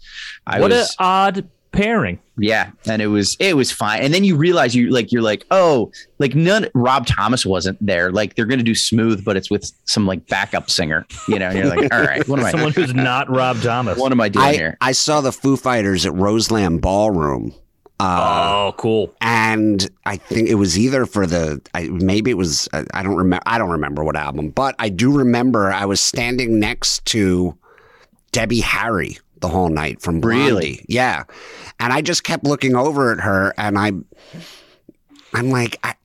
I 0.48 0.60
what 0.60 0.72
was 0.72 0.90
an 0.90 0.96
odd 1.00 1.50
pairing. 1.72 2.20
yeah, 2.38 2.72
and 2.88 3.02
it 3.02 3.08
was 3.08 3.38
it 3.40 3.56
was 3.56 3.72
fine. 3.72 4.02
And 4.02 4.14
then 4.14 4.24
you 4.24 4.36
realize 4.36 4.76
you 4.76 4.90
like 4.90 5.12
you're 5.12 5.22
like 5.22 5.46
oh 5.52 5.92
like 6.18 6.36
none 6.36 6.68
Rob 6.74 7.06
Thomas 7.06 7.46
wasn't 7.46 7.78
there. 7.86 8.12
Like 8.12 8.36
they're 8.36 8.46
gonna 8.46 8.64
do 8.64 8.76
smooth, 8.76 9.24
but 9.24 9.38
it's 9.38 9.52
with 9.52 9.72
some 9.86 10.06
like 10.06 10.28
backup 10.28 10.70
singer. 10.70 11.06
You 11.28 11.40
know, 11.40 11.50
and 11.50 11.58
you're 11.58 11.68
like 11.68 11.94
all 11.94 12.02
right, 12.02 12.28
what 12.28 12.40
am 12.40 12.46
I? 12.46 12.52
Someone 12.52 12.72
who's 12.72 12.94
not 12.94 13.30
Rob 13.30 13.62
Thomas. 13.62 13.98
What 13.98 14.12
am 14.12 14.22
I 14.22 14.30
doing 14.30 14.46
I, 14.46 14.54
here? 14.54 14.78
I 14.82 14.92
saw 14.92 15.22
the 15.22 15.32
Foo 15.32 15.58
Fighters 15.58 16.06
at 16.06 16.14
Roseland 16.14 16.82
Ballroom. 16.82 17.54
Uh, 18.00 18.70
oh, 18.70 18.74
cool. 18.78 19.14
and 19.20 19.90
I 20.06 20.16
think 20.16 20.48
it 20.48 20.56
was 20.56 20.80
either 20.80 21.06
for 21.06 21.28
the 21.28 21.62
I, 21.74 21.88
maybe 21.90 22.32
it 22.32 22.38
was 22.38 22.70
I 22.72 22.86
I 22.94 23.04
don't 23.04 23.18
remember 23.18 23.44
I 23.46 23.58
don't 23.58 23.72
remember 23.72 24.04
what 24.04 24.16
album, 24.16 24.52
but 24.52 24.76
I 24.80 24.88
do 24.90 25.12
remember 25.18 25.72
I 25.72 25.84
was 25.86 26.00
standing 26.00 26.60
next 26.60 27.04
to 27.08 27.58
Debbie 28.32 28.62
Harry 28.62 29.18
the 29.42 29.50
whole 29.50 29.70
night 29.70 30.02
from 30.02 30.22
Blondie. 30.22 30.44
Really? 30.46 30.86
yeah, 30.88 31.24
and 31.80 31.92
I 31.92 32.02
just 32.02 32.24
kept 32.24 32.44
looking 32.46 32.76
over 32.76 33.12
at 33.12 33.20
her, 33.20 33.54
and 33.58 33.78
I 33.78 33.92
I'm 35.34 35.50
like 35.50 35.78
I. 35.84 35.96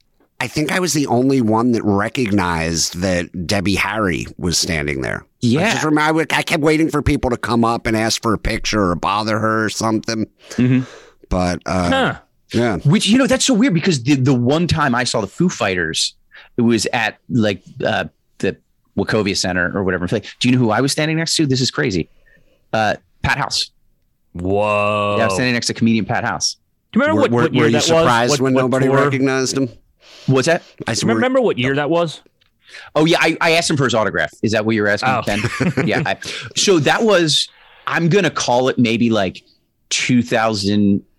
I 0.40 0.48
think 0.48 0.72
I 0.72 0.80
was 0.80 0.92
the 0.92 1.06
only 1.06 1.40
one 1.40 1.72
that 1.72 1.82
recognized 1.84 2.98
that 3.00 3.46
Debbie 3.46 3.76
Harry 3.76 4.26
was 4.36 4.58
standing 4.58 5.00
there. 5.00 5.20
I 5.22 5.26
Yeah. 5.40 5.72
just 5.72 5.84
remember 5.84 6.00
I, 6.02 6.10
would- 6.10 6.32
I 6.34 6.42
kept 6.42 6.62
waiting 6.62 6.90
for 6.90 7.00
people 7.02 7.30
to 7.30 7.38
come 7.38 7.64
up 7.64 7.86
and 7.86 7.96
ask 7.96 8.20
for 8.20 8.34
a 8.34 8.38
picture 8.38 8.90
or 8.90 8.94
bother 8.96 9.38
her 9.38 9.64
or 9.64 9.68
something. 9.70 10.26
Mhm. 10.56 10.86
But 11.34 11.60
uh, 11.66 11.88
Huh. 11.90 12.20
yeah, 12.52 12.76
Which 12.78 13.08
you 13.08 13.18
know 13.18 13.26
that's 13.26 13.44
so 13.44 13.54
weird 13.54 13.74
because 13.74 14.02
the 14.04 14.14
the 14.14 14.32
one 14.34 14.68
time 14.68 14.94
I 14.94 15.02
saw 15.02 15.20
the 15.20 15.26
Foo 15.26 15.48
Fighters, 15.48 16.14
it 16.56 16.62
was 16.62 16.86
at 16.92 17.18
like 17.28 17.62
uh, 17.84 18.04
the 18.38 18.56
Wachovia 18.96 19.36
Center 19.36 19.76
or 19.76 19.82
whatever. 19.82 20.06
Like, 20.12 20.26
do 20.38 20.48
you 20.48 20.54
know 20.54 20.60
who 20.60 20.70
I 20.70 20.80
was 20.80 20.92
standing 20.92 21.16
next 21.16 21.34
to? 21.36 21.46
This 21.46 21.60
is 21.60 21.72
crazy. 21.72 22.08
Uh, 22.72 22.94
Pat 23.22 23.38
House. 23.38 23.72
Whoa. 24.32 25.16
Yeah, 25.18 25.24
I 25.24 25.26
was 25.26 25.34
standing 25.34 25.54
next 25.54 25.66
to 25.68 25.74
comedian 25.74 26.04
Pat 26.04 26.24
House. 26.24 26.56
Do 26.92 27.00
you 27.00 27.02
remember 27.06 27.16
were, 27.16 27.22
what, 27.22 27.30
were- 27.32 27.42
what 27.42 27.54
year 27.54 27.62
were 27.62 27.66
you 27.68 27.72
that 27.72 27.78
was? 27.78 27.86
surprised 27.86 28.30
What- 28.30 28.40
when 28.40 28.54
what 28.54 28.60
nobody 28.62 28.86
tour? 28.86 29.04
recognized 29.04 29.56
him? 29.56 29.68
What's 30.26 30.46
that? 30.46 30.62
I 30.86 30.92
s- 30.92 31.02
Remember 31.04 31.40
what 31.40 31.58
year 31.58 31.74
that 31.74 31.90
was? 31.90 32.20
Oh 32.94 33.04
yeah, 33.04 33.18
I, 33.20 33.36
I 33.40 33.50
asked 33.52 33.70
him 33.70 33.76
for 33.76 33.84
his 33.84 33.94
autograph. 33.94 34.32
Is 34.42 34.52
that 34.52 34.64
what 34.64 34.74
you're 34.74 34.88
asking, 34.88 35.08
Oh. 35.10 35.22
Ken? 35.22 35.40
yeah. 35.86 36.02
I, 36.06 36.16
so 36.56 36.78
that 36.80 37.02
was 37.02 37.48
I'm 37.86 38.08
gonna 38.08 38.30
call 38.30 38.68
it 38.68 38.78
maybe 38.78 39.10
like 39.10 39.42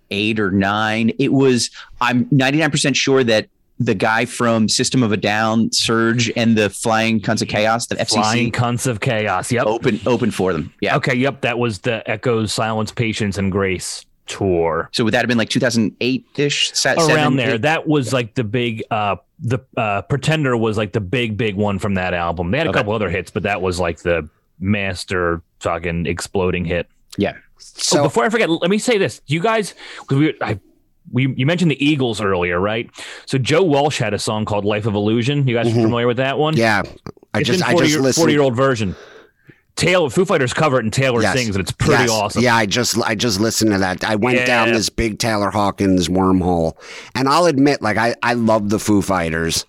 2008 0.09 0.39
or 0.39 0.51
nine. 0.51 1.11
It 1.19 1.33
was 1.33 1.69
I'm 2.01 2.27
99 2.31 2.71
percent 2.71 2.95
sure 2.97 3.23
that 3.23 3.47
the 3.77 3.93
guy 3.95 4.23
from 4.25 4.69
System 4.69 5.03
of 5.03 5.11
a 5.11 5.17
Down, 5.17 5.69
Serj, 5.69 6.31
and 6.37 6.57
the 6.57 6.69
Flying 6.69 7.19
Cunts 7.19 7.41
of 7.41 7.49
Chaos, 7.49 7.87
the 7.87 7.95
FCC, 7.95 8.13
Flying 8.13 8.51
Cunts 8.51 8.87
of 8.87 9.01
Chaos. 9.01 9.51
Yep. 9.51 9.65
open 9.65 9.99
open 10.05 10.31
for 10.31 10.53
them. 10.53 10.73
Yeah. 10.81 10.95
Okay. 10.97 11.15
Yep. 11.15 11.41
That 11.41 11.59
was 11.59 11.79
the 11.79 12.07
Echoes, 12.09 12.53
Silence, 12.53 12.91
Patience, 12.91 13.37
and 13.37 13.51
Grace 13.51 14.05
tour. 14.27 14.89
So 14.91 15.03
would 15.03 15.13
that 15.13 15.19
have 15.19 15.27
been 15.27 15.37
like 15.37 15.49
2008 15.49 16.25
ish? 16.37 16.85
Around 16.85 17.35
there. 17.35 17.57
That 17.59 17.87
was 17.87 18.11
like 18.11 18.33
the 18.33 18.43
big, 18.43 18.83
uh, 18.89 19.17
the 19.39 19.59
uh, 19.77 20.01
Pretender 20.03 20.57
was 20.57 20.77
like 20.77 20.93
the 20.93 21.01
big, 21.01 21.37
big 21.37 21.55
one 21.55 21.77
from 21.77 21.93
that 21.95 22.13
album. 22.15 22.49
They 22.49 22.57
had 22.57 22.65
a 22.65 22.69
Okay. 22.71 22.79
couple 22.79 22.93
other 22.93 23.09
hits, 23.09 23.29
but 23.29 23.43
that 23.43 23.61
was 23.61 23.79
like 23.79 23.99
the 23.99 24.27
master 24.59 25.41
fucking 25.59 26.07
exploding 26.07 26.65
hit. 26.65 26.87
Yeah. 27.17 27.33
So 27.57 27.99
oh, 27.99 28.03
before 28.03 28.23
I 28.25 28.29
forget, 28.29 28.49
let 28.49 28.69
me 28.69 28.77
say 28.77 28.97
this: 28.97 29.21
you 29.27 29.39
guys, 29.39 29.73
because 30.01 30.17
we, 30.17 30.33
I, 30.41 30.59
we, 31.11 31.33
you 31.35 31.45
mentioned 31.45 31.71
the 31.71 31.83
Eagles 31.85 32.19
earlier, 32.21 32.59
right? 32.59 32.89
So 33.25 33.37
Joe 33.37 33.63
Walsh 33.63 33.97
had 33.99 34.13
a 34.13 34.19
song 34.19 34.45
called 34.45 34.65
"Life 34.65 34.85
of 34.85 34.95
Illusion." 34.95 35.47
You 35.47 35.55
guys 35.55 35.67
Mhm. 35.67 35.83
familiar 35.83 36.07
with 36.07 36.17
that 36.17 36.37
one? 36.37 36.55
yeah, 36.57 36.81
I 37.33 37.39
it's 37.39 37.47
just 37.47 37.61
in 37.61 37.67
I 37.67 37.73
just 37.77 37.91
year, 37.91 38.01
listened. 38.01 38.21
40 38.23 38.33
year 38.33 38.41
old 38.41 38.55
version. 38.55 38.95
Taylor 39.75 40.09
Foo 40.09 40.23
Fighters 40.23 40.53
cover 40.53 40.79
it 40.79 40.85
and 40.85 40.93
Taylor 40.93 41.21
Yes. 41.21 41.37
sings, 41.37 41.53
and 41.55 41.61
it's 41.61 41.71
pretty 41.71 42.03
Yes. 42.03 42.09
awesome. 42.09 42.41
Yeah, 42.41 42.55
I 42.55 42.65
just 42.65 42.97
I 43.01 43.13
just 43.13 43.41
listened 43.41 43.71
to 43.71 43.77
that. 43.79 44.03
I 44.05 44.15
went 44.15 44.45
down 44.47 44.71
this 44.71 44.89
big 44.89 45.19
Taylor 45.19 45.49
Hawkins 45.49 46.07
wormhole, 46.07 46.73
and 47.13 47.27
I'll 47.27 47.45
admit, 47.45 47.81
like 47.81 47.97
I 47.97 48.15
I 48.23 48.33
love 48.35 48.69
the 48.69 48.79
Foo 48.79 49.01
Fighters, 49.01 49.65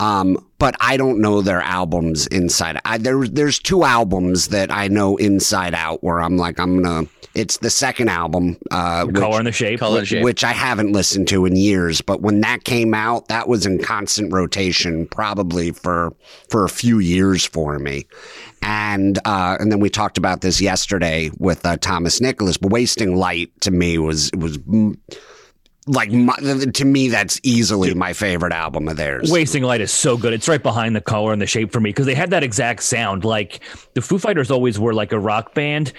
um, 0.00 0.36
but 0.58 0.74
I 0.80 0.96
don't 0.96 1.20
know 1.20 1.40
their 1.40 1.60
albums 1.60 2.26
inside. 2.28 2.80
I, 2.84 2.98
there 2.98 3.26
there's 3.26 3.58
two 3.58 3.84
albums 3.84 4.48
that 4.48 4.70
I 4.70 4.88
know 4.88 5.16
inside 5.16 5.74
out 5.74 6.02
where 6.02 6.20
I'm 6.20 6.36
like 6.36 6.58
I'm 6.58 6.82
gonna. 6.82 7.08
It's 7.34 7.58
the 7.58 7.70
second 7.70 8.10
album, 8.10 8.56
uh, 8.70 9.04
which- 9.06 9.16
color 9.16 9.38
and 9.38 9.46
the 9.46 9.52
shape. 9.52 9.80
Color 9.80 9.98
and 9.98 10.02
which, 10.02 10.08
shape. 10.08 10.24
which 10.24 10.44
I 10.44 10.52
haven't 10.52 10.92
listened 10.92 11.26
to 11.28 11.46
in 11.46 11.56
years. 11.56 12.00
But 12.00 12.22
when 12.22 12.40
that 12.42 12.62
came 12.62 12.94
out, 12.94 13.26
that 13.26 13.48
was 13.48 13.66
in 13.66 13.82
constant 13.82 14.32
rotation, 14.32 15.06
probably 15.08 15.72
for 15.72 16.14
for 16.48 16.64
a 16.64 16.68
few 16.68 16.98
years 16.98 17.44
for 17.44 17.78
me. 17.78 18.06
And 18.62 19.18
uh, 19.24 19.56
and 19.60 19.70
then 19.70 19.80
we 19.80 19.90
talked 19.90 20.16
about 20.16 20.40
this 20.40 20.60
yesterday 20.60 21.30
with 21.38 21.66
uh, 21.66 21.76
Thomas 21.76 22.20
Nicholas. 22.20 22.56
But 22.56 22.70
Wasting 22.70 23.16
Light 23.16 23.50
to 23.62 23.70
me 23.70 23.98
was 23.98 24.30
was 24.36 24.58
mm, 24.58 24.96
like 25.86 26.10
my, 26.10 26.34
to 26.74 26.84
me 26.84 27.08
that's 27.08 27.38
easily 27.42 27.92
my 27.94 28.12
favorite 28.12 28.52
album 28.52 28.88
of 28.88 28.96
theirs. 28.96 29.30
Wasting 29.30 29.62
Light 29.62 29.80
is 29.80 29.92
so 29.92 30.16
good. 30.16 30.32
It's 30.32 30.48
right 30.48 30.62
behind 30.62 30.96
the 30.96 31.00
color 31.00 31.32
and 31.32 31.42
the 31.42 31.46
shape 31.46 31.72
for 31.72 31.80
me 31.80 31.90
because 31.90 32.06
they 32.06 32.14
had 32.14 32.30
that 32.30 32.42
exact 32.42 32.82
sound. 32.82 33.24
Like 33.24 33.60
the 33.94 34.00
Foo 34.00 34.18
Fighters 34.18 34.50
always 34.50 34.78
were 34.78 34.94
like 34.94 35.12
a 35.12 35.18
rock 35.18 35.54
band, 35.54 35.92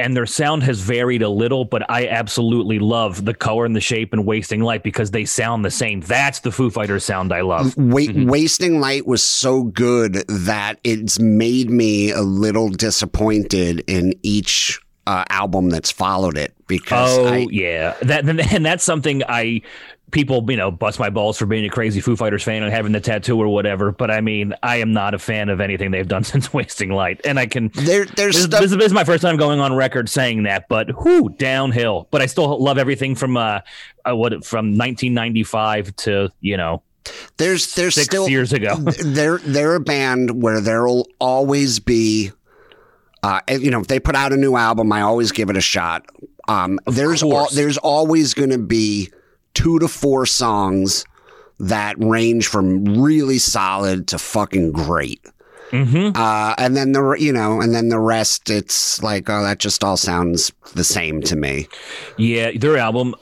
and 0.00 0.16
their 0.16 0.26
sound 0.26 0.62
has 0.64 0.80
varied 0.80 1.22
a 1.22 1.28
little, 1.28 1.64
but 1.64 1.88
I 1.90 2.06
absolutely 2.08 2.78
love 2.78 3.24
the 3.24 3.34
color 3.34 3.64
and 3.64 3.74
the 3.76 3.80
shape 3.80 4.12
and 4.12 4.24
Wasting 4.26 4.60
Light 4.62 4.82
because 4.82 5.10
they 5.12 5.24
sound 5.24 5.64
the 5.64 5.70
same. 5.70 6.00
That's 6.00 6.40
the 6.40 6.50
Foo 6.52 6.70
Fighters 6.70 7.04
sound 7.04 7.32
I 7.32 7.40
love. 7.42 7.76
Wa- 7.76 7.98
Mm-hmm. 8.08 8.28
Wasting 8.30 8.80
Light 8.80 9.06
was 9.06 9.22
so 9.22 9.64
good 9.64 10.14
that 10.28 10.78
it's 10.84 11.18
made 11.20 11.68
me 11.70 12.10
a 12.12 12.22
little 12.22 12.68
disappointed 12.68 13.82
in 13.86 14.14
each 14.22 14.80
uh, 15.08 15.24
album 15.30 15.70
that's 15.70 15.90
followed 15.90 16.36
it 16.36 16.54
because 16.66 17.16
Oh 17.16 17.26
I, 17.26 17.46
yeah, 17.50 17.96
that 18.02 18.28
and 18.52 18.64
that's 18.64 18.84
something 18.84 19.22
I 19.26 19.62
people 20.10 20.44
you 20.50 20.56
know 20.56 20.70
bust 20.70 20.98
my 20.98 21.08
balls 21.08 21.38
for 21.38 21.46
being 21.46 21.64
a 21.64 21.70
crazy 21.70 22.00
Foo 22.00 22.14
Fighters 22.14 22.42
fan 22.42 22.62
and 22.62 22.70
having 22.70 22.92
the 22.92 23.00
tattoo 23.00 23.40
or 23.40 23.48
whatever. 23.48 23.90
But 23.90 24.10
I 24.10 24.20
mean, 24.20 24.52
I 24.62 24.76
am 24.76 24.92
not 24.92 25.14
a 25.14 25.18
fan 25.18 25.48
of 25.48 25.62
anything 25.62 25.92
they've 25.92 26.06
done 26.06 26.24
since 26.32 26.52
Wasting 26.52 26.90
Light, 26.90 27.22
and 27.24 27.38
I 27.40 27.46
can. 27.46 27.70
there 27.72 28.04
there's 28.04 28.36
This, 28.36 28.44
stuff 28.44 28.60
this, 28.60 28.70
this 28.72 28.84
is 28.84 28.92
my 28.92 29.04
first 29.04 29.22
time 29.22 29.38
going 29.38 29.60
on 29.60 29.74
record 29.74 30.10
saying 30.10 30.42
that, 30.42 30.68
but 30.68 31.02
whoo, 31.02 31.30
downhill. 31.30 32.06
But 32.10 32.20
I 32.20 32.26
still 32.26 32.62
love 32.62 32.76
everything 32.76 33.14
from 33.14 33.38
uh, 33.38 33.60
uh 34.04 34.14
what 34.14 34.44
from 34.44 34.76
1995 34.76 35.96
to 35.96 36.30
you 36.42 36.58
know 36.58 36.82
there's 37.38 37.74
there's 37.74 37.94
six 37.94 38.06
still 38.06 38.28
years 38.28 38.52
ago. 38.52 38.74
they're 39.04 39.38
they're 39.38 39.74
a 39.74 39.80
band 39.80 40.42
where 40.42 40.60
there'll 40.60 41.08
always 41.18 41.78
be 41.78 42.30
uh 43.22 43.40
you 43.48 43.70
know 43.70 43.80
if 43.80 43.86
they 43.88 43.98
put 44.00 44.14
out 44.14 44.32
a 44.32 44.36
new 44.36 44.56
album 44.56 44.92
I 44.92 45.00
always 45.02 45.32
give 45.32 45.50
it 45.50 45.56
a 45.56 45.60
shot 45.60 46.06
um 46.48 46.78
there's 46.86 47.22
al- 47.22 47.48
there's 47.52 47.78
always 47.78 48.34
going 48.34 48.50
to 48.50 48.58
be 48.58 49.10
two 49.54 49.78
to 49.80 49.88
four 49.88 50.24
songs 50.26 51.04
that 51.58 51.96
range 51.98 52.46
from 52.46 52.84
really 53.02 53.38
solid 53.38 54.06
to 54.08 54.18
fucking 54.18 54.72
great 54.72 55.24
hmm 55.70 56.10
uh 56.14 56.54
and 56.56 56.76
then 56.76 56.92
the 56.92 57.16
you 57.18 57.32
know 57.32 57.60
and 57.60 57.74
then 57.74 57.88
the 57.88 57.98
rest 57.98 58.48
it's 58.48 59.02
like 59.02 59.28
oh 59.28 59.42
that 59.42 59.58
just 59.58 59.84
all 59.84 59.96
sounds 59.96 60.50
the 60.74 60.84
same 60.84 61.20
to 61.20 61.36
me 61.36 61.66
Yeah, 62.16 62.52
their 62.56 62.78
album 62.78 63.14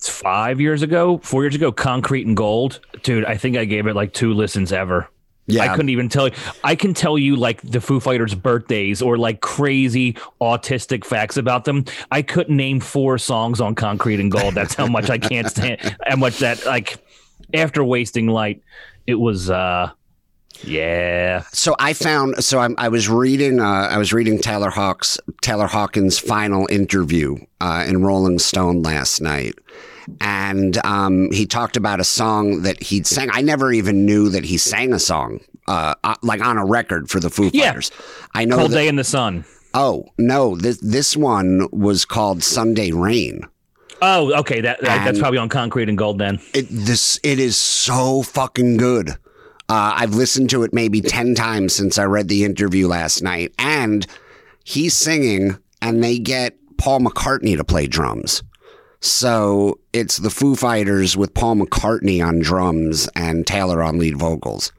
five 0.00 0.60
years 0.60 0.82
ago, 0.82 1.18
four 1.24 1.42
years 1.42 1.54
ago, 1.54 1.72
Concrete 1.72 2.26
and 2.26 2.36
Gold, 2.36 2.80
dude. 3.02 3.24
I 3.24 3.36
think 3.36 3.56
I 3.56 3.64
gave 3.64 3.86
it 3.86 3.94
like 3.96 4.12
two 4.12 4.32
listens 4.32 4.72
ever. 4.72 5.08
Yeah 5.48 5.64
I 5.64 5.68
couldn't 5.74 5.88
even 5.88 6.08
tell 6.08 6.28
you. 6.28 6.34
I 6.62 6.76
can 6.76 6.94
tell 6.94 7.18
you 7.18 7.34
like 7.36 7.60
the 7.62 7.80
Foo 7.80 7.98
Fighters' 8.00 8.34
birthdays 8.34 9.02
or 9.02 9.16
like 9.18 9.40
crazy 9.40 10.16
autistic 10.40 11.04
facts 11.04 11.36
about 11.36 11.64
them. 11.64 11.84
I 12.10 12.22
couldn't 12.22 12.56
name 12.56 12.80
four 12.80 13.18
songs 13.18 13.60
on 13.60 13.74
Concrete 13.74 14.20
and 14.20 14.30
Gold. 14.30 14.54
That's 14.54 14.74
how 14.74 14.86
much 14.96 15.10
I 15.10 15.18
can't 15.18 15.48
stand. 15.48 15.96
How 16.06 16.16
much 16.16 16.38
that 16.38 16.64
like 16.66 16.98
after 17.54 17.82
Wasting 17.82 18.28
Light, 18.28 18.62
it 19.06 19.14
was. 19.16 19.50
uh 19.50 19.90
Yeah, 20.64 21.42
So 21.52 21.76
I 21.78 21.92
found 21.92 22.42
so 22.42 22.58
I'm, 22.58 22.74
I 22.78 22.88
was 22.88 23.08
reading 23.08 23.60
uh, 23.60 23.88
I 23.90 23.96
was 23.98 24.12
reading 24.12 24.38
Taylor 24.38 24.70
Hawks 24.70 25.18
Taylor 25.40 25.66
Hawkins' 25.66 26.18
final 26.18 26.66
interview 26.70 27.36
uh, 27.60 27.84
in 27.86 28.02
Rolling 28.02 28.38
Stone 28.38 28.82
last 28.82 29.20
night, 29.20 29.54
and 30.20 30.78
um, 30.84 31.30
he 31.32 31.46
talked 31.46 31.76
about 31.76 32.00
a 32.00 32.04
song 32.04 32.62
that 32.62 32.82
he'd 32.82 33.06
sang. 33.06 33.28
I 33.32 33.42
never 33.42 33.72
even 33.72 34.04
knew 34.04 34.28
that 34.30 34.44
he 34.44 34.56
sang 34.58 34.92
a 34.92 34.98
song 34.98 35.40
uh, 35.66 35.94
uh, 36.04 36.14
like 36.22 36.40
on 36.44 36.56
a 36.58 36.64
record 36.64 37.10
for 37.10 37.20
the 37.20 37.30
Foo 37.30 37.50
Yeah. 37.52 37.68
Fighters. 37.68 37.90
I 38.34 38.44
know. 38.44 38.56
Cold 38.56 38.70
that- 38.72 38.76
Day 38.76 38.88
in 38.88 38.96
the 38.96 39.04
Sun. 39.04 39.44
oh 39.74 40.06
no, 40.18 40.56
this 40.56 40.78
this 40.78 41.16
one 41.16 41.68
was 41.72 42.04
called 42.04 42.42
Sunday 42.42 42.90
Rain. 42.92 43.42
Oh, 44.00 44.32
okay. 44.40 44.60
That, 44.60 44.80
that 44.82 45.04
that's 45.04 45.18
probably 45.18 45.38
on 45.38 45.48
Concrete 45.48 45.88
and 45.88 45.98
Gold 45.98 46.18
then. 46.18 46.38
It 46.54 46.66
this 46.70 47.18
it 47.24 47.38
is 47.38 47.56
so 47.56 48.22
fucking 48.22 48.76
good. 48.76 49.10
Uh, 49.70 49.92
I've 49.96 50.14
listened 50.14 50.48
to 50.50 50.62
it 50.62 50.72
maybe 50.72 51.02
10 51.02 51.34
times 51.34 51.74
since 51.74 51.98
I 51.98 52.04
read 52.04 52.28
the 52.28 52.44
interview 52.44 52.88
last 52.88 53.22
night. 53.22 53.52
And 53.58 54.06
he's 54.64 54.94
singing, 54.94 55.58
and 55.82 56.02
they 56.02 56.18
get 56.18 56.54
Paul 56.78 57.00
McCartney 57.00 57.54
to 57.56 57.64
play 57.64 57.86
drums. 57.86 58.42
So 59.00 59.78
it's 59.92 60.16
the 60.16 60.30
Foo 60.30 60.56
Fighters 60.56 61.16
with 61.16 61.34
Paul 61.34 61.56
McCartney 61.56 62.24
on 62.24 62.40
drums 62.40 63.08
and 63.14 63.46
Taylor 63.46 63.82
on 63.82 63.98
lead 63.98 64.16
vocals. 64.16 64.72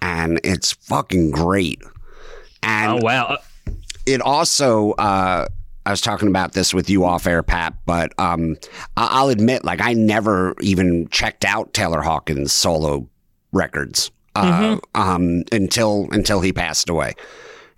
And 0.00 0.40
it's 0.42 0.72
fucking 0.72 1.30
great. 1.30 1.80
And 2.62 2.92
Oh 2.92 3.04
wow. 3.04 3.24
Uh, 3.24 3.36
it 4.06 4.20
also 4.20 4.92
uh 4.92 5.46
I 5.84 5.90
was 5.90 6.00
talking 6.00 6.28
about 6.28 6.52
this 6.52 6.72
with 6.72 6.88
you 6.88 7.04
off 7.04 7.26
air, 7.26 7.42
Pat, 7.42 7.74
but 7.86 8.12
um, 8.16 8.56
I'll 8.96 9.30
admit, 9.30 9.64
like, 9.64 9.80
I 9.80 9.94
never 9.94 10.54
even 10.60 11.08
checked 11.08 11.44
out 11.44 11.74
Taylor 11.74 12.02
Hawkins' 12.02 12.52
solo 12.52 13.08
records 13.52 14.12
uh, 14.36 14.78
um, 14.94 15.42
until 15.50 16.06
until 16.12 16.40
he 16.40 16.52
passed 16.52 16.88
away, 16.88 17.14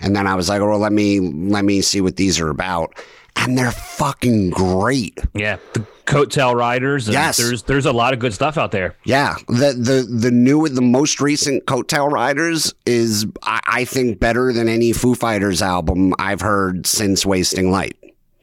and 0.01 0.14
then 0.14 0.27
I 0.27 0.35
was 0.35 0.51
like, 0.51 0.61
"Oh, 0.61 0.68
well, 0.68 0.79
let 0.79 0.93
me 0.93 1.18
let 1.18 1.64
me 1.64 1.81
see 1.81 2.03
what 2.03 2.16
these 2.16 2.39
are 2.41 2.51
about," 2.51 2.95
and 3.37 3.57
they're 3.59 3.70
fucking 3.72 4.51
great. 4.51 5.18
Yeah, 5.35 5.57
the 5.72 5.80
coattail 6.07 6.55
riders. 6.55 7.07
And 7.09 7.14
Yes. 7.14 7.37
there's 7.37 7.62
there's 7.64 7.87
a 7.87 7.93
lot 7.93 8.12
of 8.12 8.18
good 8.18 8.32
stuff 8.35 8.57
out 8.59 8.70
there. 8.72 8.97
Yeah, 9.05 9.37
the 9.49 9.72
the 9.78 10.07
the 10.11 10.30
new 10.30 10.68
the 10.68 10.82
most 10.82 11.20
recent 11.20 11.66
Coattail 11.66 12.11
Riders 12.11 12.74
is 12.87 13.26
I, 13.43 13.61
I 13.66 13.85
think 13.85 14.20
better 14.20 14.53
than 14.53 14.68
any 14.68 14.93
Foo 14.93 15.14
Fighters 15.14 15.62
album 15.62 16.14
I've 16.18 16.41
heard 16.41 16.87
since 16.87 17.24
Wasting 17.26 17.70
Light. 17.70 17.97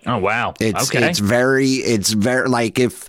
Oh 0.06 0.18
wow. 0.18 0.54
It's 0.60 0.90
okay. 0.90 1.08
it's 1.10 1.20
very 1.20 1.70
it's 1.74 2.12
very 2.12 2.50
like 2.50 2.80
if 2.80 3.08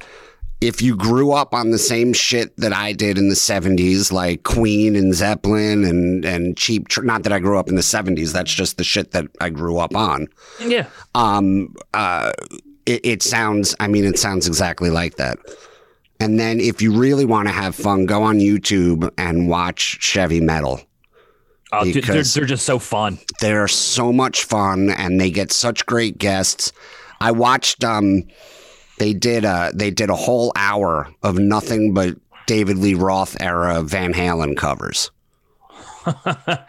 if 0.63 0.81
you 0.81 0.97
grew 0.97 1.33
up 1.33 1.53
on 1.53 1.71
the 1.71 1.79
same 1.79 2.13
shit 2.13 2.57
that 2.57 2.73
I 2.73 2.93
did 2.93 3.19
in 3.19 3.29
the 3.29 3.35
70s 3.35 4.13
like 4.13 4.45
Queen 4.45 4.95
and 4.95 5.13
Zeppelin 5.13 5.85
and 5.85 6.25
and 6.25 6.57
cheap 6.57 6.89
tr- 6.89 7.03
not 7.03 7.25
that 7.25 7.33
I 7.33 7.41
grew 7.41 7.59
up 7.59 7.69
in 7.69 7.75
the 7.75 7.83
70s 7.83 8.33
that's 8.33 8.53
just 8.53 8.79
the 8.79 8.85
shit 8.85 9.11
that 9.11 9.27
I 9.41 9.51
grew 9.51 9.79
up 9.79 9.95
on 9.97 10.29
yeah. 10.61 10.87
um 11.15 11.75
uh 11.93 12.33
it, 12.87 13.05
it 13.05 13.23
sounds 13.23 13.75
I 13.81 13.89
mean 13.89 14.05
it 14.05 14.19
sounds 14.19 14.47
exactly 14.47 14.89
like 14.89 15.17
that 15.17 15.39
and 16.21 16.39
then 16.39 16.61
if 16.61 16.81
you 16.81 16.93
really 16.93 17.25
want 17.25 17.49
to 17.49 17.53
have 17.53 17.75
fun 17.75 18.07
go 18.07 18.23
on 18.23 18.39
YouTube 18.39 19.11
and 19.19 19.49
watch 19.49 19.99
Chevy 20.01 20.41
Metal 20.41 20.81
Oh, 21.75 21.85
dude, 21.85 22.05
they're, 22.05 22.23
they're 22.23 22.45
just 22.45 22.67
so 22.67 22.79
fun. 22.79 23.19
they're 23.41 23.67
so 23.67 24.13
much 24.13 24.45
fun 24.45 24.91
and 24.91 25.19
they 25.19 25.31
get 25.31 25.51
such 25.51 25.87
great 25.87 26.19
guests. 26.19 26.71
I 27.19 27.31
watched 27.33 27.83
um 27.83 28.25
they 29.03 29.13
did 29.13 29.45
a 29.45 29.73
they 29.75 29.91
did 29.91 30.11
a 30.11 30.15
whole 30.15 30.53
hour 30.55 31.09
of 31.25 31.37
nothing 31.37 31.93
but 31.93 32.17
David 32.47 32.79
Lee 32.79 32.95
Roth 32.95 33.37
era 33.41 33.83
Van 33.83 34.15
Halen 34.15 34.57
covers. 34.57 35.11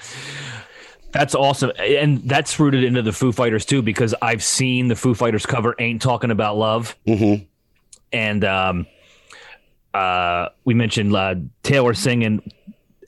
That's 1.12 1.36
awesome, 1.36 1.72
and 1.80 2.24
that's 2.28 2.60
rooted 2.60 2.84
into 2.84 3.04
the 3.04 3.12
Foo 3.14 3.32
Fighters 3.32 3.66
too, 3.66 3.84
because 3.84 4.16
I've 4.20 4.42
seen 4.44 4.88
the 4.88 4.96
Foo 4.96 5.14
Fighters 5.14 5.46
cover 5.46 5.76
"Ain't 5.78 6.02
Talking 6.02 6.32
About 6.32 6.58
Love," 6.58 6.98
Mhm. 7.06 7.46
and 8.12 8.44
um, 8.44 8.88
uh, 9.94 10.50
we 10.66 10.74
mentioned 10.74 11.16
uh, 11.16 11.36
Taylor 11.62 11.94
singing. 11.94 12.42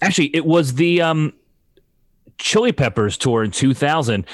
Actually, 0.04 0.36
it 0.36 0.46
was 0.46 0.76
the 0.76 1.02
um, 1.02 1.34
Chili 2.38 2.72
Peppers 2.74 3.18
tour 3.18 3.44
in 3.44 3.50
2000 3.50 4.28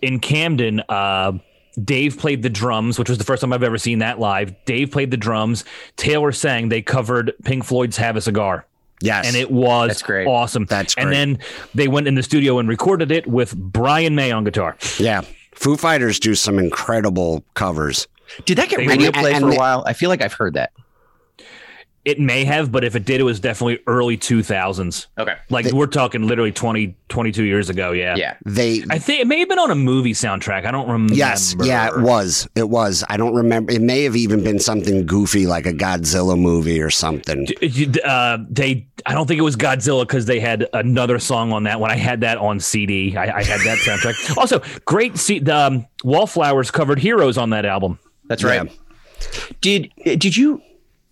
in 0.00 0.18
Camden. 0.18 0.80
Uh, 0.88 1.32
Dave 1.82 2.18
played 2.18 2.42
the 2.42 2.48
drums, 2.50 2.98
which 2.98 3.08
was 3.08 3.18
the 3.18 3.24
first 3.24 3.40
time 3.42 3.52
I've 3.52 3.62
ever 3.62 3.78
seen 3.78 3.98
that 3.98 4.18
live. 4.18 4.54
Dave 4.64 4.90
played 4.90 5.10
the 5.10 5.16
drums. 5.16 5.64
Taylor 5.96 6.32
sang. 6.32 6.68
They 6.70 6.80
covered 6.82 7.32
Pink 7.44 7.64
Floyd's 7.64 7.96
"Have 7.98 8.16
a 8.16 8.20
Cigar." 8.20 8.66
Yes. 9.02 9.26
and 9.26 9.36
it 9.36 9.50
was 9.50 9.88
That's 9.88 10.02
great. 10.02 10.26
awesome. 10.26 10.64
That's 10.64 10.94
And 10.96 11.12
then 11.12 11.38
they 11.74 11.86
went 11.86 12.08
in 12.08 12.14
the 12.14 12.22
studio 12.22 12.58
and 12.58 12.66
recorded 12.66 13.12
it 13.12 13.26
with 13.26 13.54
Brian 13.54 14.14
May 14.14 14.32
on 14.32 14.42
guitar. 14.44 14.76
yeah. 14.98 15.20
Foo 15.54 15.76
Fighters 15.76 16.18
do 16.18 16.34
some 16.34 16.58
incredible 16.58 17.44
covers. 17.54 18.08
Did 18.46 18.56
that 18.58 18.70
get 18.70 18.78
radio 18.78 19.06
and- 19.08 19.14
play 19.16 19.38
for 19.38 19.50
a 19.50 19.54
while? 19.54 19.84
I 19.86 19.92
feel 19.92 20.08
like 20.08 20.22
I've 20.22 20.32
heard 20.32 20.54
that. 20.54 20.72
It 22.06 22.20
may 22.20 22.44
have, 22.44 22.70
but 22.70 22.84
if 22.84 22.94
it 22.94 23.04
did, 23.04 23.20
it 23.20 23.24
was 23.24 23.40
definitely 23.40 23.80
early 23.88 24.16
2000s. 24.16 25.08
Okay. 25.18 25.34
Like 25.50 25.72
we're 25.72 25.88
talking 25.88 26.22
literally 26.24 26.52
20, 26.52 26.94
22 27.08 27.42
years 27.42 27.68
ago. 27.68 27.90
Yeah. 27.90 28.14
Yeah. 28.14 28.36
They 28.44 28.84
I 28.88 29.00
think 29.00 29.22
it 29.22 29.26
may 29.26 29.40
have 29.40 29.48
been 29.48 29.58
on 29.58 29.72
a 29.72 29.74
movie 29.74 30.12
soundtrack. 30.12 30.66
I 30.66 30.70
don't 30.70 30.88
remember. 30.88 31.14
Yes, 31.14 31.56
yeah, 31.60 31.88
it 31.88 32.00
was. 32.00 32.48
It 32.54 32.70
was. 32.70 33.02
I 33.08 33.16
don't 33.16 33.34
remember. 33.34 33.72
It 33.72 33.82
may 33.82 34.04
have 34.04 34.14
even 34.14 34.44
been 34.44 34.60
something 34.60 35.04
goofy 35.04 35.48
like 35.48 35.66
a 35.66 35.72
Godzilla 35.72 36.38
movie 36.38 36.80
or 36.80 36.90
something. 36.90 37.48
Uh, 38.04 38.38
they, 38.48 38.86
I 39.04 39.12
don't 39.12 39.26
think 39.26 39.40
it 39.40 39.42
was 39.42 39.56
Godzilla 39.56 40.06
because 40.06 40.26
they 40.26 40.38
had 40.38 40.68
another 40.74 41.18
song 41.18 41.50
on 41.52 41.64
that 41.64 41.80
one. 41.80 41.90
I 41.90 41.96
had 41.96 42.20
that 42.20 42.38
on 42.38 42.60
CD. 42.60 43.16
I, 43.16 43.38
I 43.38 43.42
had 43.42 43.60
that 43.62 43.78
soundtrack. 43.78 44.36
Also, 44.38 44.62
great. 44.84 45.18
See, 45.18 45.40
the 45.40 45.56
um, 45.56 45.86
Wallflowers 46.04 46.70
covered 46.70 47.00
"Heroes" 47.00 47.36
on 47.36 47.50
that 47.50 47.64
album. 47.64 47.98
That's 48.26 48.44
right. 48.44 48.70
Did 49.60 49.92
did 50.04 50.36
you 50.36 50.62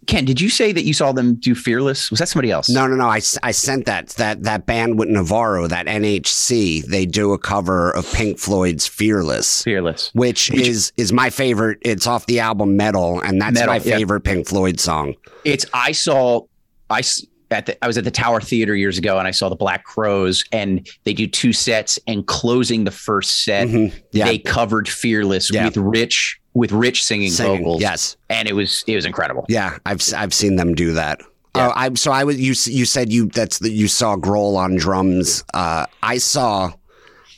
Ken, 0.06 0.24
did 0.24 0.40
you 0.40 0.48
say 0.48 0.72
that 0.72 0.84
you 0.84 0.92
saw 0.94 1.12
them 1.12 1.34
do 1.34 1.54
Fearless? 1.54 2.10
Was 2.10 2.18
that 2.20 2.28
somebody 2.28 2.50
else? 2.50 2.68
No, 2.68 2.86
no, 2.86 2.96
no. 2.96 3.06
I, 3.08 3.20
I 3.42 3.50
sent 3.50 3.86
that 3.86 4.08
that 4.10 4.42
that 4.44 4.66
band 4.66 4.98
with 4.98 5.08
Navarro, 5.08 5.66
that 5.68 5.86
NHC. 5.86 6.84
They 6.84 7.06
do 7.06 7.32
a 7.32 7.38
cover 7.38 7.90
of 7.90 8.10
Pink 8.12 8.38
Floyd's 8.38 8.86
"Fearless," 8.86 9.62
Fearless. 9.62 10.10
which 10.14 10.50
is 10.52 10.92
is 10.96 11.12
my 11.12 11.30
favorite. 11.30 11.78
It's 11.82 12.06
off 12.06 12.26
the 12.26 12.40
album 12.40 12.76
Meddle, 12.76 13.20
and 13.20 13.40
that's 13.40 13.54
Meddle, 13.54 13.74
my 13.74 13.80
yeah. 13.80 13.96
favorite 13.96 14.20
Pink 14.22 14.46
Floyd 14.48 14.80
song. 14.80 15.14
It's 15.44 15.66
I 15.74 15.92
saw 15.92 16.42
I 16.90 17.02
at 17.50 17.66
the, 17.66 17.84
I 17.84 17.86
was 17.86 17.96
at 17.98 18.04
the 18.04 18.10
Tower 18.10 18.40
Theater 18.40 18.74
years 18.74 18.98
ago 18.98 19.18
and 19.18 19.28
I 19.28 19.30
saw 19.30 19.48
the 19.48 19.54
Black 19.54 19.84
Crowes 19.84 20.44
and 20.50 20.88
they 21.04 21.12
do 21.12 21.26
two 21.26 21.52
sets 21.52 21.98
and 22.08 22.26
closing 22.26 22.82
the 22.84 22.90
first 22.90 23.44
set 23.44 23.68
Mhm. 23.68 23.92
Yeah, 24.12 24.24
they 24.24 24.38
covered 24.38 24.88
Fearless 24.88 25.52
Yeah. 25.52 25.66
with 25.66 25.76
Rich 25.76 26.40
with 26.54 26.72
Rich 26.72 27.04
singing, 27.04 27.30
Singing, 27.30 27.58
vocals. 27.58 27.80
Yes, 27.82 28.16
and 28.30 28.48
it 28.48 28.54
was 28.54 28.84
it 28.86 28.94
was 28.96 29.04
incredible. 29.04 29.44
yeah. 29.48 29.78
I've 29.84 30.02
I've 30.16 30.32
seen 30.32 30.56
them 30.56 30.74
do 30.74 30.92
that. 30.94 31.20
Yeah. 31.56 31.68
Oh, 31.68 31.72
I 31.76 31.92
so 31.94 32.10
I 32.12 32.24
was 32.24 32.40
you 32.40 32.54
you 32.72 32.84
said 32.84 33.12
you 33.12 33.26
that's 33.26 33.58
the 33.58 33.70
you 33.70 33.88
saw 33.88 34.16
Grohl 34.16 34.56
on 34.56 34.76
drums. 34.76 35.44
Uh, 35.52 35.86
I 36.02 36.18
saw. 36.18 36.72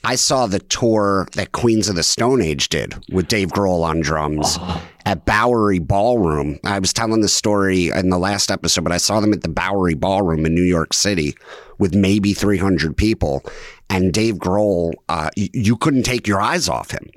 I 0.04 0.14
saw 0.14 0.46
the 0.46 0.60
tour 0.60 1.26
that 1.32 1.50
Queens 1.50 1.88
of 1.88 1.96
the 1.96 2.04
Stone 2.04 2.40
Age 2.40 2.68
did 2.68 2.94
with 3.10 3.26
Dave 3.26 3.48
Grohl 3.48 3.82
on 3.82 4.00
drums 4.02 4.56
at 5.04 5.24
Bowery 5.24 5.80
Ballroom. 5.80 6.60
I 6.62 6.78
was 6.78 6.92
telling 6.92 7.22
the 7.22 7.28
story 7.28 7.88
in 7.88 8.10
the 8.10 8.18
last 8.18 8.52
episode, 8.52 8.84
but 8.84 8.92
I 8.92 8.98
saw 8.98 9.18
them 9.18 9.32
at 9.32 9.42
the 9.42 9.48
Bowery 9.48 9.94
Ballroom 9.94 10.46
in 10.46 10.54
New 10.54 10.62
York 10.62 10.92
City 10.94 11.34
with 11.78 11.92
maybe 11.92 12.34
300 12.34 12.96
people. 12.96 13.42
And 13.90 14.12
Dave 14.12 14.36
Grohl, 14.36 14.92
uh, 15.08 15.30
you 15.34 15.76
couldn't 15.76 16.04
take 16.04 16.28
your 16.28 16.40
eyes 16.40 16.68
off 16.68 16.92
him. 16.92 17.10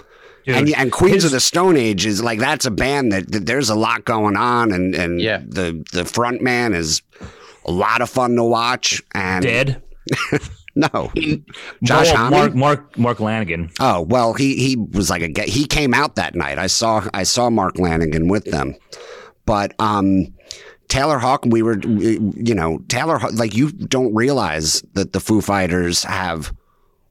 And, 0.58 0.74
and 0.76 0.92
Queens 0.92 1.16
his- 1.16 1.26
of 1.26 1.32
the 1.32 1.40
Stone 1.40 1.78
Age 1.78 2.06
is 2.06 2.22
like 2.24 2.40
that's 2.40 2.66
a 2.66 2.72
band 2.72 3.12
that, 3.12 3.32
that 3.32 3.46
there's 3.46 3.70
a 3.70 3.76
lot 3.76 4.06
going 4.06 4.36
on, 4.36 4.72
and 4.72 4.96
and 4.96 5.22
Yeah. 5.22 5.42
the 5.48 5.84
the 5.92 6.06
front 6.06 6.42
man 6.42 6.74
is 6.74 7.02
a 7.66 7.72
lot 7.72 8.02
of 8.02 8.10
fun 8.10 8.36
to 8.36 8.44
watch. 8.44 9.02
And 9.14 9.44
Dead. 9.44 9.82
no, 10.76 11.12
Josh 11.84 12.10
Homme? 12.10 12.32
Mark, 12.32 12.56
Mark, 12.56 12.98
Mark 12.98 13.18
Lanegan. 13.20 13.72
Oh 13.80 14.02
well, 14.02 14.34
he 14.34 14.56
he 14.56 14.76
was 14.76 15.10
like 15.10 15.22
a 15.22 15.44
he 15.44 15.66
came 15.66 15.94
out 15.94 16.16
that 16.16 16.36
night. 16.36 16.58
I 16.58 16.68
saw 16.68 17.06
I 17.14 17.24
saw 17.24 17.50
Mark 17.50 17.76
Lanegan 17.76 18.30
with 18.30 18.46
them, 18.46 18.76
but 19.46 19.74
um, 19.80 20.34
Taylor 20.88 21.20
Hawk. 21.20 21.46
We 21.46 21.62
were 21.62 21.80
you 21.84 22.56
know 22.56 22.80
Taylor 22.88 23.20
like 23.34 23.56
you 23.56 23.72
don't 23.72 24.14
realize 24.16 24.82
that 24.94 25.14
the 25.14 25.20
Foo 25.20 25.42
Fighters 25.42 26.04
have 26.04 26.54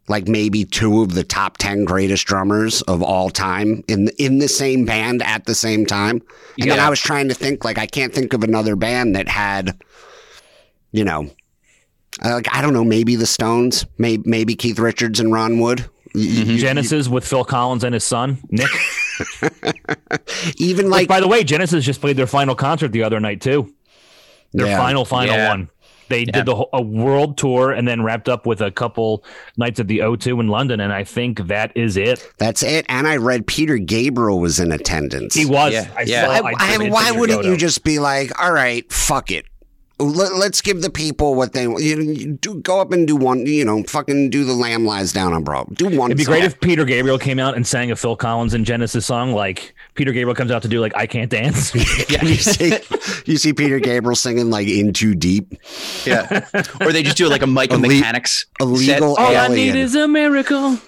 like 0.08 0.26
maybe 0.26 0.64
two 0.64 1.02
of 1.02 1.14
the 1.14 1.24
top 1.24 1.58
ten 1.58 1.84
greatest 1.84 2.26
drummers 2.26 2.82
of 2.82 3.02
all 3.02 3.30
time 3.30 3.84
in 3.88 4.08
in 4.18 4.38
the 4.38 4.48
same 4.48 4.84
band 4.84 5.22
at 5.22 5.44
the 5.44 5.54
same 5.54 5.84
time. 5.86 6.22
And 6.60 6.70
then 6.70 6.80
I 6.80 6.88
was 6.90 7.00
trying 7.00 7.28
to 7.28 7.34
think 7.34 7.64
like 7.64 7.78
I 7.78 7.86
can't 7.86 8.14
think 8.14 8.32
of 8.32 8.42
another 8.42 8.74
band 8.76 9.14
that 9.16 9.28
had, 9.28 9.76
you 10.92 11.04
know. 11.04 11.30
Like 12.24 12.46
I 12.52 12.62
don't 12.62 12.72
know, 12.72 12.84
maybe 12.84 13.14
the 13.16 13.26
Stones, 13.26 13.84
maybe 13.98 14.22
maybe 14.26 14.56
Keith 14.56 14.78
Richards 14.78 15.20
and 15.20 15.32
Ron 15.32 15.60
Wood. 15.60 15.78
Mm-hmm. 15.78 16.18
You- 16.18 16.54
you- 16.54 16.58
Genesis 16.58 17.06
with 17.06 17.24
Phil 17.26 17.44
Collins 17.44 17.84
and 17.84 17.92
his 17.94 18.02
son 18.02 18.38
Nick. 18.50 18.70
even 20.56 20.86
Like, 20.90 21.00
like 21.02 21.08
by 21.08 21.20
the 21.20 21.28
way, 21.28 21.44
Genesis 21.44 21.84
just 21.84 22.00
played 22.00 22.16
their 22.16 22.26
final 22.26 22.54
concert 22.54 22.92
the 22.92 23.02
other 23.02 23.20
night 23.20 23.40
too. 23.40 23.72
Their 24.52 24.66
Yeah. 24.68 24.78
final, 24.78 25.04
final 25.04 25.34
Yeah. 25.34 25.48
one. 25.50 25.68
They 26.08 26.20
Yeah. 26.20 26.32
did 26.32 26.46
the 26.46 26.54
whole, 26.56 26.68
a 26.72 26.82
world 26.82 27.36
tour 27.38 27.70
and 27.72 27.86
then 27.86 28.02
wrapped 28.02 28.28
up 28.28 28.46
with 28.46 28.60
a 28.60 28.70
couple 28.70 29.24
nights 29.56 29.78
at 29.80 29.88
the 29.88 29.98
O2 30.00 30.40
in 30.40 30.48
London, 30.48 30.80
and 30.80 30.92
I 30.92 31.04
think 31.04 31.46
that 31.48 31.72
is 31.76 31.96
it. 31.96 32.26
That's 32.38 32.62
it. 32.62 32.84
And 32.88 33.06
I 33.06 33.16
read 33.16 33.46
Peter 33.46 33.78
Gabriel 33.78 34.40
was 34.40 34.58
in 34.60 34.72
attendance. 34.72 35.34
He 35.34 35.44
was. 35.46 35.72
Yeah, 35.72 35.88
I 35.96 36.02
yeah. 36.02 36.24
saw. 36.26 36.46
I, 36.46 36.52
I 36.58 36.84
I- 36.84 36.88
why 36.90 37.10
wouldn't 37.12 37.44
you 37.44 37.56
just 37.56 37.84
be 37.84 37.98
like, 37.98 38.38
all 38.40 38.52
right, 38.52 38.90
fuck 38.92 39.30
it. 39.30 39.46
Let, 40.00 40.52
us 40.52 40.60
give 40.60 40.82
the 40.82 40.90
people 40.90 41.34
what 41.34 41.52
they 41.52 41.62
you, 41.64 41.76
you 42.00 42.32
do. 42.34 42.60
Go 42.60 42.80
up 42.80 42.92
and 42.92 43.06
do 43.06 43.16
one. 43.16 43.46
You 43.46 43.64
know, 43.64 43.82
fucking 43.84 44.30
do 44.30 44.44
the 44.44 44.52
lamb 44.52 44.84
lies 44.84 45.12
down 45.12 45.32
on 45.32 45.42
bro. 45.44 45.66
Do 45.74 45.86
one. 45.96 46.10
It'd 46.10 46.18
be 46.18 46.24
song. 46.24 46.34
great 46.34 46.44
if 46.44 46.60
Peter 46.60 46.84
Gabriel 46.84 47.18
came 47.18 47.38
out 47.38 47.56
and 47.56 47.66
sang 47.66 47.90
a 47.90 47.96
Phil 47.96 48.16
Collins 48.16 48.54
and 48.54 48.64
Genesis 48.64 49.06
song. 49.06 49.32
Like 49.32 49.74
Peter 49.94 50.12
Gabriel 50.12 50.34
comes 50.34 50.50
out 50.50 50.62
to 50.62 50.68
do 50.68 50.80
like 50.80 50.92
I 50.96 51.06
Can't 51.06 51.30
Dance. 51.30 51.74
yeah. 52.10 52.24
you 52.24 52.34
see, 52.36 52.78
you 53.26 53.36
see 53.38 53.52
Peter 53.52 53.78
Gabriel 53.80 54.14
singing 54.16 54.50
like 54.50 54.68
"In 54.68 54.92
Too 54.92 55.14
Deep." 55.14 55.54
Yeah, 56.04 56.46
or 56.80 56.92
they 56.92 57.02
just 57.02 57.16
do 57.16 57.28
like 57.28 57.42
a 57.42 57.46
Michael 57.46 57.76
Alle- 57.76 57.88
Mechanics. 57.88 58.46
Illegal 58.60 59.16
set. 59.16 59.24
All 59.24 59.36
I 59.36 59.48
need 59.48 59.74
is 59.74 59.94
a 59.94 60.06
miracle. 60.06 60.78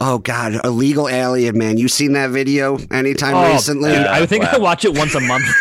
oh 0.00 0.18
God, 0.18 0.64
illegal 0.64 1.08
alien 1.08 1.56
man. 1.58 1.76
You 1.76 1.86
seen 1.88 2.14
that 2.14 2.30
video 2.30 2.78
anytime 2.90 3.34
Oh, 3.34 3.52
recently? 3.52 3.90
dude, 3.92 4.06
I 4.06 4.26
think 4.26 4.44
wow. 4.44 4.50
I 4.54 4.58
watch 4.58 4.84
it 4.84 4.94
once 4.96 5.14
a 5.14 5.20
month. 5.20 5.44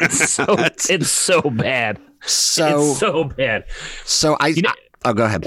it's 0.00 0.30
so 0.30 0.44
it's 0.88 1.10
so 1.10 1.40
bad. 1.42 1.98
so 2.22 2.78
It's 2.90 2.98
so 2.98 3.24
bad. 3.24 3.64
so 4.04 4.36
I, 4.40 4.50
know- 4.52 4.70
I. 4.70 4.74
Oh, 5.06 5.14
go 5.14 5.24
ahead. 5.24 5.46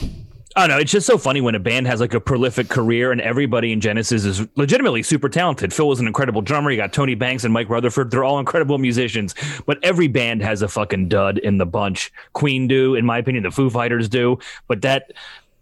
Oh 0.55 0.67
no, 0.67 0.77
it's 0.77 0.91
just 0.91 1.07
so 1.07 1.17
funny 1.17 1.41
when 1.41 1.55
a 1.55 1.59
band 1.59 1.87
has 1.87 1.99
like 1.99 2.13
a 2.13 2.19
prolific 2.19 2.69
career 2.69 3.11
and 3.11 3.19
everybody 3.19 3.71
in 3.71 3.81
Genesis 3.81 4.23
is 4.23 4.47
legitimately 4.55 5.01
super 5.01 5.27
talented. 5.27 5.73
Phil 5.73 5.87
was 5.87 5.99
an 5.99 6.05
incredible 6.05 6.43
drummer. 6.43 6.69
You 6.69 6.77
got 6.77 6.93
Tony 6.93 7.15
Banks 7.15 7.43
and 7.43 7.51
Mike 7.51 7.69
Rutherford. 7.69 8.11
They're 8.11 8.23
all 8.23 8.37
incredible 8.37 8.77
musicians. 8.77 9.33
But 9.65 9.79
every 9.83 10.07
band 10.07 10.43
has 10.43 10.61
a 10.61 10.67
fucking 10.67 11.09
dud 11.09 11.39
in 11.39 11.57
the 11.57 11.65
bunch. 11.65 12.11
Queen 12.33 12.67
do, 12.67 12.93
in 12.93 13.03
my 13.03 13.17
opinion, 13.17 13.43
the 13.43 13.49
Foo 13.51 13.71
Fighters 13.71 14.07
do. 14.07 14.37
But 14.67 14.83
that 14.83 15.11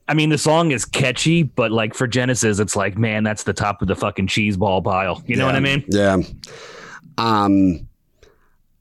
I 0.09 0.13
mean, 0.13 0.27
the 0.27 0.37
song 0.37 0.71
is 0.71 0.83
catchy, 0.83 1.43
but 1.43 1.71
like 1.71 1.93
for 1.93 2.05
Genesis, 2.05 2.59
it's 2.59 2.75
like, 2.75 2.97
man, 2.97 3.23
that's 3.23 3.43
the 3.43 3.53
top 3.53 3.81
of 3.81 3.87
the 3.87 3.95
fucking 3.95 4.27
cheese 4.27 4.57
ball 4.57 4.81
pile. 4.81 5.23
You 5.25 5.37
know 5.37 5.45
what 5.45 5.55
I 5.55 5.61
mean? 5.61 5.85
Yeah. 5.87 6.17
Um. 7.17 7.87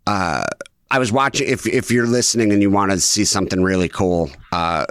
Uh. 0.06 0.44
I 0.92 0.98
was 0.98 1.12
watching. 1.12 1.46
If 1.46 1.68
if 1.68 1.92
you're 1.92 2.08
listening 2.08 2.50
and 2.52 2.60
you 2.60 2.68
want 2.68 2.90
to 2.90 2.98
see 2.98 3.24
something 3.24 3.62
really 3.62 3.88
cool, 3.88 4.28
uh, 4.50 4.86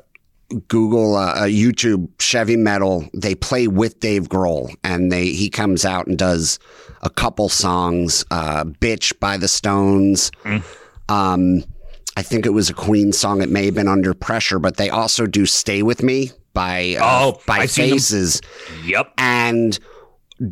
Google 0.69 1.17
uh, 1.17 1.33
uh, 1.33 1.41
YouTube 1.43 2.07
Chevy 2.21 2.55
Metal. 2.55 3.05
They 3.13 3.35
play 3.35 3.67
with 3.67 3.99
Dave 3.99 4.29
Grohl, 4.29 4.73
and 4.85 5.11
they 5.11 5.25
he 5.31 5.49
comes 5.49 5.83
out 5.83 6.07
and 6.07 6.17
does 6.17 6.57
a 7.01 7.09
couple 7.09 7.49
songs. 7.49 8.23
Uh, 8.31 8.63
"Bitch" 8.63 9.19
by 9.19 9.35
the 9.35 9.49
Stones. 9.49 10.31
Um, 11.09 11.65
I 12.15 12.21
think 12.21 12.45
it 12.45 12.51
was 12.53 12.69
a 12.69 12.73
Queen 12.73 13.11
song. 13.11 13.41
It 13.41 13.49
may 13.49 13.65
have 13.65 13.75
been 13.75 13.89
Under 13.89 14.13
Pressure, 14.13 14.57
but 14.59 14.77
they 14.77 14.89
also 14.89 15.25
do 15.25 15.45
"Stay 15.45 15.83
with 15.83 16.01
Me" 16.01 16.31
by 16.53 16.95
uh, 16.95 17.01
Oh, 17.03 17.41
by 17.45 17.59
I've. 17.59 17.71
Faces 17.71 18.41
Yep. 18.85 19.11
and 19.17 19.77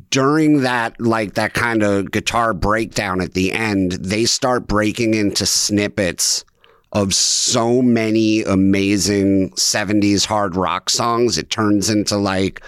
during 0.09 0.61
that 0.61 0.99
like 0.99 1.35
that 1.35 1.53
kind 1.53 1.81
of 1.81 2.11
guitar 2.11 2.53
breakdown 2.53 3.21
at 3.21 3.33
the 3.33 3.53
end 3.53 3.93
they 3.93 4.25
start 4.25 4.67
breaking 4.67 5.13
into 5.13 5.45
snippets 5.45 6.43
of 6.91 7.13
so 7.13 7.81
many 7.81 8.43
amazing 8.43 9.51
70s 9.51 10.25
hard 10.25 10.55
rock 10.55 10.89
songs. 10.89 11.37
It 11.37 11.49
turns 11.49 11.89
into 11.89 12.17
like 12.17 12.61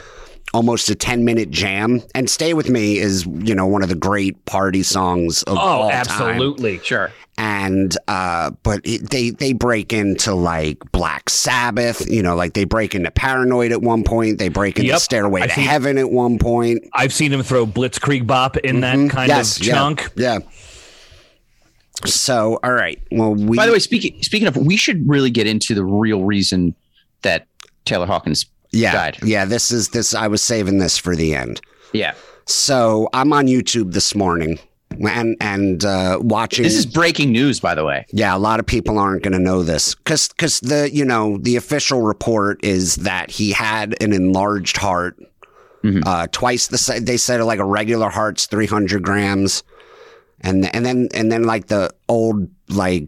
almost 0.54 0.89
a 0.89 0.95
10 0.95 1.24
minute 1.26 1.52
jam 1.52 2.02
and 2.16 2.30
stay 2.30 2.54
with 2.54 2.70
me 2.70 2.97
is 2.97 3.26
you 3.26 3.54
know 3.54 3.68
one 3.68 3.84
of 3.84 3.89
the 3.89 3.95
great 3.95 4.43
party 4.45 4.82
songs 4.84 5.43
of 5.43 5.58
Oh, 5.58 5.60
all 5.62 5.89
time 5.89 6.00
absolutely. 6.00 6.80
Sure. 6.80 7.12
and 7.38 7.95
uh 8.08 8.50
but 8.64 8.82
it, 8.84 9.10
they 9.12 9.30
they 9.30 9.54
break 9.54 9.93
into 9.93 10.34
like 10.34 10.78
black 10.91 11.30
sabbath 11.30 12.10
you 12.10 12.24
know 12.24 12.36
like 12.36 12.54
they 12.54 12.64
break 12.64 12.95
into 12.95 13.12
paranoid 13.12 13.72
at 13.72 13.82
one 13.84 14.04
point 14.04 14.39
they 14.39 14.50
break 14.50 14.78
into 14.78 14.88
Yep. 14.89 15.00
stairway 15.00 15.41
I've 15.41 15.50
to 15.50 15.56
seen- 15.56 15.66
heaven 15.66 15.97
at 16.00 16.10
one 16.10 16.39
point 16.39 16.80
I've 16.93 17.14
seen 17.14 17.32
him 17.32 17.43
throw 17.43 17.68
Blitzkrieg 17.68 18.26
Bop 18.26 18.58
in 18.58 18.80
that 18.82 18.95
kind 18.95 19.12
Mm-hmm. 19.12 19.28
yes 19.30 19.60
of 19.60 19.66
yeah, 19.68 19.74
chunk. 19.74 20.10
yeah 20.16 20.39
so 22.06 22.58
all 22.64 22.72
right 22.72 23.02
well 23.12 23.36
we 23.36 23.58
By 23.58 23.66
the 23.66 23.74
way, 23.74 23.80
speaking 23.80 24.22
speaking 24.24 24.47
of, 24.47 24.56
we 24.58 24.78
should 24.78 25.08
really 25.08 25.30
get 25.30 25.47
into 25.47 25.76
the 25.76 25.84
real 25.84 26.24
reason 26.24 26.74
that 27.24 27.45
Taylor 27.86 28.06
Hawkins 28.06 28.45
yeah 28.72 28.92
yeah 29.24 29.46
this 29.46 29.72
is 29.72 29.90
this 29.90 30.14
i 30.14 30.28
was 30.28 30.42
saving 30.42 30.78
this 30.80 30.98
for 30.98 31.16
the 31.16 31.34
end 31.36 31.60
Yeah. 31.94 32.14
so 32.46 33.10
i'm 33.14 33.34
on 33.34 33.48
youtube 33.48 33.94
this 33.94 34.14
morning 34.16 34.60
and 35.00 35.38
and 35.40 35.86
uh 35.86 36.18
watching 36.22 36.64
This 36.64 36.76
is 36.76 36.86
breaking 36.86 37.32
news, 37.32 37.60
by 37.60 37.76
the 37.76 37.86
way. 37.86 38.06
Yeah, 38.12 38.36
a 38.36 38.40
lot 38.40 38.60
of 38.60 38.66
people 38.66 38.98
aren't 38.98 39.22
going 39.22 39.34
to 39.34 39.40
know 39.40 39.62
this 39.62 39.94
because 39.94 40.30
because 40.30 40.60
the 40.62 40.90
you 40.92 41.06
know 41.06 41.38
the 41.38 41.56
official 41.58 42.02
report 42.02 42.60
is 42.66 42.96
that 42.98 43.30
he 43.30 43.52
had 43.52 43.96
an 44.02 44.14
enlarged 44.14 44.78
heart, 44.78 45.16
uh, 46.06 46.26
twice 46.32 46.68
the 46.68 46.78
si- 46.80 47.00
they 47.00 47.18
said 47.18 47.40
like 47.42 47.60
a 47.60 47.66
regular 47.66 48.10
heart's 48.10 48.48
three 48.48 48.66
hundred 48.66 49.04
grams, 49.04 49.62
and 50.42 50.66
and 50.76 50.84
then 50.84 51.08
and 51.14 51.32
then 51.32 51.44
like 51.44 51.68
the 51.68 51.92
old 52.10 52.50
like 52.68 53.08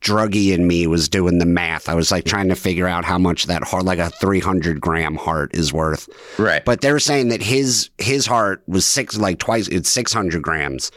druggie 0.00 0.52
in 0.52 0.66
me 0.66 0.86
was 0.86 1.08
doing 1.08 1.38
the 1.38 1.46
math. 1.46 1.88
I 1.88 1.94
was 1.94 2.10
like 2.10 2.24
mm-hmm. 2.24 2.30
trying 2.30 2.48
to 2.48 2.54
figure 2.54 2.86
out 2.86 3.04
how 3.04 3.18
much 3.18 3.46
that 3.46 3.64
heart 3.64 3.84
like 3.84 3.98
a 3.98 4.10
three 4.10 4.40
hundred 4.40 4.80
gram 4.80 5.16
heart 5.16 5.54
is 5.54 5.72
worth. 5.72 6.08
Right. 6.38 6.64
But 6.64 6.80
they 6.80 6.92
were 6.92 7.00
saying 7.00 7.28
that 7.28 7.42
his 7.42 7.90
his 7.98 8.26
heart 8.26 8.62
was 8.66 8.86
six 8.86 9.16
like 9.16 9.38
twice 9.38 9.68
it's 9.68 9.90
six 9.90 10.12
hundred 10.12 10.42
grams. 10.42 10.90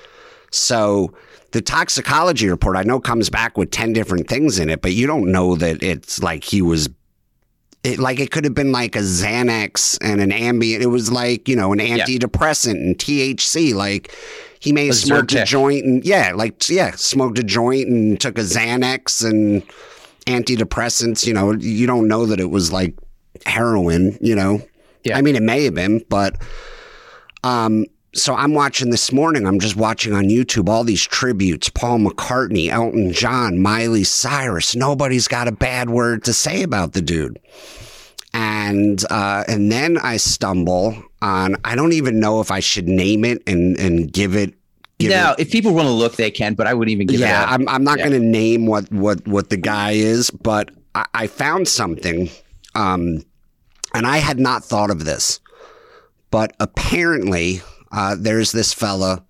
So 0.52 1.14
the 1.52 1.62
toxicology 1.62 2.50
report 2.50 2.78
I 2.78 2.84
know 2.84 3.00
comes 3.00 3.30
back 3.30 3.58
with 3.58 3.72
ten 3.72 3.94
different 3.94 4.28
things 4.28 4.60
in 4.60 4.70
it, 4.70 4.82
but 4.82 4.94
you 4.94 5.08
don't 5.08 5.32
know 5.32 5.56
that 5.56 5.82
it's 5.84 6.22
like 6.22 6.44
he 6.44 6.62
was. 6.62 6.90
It, 7.84 7.98
like 7.98 8.20
it 8.20 8.30
could 8.30 8.44
have 8.44 8.54
been 8.54 8.72
like 8.72 8.96
a 8.96 9.00
Xanax 9.00 9.98
and 10.02 10.22
an 10.22 10.30
Ambien. 10.30 10.82
It 10.82 10.88
was 10.88 11.12
like 11.12 11.48
you 11.50 11.56
know 11.56 11.74
an 11.74 11.80
antidepressant 11.80 12.74
and 12.76 12.98
THC. 12.98 13.74
Like 13.74 14.16
he 14.60 14.72
may 14.72 14.86
have 14.86 14.96
A 14.96 14.98
smoked 14.98 15.34
a 15.34 15.44
joint 15.46 15.84
and 15.86 16.06
yeah, 16.06 16.34
like 16.36 16.70
yeah, 16.70 16.92
smoked 16.92 17.40
a 17.40 17.44
joint 17.44 17.88
and 17.88 18.22
took 18.22 18.38
a 18.38 18.42
Xanax 18.42 19.28
and 19.28 19.64
antidepressants. 20.28 21.26
You 21.26 21.34
know, 21.34 21.54
you 21.54 21.88
don't 21.88 22.08
know 22.08 22.26
that 22.28 22.40
it 22.40 22.52
was 22.52 22.72
like 22.72 22.96
heroin. 23.46 24.18
You 24.22 24.36
know, 24.36 24.62
Yeah. 25.04 25.18
I 25.18 25.22
mean, 25.24 25.36
it 25.36 25.44
may 25.44 25.64
have 25.64 25.74
been, 25.74 26.04
but 26.10 26.36
um, 27.44 27.86
so 28.14 28.36
I'm 28.36 28.54
watching 28.54 28.90
this 28.90 29.12
morning. 29.12 29.48
I'm 29.48 29.60
just 29.60 29.76
watching 29.76 30.14
on 30.14 30.26
YouTube 30.26 30.68
all 30.70 30.84
these 30.84 31.06
tributes: 31.06 31.70
Paul 31.70 32.00
McCartney, 32.00 32.70
Elton 32.70 33.14
John, 33.14 33.62
Miley 33.62 34.04
Cyrus. 34.04 34.76
Nobody's 34.76 35.28
got 35.28 35.48
a 35.48 35.52
bad 35.52 35.90
word 35.90 36.24
to 36.26 36.34
say 36.34 36.64
about 36.64 36.94
the 36.94 37.02
dude. 37.02 37.40
And 38.34 39.04
uh, 39.10 39.44
and 39.48 39.72
then 39.72 39.98
I 39.98 40.18
stumble 40.18 41.02
on. 41.22 41.56
I 41.66 41.76
don't 41.76 41.94
even 41.94 42.20
know 42.20 42.40
if 42.42 42.52
I 42.52 42.60
should 42.60 42.88
name 42.88 43.26
it 43.26 43.44
and 43.48 43.78
and 43.78 44.12
give 44.12 44.36
it. 44.36 44.54
Give 45.00 45.10
now, 45.10 45.34
it, 45.34 45.40
if 45.40 45.52
people 45.52 45.74
want 45.74 45.88
to 45.88 45.92
look, 45.94 46.16
they 46.16 46.32
can, 46.32 46.54
but 46.54 46.68
I 46.68 46.74
wouldn't 46.74 46.92
even 46.94 47.08
give 47.08 47.20
yeah. 47.20 47.46
I'm 47.48 47.68
I'm 47.68 47.84
not 47.84 47.98
Yeah. 47.98 48.10
going 48.10 48.22
to 48.22 48.28
name 48.28 48.68
what 48.68 48.92
what 48.92 49.28
what 49.28 49.50
the 49.50 49.58
guy 49.58 49.92
is, 49.92 50.30
but 50.30 50.70
I, 50.96 51.06
I 51.14 51.28
found 51.28 51.68
something, 51.68 52.30
um, 52.76 53.24
and 53.94 54.06
I 54.06 54.18
had 54.18 54.40
not 54.40 54.64
thought 54.64 54.92
of 54.92 55.04
this, 55.06 55.40
but 56.30 56.56
apparently 56.60 57.62
uh, 57.92 58.16
there's 58.18 58.52
this 58.52 58.74
fella. 58.74 59.24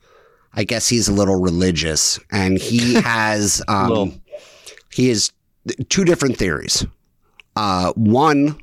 I 0.54 0.64
guess 0.66 0.88
he's 0.90 1.08
a 1.08 1.14
little 1.14 1.40
religious, 1.40 2.20
and 2.32 2.58
he 2.58 2.94
has 3.02 3.62
um, 3.68 4.22
he 4.92 5.10
has 5.10 5.32
two 5.90 6.04
different 6.06 6.38
theories. 6.38 6.86
Uh, 7.56 7.94
one 7.94 8.58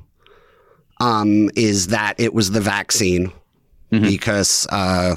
um, 0.99 1.49
is 1.55 1.87
that 1.87 2.19
it 2.19 2.33
was 2.33 2.51
the 2.51 2.61
vaccine 2.61 3.31
because 3.89 4.67
uh, 4.71 5.15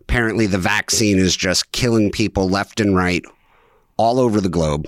apparently 0.00 0.46
the 0.46 0.58
vaccine 0.58 1.18
is 1.18 1.34
just 1.34 1.72
killing 1.72 2.10
people 2.10 2.48
left 2.48 2.80
and 2.80 2.94
right 2.94 3.24
all 3.96 4.18
over 4.18 4.40
the 4.40 4.48
globe. 4.48 4.86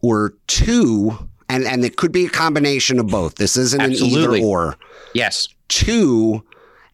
Or 0.00 0.34
two, 0.46 1.28
and, 1.48 1.64
and 1.64 1.84
it 1.84 1.96
could 1.96 2.12
be 2.12 2.26
a 2.26 2.30
combination 2.30 2.98
of 2.98 3.08
both. 3.08 3.34
This 3.34 3.56
isn't 3.56 3.80
Absolutely. 3.80 4.22
an 4.22 4.34
either 4.34 4.46
or. 4.46 4.76
yes. 5.12 5.48
Two 5.68 6.44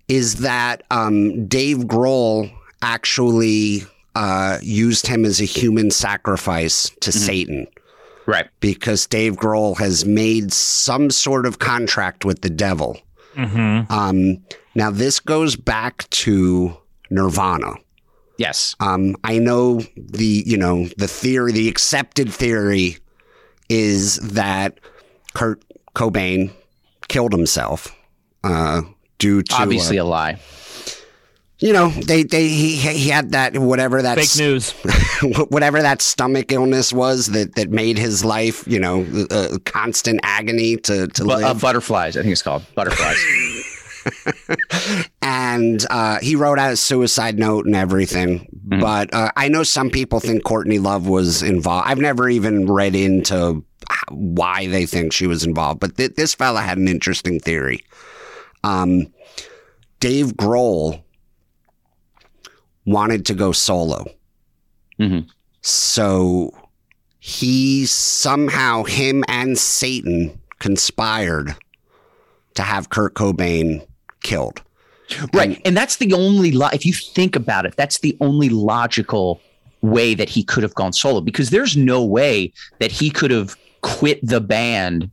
is 0.09 0.37
that 0.37 0.83
um, 0.91 1.47
Dave 1.47 1.79
Grohl 1.79 2.53
actually 2.83 3.83
uh, 4.15 4.59
used 4.63 5.07
him 5.07 5.25
as 5.25 5.41
a 5.41 5.45
human 5.45 5.91
sacrifice 5.91 6.91
to 7.01 7.11
Satan 7.13 7.67
Right. 8.27 8.49
because 8.61 9.07
Dave 9.07 9.37
Grohl 9.37 9.77
has 9.79 10.05
made 10.05 10.53
some 10.53 11.11
sort 11.11 11.47
of 11.47 11.59
contract 11.59 12.25
with 12.25 12.41
the 12.43 12.51
devil. 12.51 13.01
Mm-hmm. 13.35 13.93
Um, 13.93 14.45
now, 14.75 14.91
this 14.91 15.21
goes 15.21 15.57
back 15.57 16.09
to 16.11 16.77
Nirvana. 17.11 17.75
Yes. 18.37 18.75
Um, 18.81 19.15
I 19.25 19.39
know 19.39 19.81
the 19.97 20.43
you 20.47 20.57
know 20.57 20.87
the 20.97 21.07
theory, 21.07 21.53
the 21.53 21.69
accepted 21.69 22.33
theory 22.33 22.99
is 23.69 24.17
that 24.17 24.79
Kurt 25.35 25.63
Cobain 25.95 26.51
killed 27.09 27.33
himself 27.33 27.95
uh, 28.43 28.83
due 29.19 29.43
to 29.43 29.55
uh, 29.55 29.59
Obviously 29.63 29.97
a 29.97 30.05
lie. 30.05 30.39
you 31.61 31.73
know 31.73 31.89
they 31.89 32.23
they 32.25 32.49
he, 32.49 32.77
he 32.77 33.09
had 33.09 33.31
that 33.33 33.57
whatever 33.59 34.03
that 34.03 34.17
Fake 34.19 34.37
news. 34.39 34.73
whatever 35.51 35.81
that 35.83 36.03
stomach 36.03 36.53
illness 36.53 36.93
was 36.93 37.27
that 37.29 37.55
that 37.55 37.71
made 37.71 37.97
his 37.99 38.25
life 38.25 38.65
you 38.67 38.79
know 38.81 39.07
a, 39.31 39.55
a 39.55 39.59
constant 39.61 40.21
agony 40.23 40.77
to 40.79 41.07
to 41.09 41.25
But, 41.25 41.43
uh, 41.45 41.49
live. 41.49 41.61
butterflies, 41.61 42.17
I 42.17 42.23
think 42.23 42.33
it's 42.33 42.43
called 42.43 42.65
butterflies. 42.75 43.19
and 45.23 45.87
uh, 45.91 46.19
he 46.21 46.37
wrote 46.37 46.59
out 46.59 46.73
a 46.73 46.77
suicide 46.77 47.39
note 47.39 47.65
and 47.67 47.75
everything. 47.75 48.47
But 48.63 49.13
uh, 49.15 49.31
I 49.37 49.49
know 49.49 49.63
some 49.63 49.89
people 49.91 50.21
think 50.21 50.45
Courtney 50.45 50.79
Love 50.79 51.07
was 51.07 51.43
involved. 51.43 51.89
I've 51.89 51.99
never 51.99 52.29
even 52.29 52.67
read 52.67 52.95
into 52.95 53.65
why 54.11 54.67
they 54.67 54.85
think 54.87 55.13
she 55.13 55.27
was 55.27 55.45
involved, 55.45 55.81
but 55.81 55.97
th- 55.97 56.15
this 56.17 56.35
fella 56.35 56.61
had 56.61 56.77
an 56.79 56.89
interesting 56.89 57.41
theory. 57.41 57.81
Um, 58.65 59.13
Dave 60.01 60.33
Grohl 60.35 61.03
wanted 62.87 63.25
to 63.27 63.35
go 63.35 63.53
solo. 63.53 64.05
Mhm. 65.01 65.27
So 65.63 66.51
he 67.19 67.87
somehow, 67.87 68.85
him 68.85 69.25
and 69.29 69.59
Satan 69.59 70.39
conspired 70.59 71.55
to 72.55 72.63
have 72.63 72.91
Kurt 72.91 73.15
Cobain 73.15 73.87
killed. 74.23 74.63
Right. 75.33 75.61
And 75.65 75.77
that's 75.77 75.97
the 75.97 76.13
only, 76.15 76.53
lo- 76.53 76.69
if 76.73 76.87
you 76.87 76.93
think 76.93 77.37
about 77.37 77.67
it, 77.67 77.75
that's 77.77 77.99
the 77.99 78.17
only 78.21 78.49
logical 78.49 79.41
way 79.83 80.15
that 80.15 80.29
he 80.31 80.43
could 80.43 80.63
have 80.63 80.75
gone 80.75 80.93
solo 80.93 81.21
because 81.21 81.51
there's 81.51 81.77
no 81.77 82.03
way 82.05 82.53
that 82.79 82.91
he 82.91 83.11
could 83.11 83.31
have 83.31 83.57
quit 83.83 84.19
the 84.27 84.41
band 84.41 85.11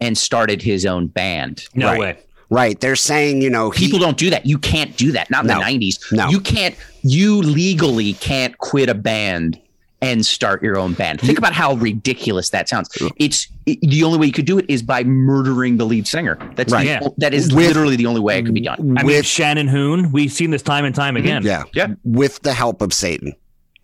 and 0.00 0.16
started 0.16 0.62
his 0.62 0.86
own 0.86 1.06
band. 1.08 1.66
No 1.74 1.88
Right. 1.88 1.98
way. 2.00 2.18
Right. 2.54 2.78
They're 2.80 2.96
saying, 2.96 3.42
you 3.42 3.50
know, 3.50 3.70
he, 3.70 3.86
People 3.86 3.98
don't 3.98 4.16
do 4.16 4.30
that. 4.30 4.46
You 4.46 4.58
can't 4.58 4.96
do 4.96 5.12
that. 5.12 5.30
Not 5.30 5.42
in 5.44 5.48
No. 5.48 5.58
the 5.58 5.64
90s. 5.64 6.12
No. 6.12 6.28
You 6.28 6.40
can't, 6.40 6.74
you 7.02 7.38
legally 7.42 8.12
can't 8.14 8.56
quit 8.58 8.88
a 8.88 8.94
band 8.94 9.60
and 10.00 10.24
start 10.26 10.62
your 10.62 10.76
own 10.78 10.92
band. 10.92 11.20
Think 11.20 11.38
about 11.38 11.54
how 11.54 11.74
ridiculous 11.74 12.50
that 12.50 12.68
sounds. 12.68 12.88
It's 13.16 13.48
it, 13.64 13.80
the 13.80 14.04
only 14.04 14.18
way 14.18 14.26
you 14.26 14.32
could 14.32 14.44
do 14.44 14.58
it 14.58 14.66
is 14.68 14.82
by 14.82 15.02
murdering 15.02 15.78
the 15.78 15.86
lead 15.86 16.06
singer. 16.06 16.38
That's 16.56 16.72
Right. 16.72 16.82
the, 16.84 16.86
Yeah. 16.86 17.08
that 17.18 17.32
is 17.34 17.52
With- 17.54 17.66
literally 17.68 17.96
the 17.96 18.06
only 18.06 18.20
way 18.20 18.38
it 18.38 18.44
could 18.44 18.54
be 18.54 18.60
done. 18.60 18.78
I 18.98 19.02
mean, 19.02 19.06
with, 19.06 19.24
Shannon 19.26 19.66
Hoon, 19.66 20.12
we've 20.12 20.30
seen 20.32 20.50
this 20.50 20.62
time 20.62 20.84
and 20.84 20.94
time 20.94 21.16
again. 21.16 21.42
yeah, 21.42 21.62
Yeah. 21.72 21.88
with 22.04 22.40
the 22.42 22.52
help 22.52 22.82
of 22.82 22.92
Satan. 22.92 23.32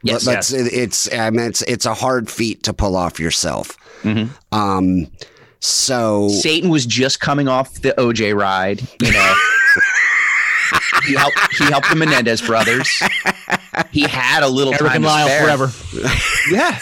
Yes. 0.03 0.27
Let's, 0.27 0.53
it- 0.53 0.73
it's, 0.73 1.13
I 1.13 1.31
mean, 1.31 1.47
it's, 1.47 1.63
it's 1.63 1.87
a 1.87 1.95
hard 1.95 2.31
feat 2.31 2.63
to 2.65 2.73
pull 2.75 2.97
off 2.97 3.19
yourself. 3.19 3.77
Mhm. 4.03 4.29
Um, 4.53 5.07
so 5.61 6.29
Satan 6.29 6.69
was 6.71 6.87
just 6.87 7.21
coming 7.21 7.49
off 7.49 7.75
the 7.75 7.93
OJ 7.99 8.35
ride, 8.35 8.81
you 9.03 9.13
know. 9.13 9.35
he 11.07 11.15
helped 11.15 11.39
he 11.59 11.65
helped 11.65 11.89
the 11.91 11.97
Menendez 11.97 12.43
brothers. 12.43 12.89
He 13.91 14.03
had 14.03 14.43
a 14.43 14.49
little 14.49 14.73
Eric 14.75 14.87
time 14.87 14.97
and 14.97 15.05
Lyle 15.05 15.27
spare. 15.29 15.43
forever. 15.45 15.71
Yeah. 16.51 16.79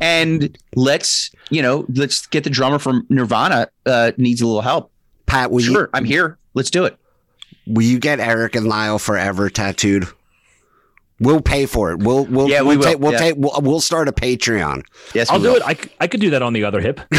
And 0.00 0.56
let's, 0.74 1.30
you 1.50 1.60
know, 1.62 1.84
let's 1.94 2.26
get 2.28 2.44
the 2.44 2.50
drummer 2.50 2.78
from 2.78 3.06
Nirvana 3.10 3.68
uh 3.84 4.12
needs 4.16 4.40
a 4.40 4.46
little 4.46 4.62
help. 4.62 4.90
Pat, 5.26 5.50
will 5.50 5.60
Sure, 5.60 5.82
you, 5.82 5.88
I'm 5.92 6.04
here. 6.04 6.38
Let's 6.54 6.70
do 6.70 6.84
it. 6.86 6.96
will 7.66 7.82
you 7.82 7.98
get 7.98 8.18
Eric 8.20 8.56
and 8.56 8.66
Lyle 8.66 8.98
forever 8.98 9.50
tattooed? 9.50 10.06
We'll 11.20 11.40
pay 11.40 11.66
for 11.66 11.92
it. 11.92 11.98
We'll, 12.00 12.24
we'll, 12.26 12.48
Yeah, 12.48 12.60
we 12.62 12.68
we'll 12.68 12.78
will. 12.78 12.84
take, 12.84 12.98
we'll 12.98 13.12
Yeah. 13.12 13.18
take, 13.18 13.34
we'll, 13.36 13.60
we'll 13.62 13.80
start 13.80 14.06
a 14.08 14.12
Patreon. 14.12 14.82
Yes, 15.14 15.30
I'll 15.30 15.38
we 15.38 15.44
do 15.44 15.48
will. 15.52 15.56
it. 15.56 15.62
I, 15.64 15.74
c- 15.74 15.90
I 16.00 16.06
could 16.08 16.20
do 16.20 16.30
that 16.30 16.42
on 16.42 16.52
the 16.52 16.64
other 16.64 16.80
hip. 16.80 17.00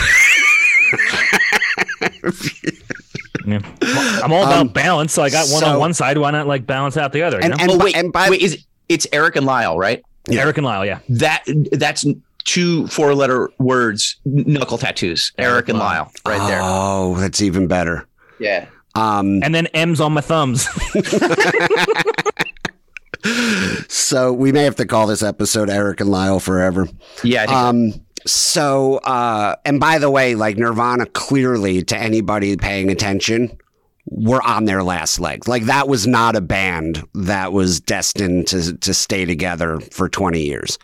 Yeah. 3.45 3.59
I'm 3.81 4.33
all 4.33 4.43
about 4.43 4.59
Um, 4.59 4.67
balance, 4.67 5.13
so 5.13 5.23
I 5.23 5.29
got 5.29 5.47
one 5.49 5.61
so- 5.61 5.67
on 5.67 5.79
one 5.79 5.93
side. 5.93 6.17
Why 6.17 6.31
not 6.31 6.47
like 6.47 6.65
balance 6.67 6.97
out 6.97 7.13
the 7.13 7.21
other? 7.23 7.37
You 7.37 7.43
And, 7.45 7.51
know? 7.57 7.63
and, 7.63 7.71
Oh 7.71 7.77
wait, 7.77 7.95
and 7.95 8.11
by, 8.11 8.29
wait, 8.29 8.41
is 8.41 8.65
it's 8.89 9.07
Eric 9.13 9.37
and 9.37 9.45
Lyle, 9.45 9.77
right? 9.77 10.03
yeah. 10.27 10.41
Eric 10.41 10.57
and 10.57 10.65
Lyle, 10.65 10.85
yeah. 10.85 10.99
That 11.07 11.43
that's 11.71 12.05
two 12.43 12.87
four 12.87 13.15
letter 13.15 13.49
words, 13.57 14.17
knuckle 14.25 14.77
tattoos. 14.77 15.31
Eric 15.37 15.69
and 15.69 15.79
Lyle, 15.79 16.11
right 16.25 16.45
there. 16.49 16.59
Oh, 16.61 17.15
that's 17.17 17.41
even 17.41 17.67
better. 17.67 18.05
Yeah. 18.37 18.65
Um, 18.95 19.41
And 19.43 19.55
then 19.55 19.67
M's 19.67 20.01
on 20.01 20.11
my 20.11 20.19
thumbs. 20.21 20.67
so 23.87 24.33
we 24.33 24.51
may 24.51 24.63
have 24.63 24.75
to 24.77 24.85
call 24.85 25.07
this 25.07 25.23
episode 25.23 25.69
Eric 25.69 26.01
and 26.01 26.09
Lyle 26.09 26.39
forever. 26.41 26.89
Yeah, 27.23 27.43
I 27.43 27.45
think 27.45 27.57
Um, 27.57 27.93
so, 28.25 28.97
uh, 28.97 29.55
and 29.65 29.79
by 29.79 29.99
the 29.99 30.09
way, 30.09 30.35
like 30.35 30.57
Nirvana 30.57 31.05
clearly 31.07 31.83
to 31.83 31.97
anybody 31.97 32.55
paying 32.57 32.89
attention, 32.89 33.57
were 34.09 34.41
on 34.43 34.65
their 34.65 34.83
last 34.83 35.19
legs. 35.19 35.47
Like 35.47 35.63
that 35.63 35.87
was 35.87 36.07
not 36.07 36.35
a 36.35 36.41
band 36.41 37.03
that 37.13 37.51
was 37.51 37.81
destined 37.81 38.47
to, 38.47 38.77
to 38.77 38.93
stay 38.93 39.25
together 39.25 39.79
for 39.79 40.07
20 40.07 40.41
years. 40.41 40.79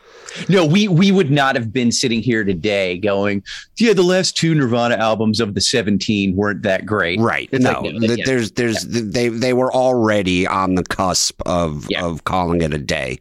No, 0.50 0.66
we 0.66 0.88
we 0.88 1.12
would 1.12 1.32
not 1.32 1.56
have 1.56 1.72
been 1.72 1.92
sitting 1.92 2.22
here 2.22 2.44
today 2.44 2.98
going, 2.98 3.44
yeah, 3.78 3.94
the 3.94 4.04
last 4.04 4.36
two 4.36 4.54
Nirvana 4.54 4.96
albums 4.96 5.40
of 5.40 5.54
the 5.54 5.62
17 5.62 6.36
weren't 6.36 6.64
that 6.64 6.86
great. 6.86 7.20
Right. 7.20 7.48
It's 7.52 7.64
no, 7.64 7.80
like, 7.80 7.94
no, 7.94 8.14
yeah. 8.14 8.26
there's, 8.26 8.52
there's, 8.54 8.84
they, 8.84 9.30
they 9.30 9.54
were 9.54 9.72
already 9.72 10.46
on 10.46 10.76
the 10.76 10.84
cusp 10.84 11.42
of, 11.46 11.88
Yeah. 11.90 12.04
of 12.04 12.24
calling 12.26 12.62
it 12.62 12.74
a 12.74 12.80
day. 12.80 13.20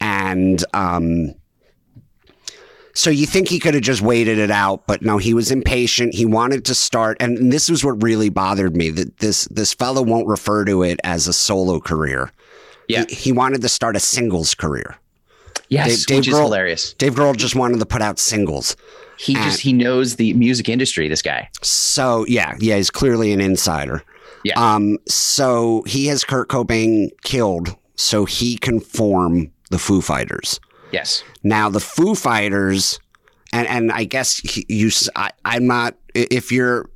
And, 0.00 0.62
um, 0.74 1.34
so 2.94 3.10
you 3.10 3.26
think 3.26 3.48
he 3.48 3.58
could 3.58 3.74
have 3.74 3.82
just 3.82 4.02
waited 4.02 4.38
it 4.38 4.50
out, 4.50 4.86
but 4.86 5.02
no, 5.02 5.18
he 5.18 5.34
was 5.34 5.50
impatient. 5.50 6.14
He 6.14 6.24
wanted 6.26 6.64
to 6.66 6.74
start, 6.74 7.16
and 7.20 7.52
this 7.52 7.70
was 7.70 7.84
what 7.84 8.02
really 8.02 8.28
bothered 8.28 8.76
me 8.76 8.90
that 8.90 9.18
this 9.18 9.46
this 9.46 9.72
fellow 9.74 10.02
won't 10.02 10.26
refer 10.26 10.64
to 10.66 10.82
it 10.82 11.00
as 11.04 11.26
a 11.28 11.32
solo 11.32 11.80
career. 11.80 12.30
Yeah. 12.88 13.04
he, 13.08 13.14
he 13.14 13.32
wanted 13.32 13.62
to 13.62 13.68
start 13.68 13.96
a 13.96 14.00
singles 14.00 14.54
career. 14.54 14.96
Yes, 15.68 16.04
Dave- 16.04 16.06
Dave 16.06 16.16
which 16.18 16.28
is 16.28 16.34
Grohl- 16.34 16.42
hilarious. 16.44 16.92
Dave 16.94 17.14
Grohl 17.14 17.34
just 17.36 17.54
wanted 17.56 17.80
to 17.80 17.86
put 17.86 18.02
out 18.02 18.18
singles. 18.18 18.76
He 19.18 19.34
and- 19.34 19.44
just 19.44 19.60
he 19.60 19.72
knows 19.72 20.16
the 20.16 20.34
music 20.34 20.68
industry, 20.68 21.08
this 21.08 21.22
guy. 21.22 21.48
So 21.62 22.26
yeah, 22.28 22.54
yeah, 22.58 22.76
he's 22.76 22.90
clearly 22.90 23.32
an 23.32 23.40
insider. 23.40 24.02
Yeah. 24.44 24.54
Um. 24.74 24.98
So 25.08 25.82
he 25.86 26.06
has 26.06 26.24
Kurt 26.24 26.48
Cobain 26.48 27.08
killed, 27.22 27.74
so 27.96 28.24
he 28.26 28.58
can 28.58 28.80
form 28.80 29.52
the 29.70 29.78
Foo 29.78 30.00
Fighters. 30.02 30.60
Yes. 30.92 31.24
Now 31.42 31.68
the 31.68 31.80
Foo 31.80 32.14
Fighters, 32.14 32.98
and 33.52 33.66
and 33.68 33.90
I 33.92 34.04
guess 34.04 34.40
you, 34.68 34.90
I, 35.16 35.30
am 35.44 35.66
not. 35.66 35.94
If 36.14 36.52
you're, 36.52 36.88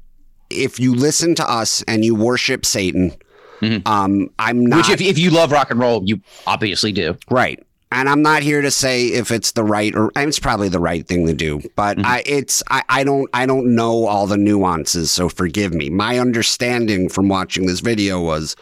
if 0.50 0.78
you 0.78 0.94
listen 0.94 1.34
to 1.36 1.50
us 1.50 1.82
and 1.88 2.04
you 2.04 2.14
worship 2.14 2.64
Satan, 2.66 3.14
Mhm. 3.62 3.86
um, 3.88 4.30
I'm 4.38 4.66
not 4.66 4.76
Which 4.88 4.90
if 4.90 5.00
if 5.00 5.18
you 5.18 5.30
love 5.30 5.50
rock 5.50 5.70
and 5.70 5.80
roll, 5.80 6.02
you 6.04 6.20
obviously 6.46 6.92
do. 6.92 7.16
right. 7.30 7.62
And 7.92 8.08
I'm 8.08 8.20
not 8.20 8.42
here 8.42 8.60
to 8.62 8.70
say 8.70 9.06
if 9.06 9.30
it's 9.30 9.52
the 9.52 9.62
right 9.62 9.94
or 9.94 10.10
it's 10.16 10.40
probably 10.40 10.68
the 10.68 10.80
right 10.80 11.06
thing 11.06 11.24
to 11.28 11.32
do, 11.32 11.62
but 11.76 12.04
I 12.04 12.22
it's 12.26 12.60
I, 12.68 12.82
I 12.88 13.04
don't 13.04 13.30
I 13.32 13.46
don't 13.46 13.74
know 13.76 14.06
all 14.06 14.26
the 14.26 14.36
nuances, 14.36 15.12
so 15.12 15.28
forgive 15.28 15.72
me. 15.72 15.88
My 15.88 16.18
understanding 16.18 17.08
from 17.08 17.28
watching 17.28 17.66
this 17.66 17.78
video 17.80 18.20
was 18.20 18.56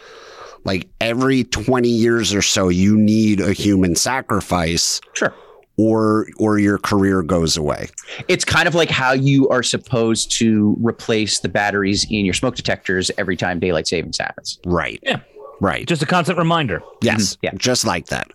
like 0.65 0.87
every 0.99 1.43
20 1.45 1.87
years 1.87 2.33
or 2.33 2.41
so 2.41 2.67
you 2.69 2.97
need 2.97 3.39
a 3.39 3.53
human 3.53 3.95
sacrifice 3.95 4.99
Sure. 5.13 5.33
or 5.77 6.27
or 6.37 6.59
your 6.59 6.77
career 6.77 7.21
goes 7.23 7.55
away. 7.55 7.87
It's 8.27 8.43
kind 8.43 8.67
of 8.67 8.75
like 8.75 8.89
how 8.89 9.13
you 9.13 9.47
are 9.49 9.63
supposed 9.63 10.31
to 10.39 10.75
replace 10.81 11.39
the 11.39 11.49
batteries 11.49 12.05
in 12.09 12.25
your 12.25 12.33
smoke 12.33 12.55
detectors 12.55 13.11
every 13.17 13.37
time 13.37 13.59
daylight 13.59 13.87
savings 13.87 14.17
happens. 14.17 14.59
Right. 14.65 14.99
Yeah. 15.03 15.19
Right. 15.61 15.87
Just 15.87 16.01
a 16.01 16.05
constant 16.05 16.37
reminder. 16.37 16.81
yes. 17.01 17.37
yeah. 17.41 17.51
Just 17.55 17.85
like 17.85 18.07
that. 18.07 18.27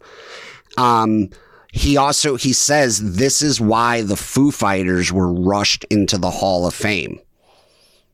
Um 0.79 1.31
he 1.73 1.97
also 1.97 2.37
he 2.37 2.53
says 2.53 3.15
this 3.17 3.43
is 3.43 3.61
why 3.61 4.03
the 4.03 4.17
Foo 4.17 4.51
Fighters 4.51 5.13
were 5.13 5.33
rushed 5.33 5.85
into 5.91 6.19
the 6.19 6.31
Hall 6.31 6.67
of 6.67 6.75
Fame. 6.75 7.19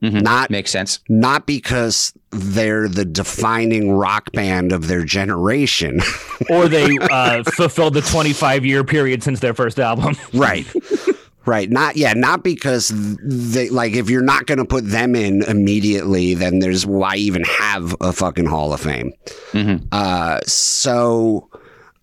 Mhm. 0.02 0.22
Not 0.22 0.50
Makes 0.50 0.70
sense. 0.70 1.00
not 1.08 1.46
because 1.46 2.12
they're 2.30 2.86
the 2.86 3.04
defining 3.06 3.92
rock 3.92 4.30
band 4.32 4.72
of 4.72 4.88
their 4.88 5.04
generation. 5.04 6.00
Or 6.50 6.68
they 6.68 6.98
uh, 7.00 7.42
fulfilled 7.44 7.94
the 7.94 8.02
25 8.02 8.64
year 8.66 8.84
period 8.84 9.22
since 9.22 9.40
their 9.40 9.54
first 9.54 9.80
album. 9.80 10.14
right. 10.34 10.66
Right. 11.46 11.70
Not 11.70 11.96
yeah, 11.96 12.12
not 12.12 12.44
because 12.44 12.92
they 12.94 13.70
like 13.70 13.94
if 13.94 14.10
you're 14.10 14.22
not 14.22 14.46
going 14.46 14.58
to 14.58 14.64
put 14.66 14.86
them 14.86 15.14
in 15.16 15.42
immediately 15.44 16.34
then 16.34 16.58
there's 16.58 16.84
why 16.84 17.16
even 17.16 17.42
have 17.44 17.96
a 18.02 18.12
fucking 18.12 18.46
Hall 18.46 18.72
of 18.74 18.80
Fame. 18.80 19.12
Mhm. 19.52 19.86
Uh 19.92 20.40
so 20.46 21.48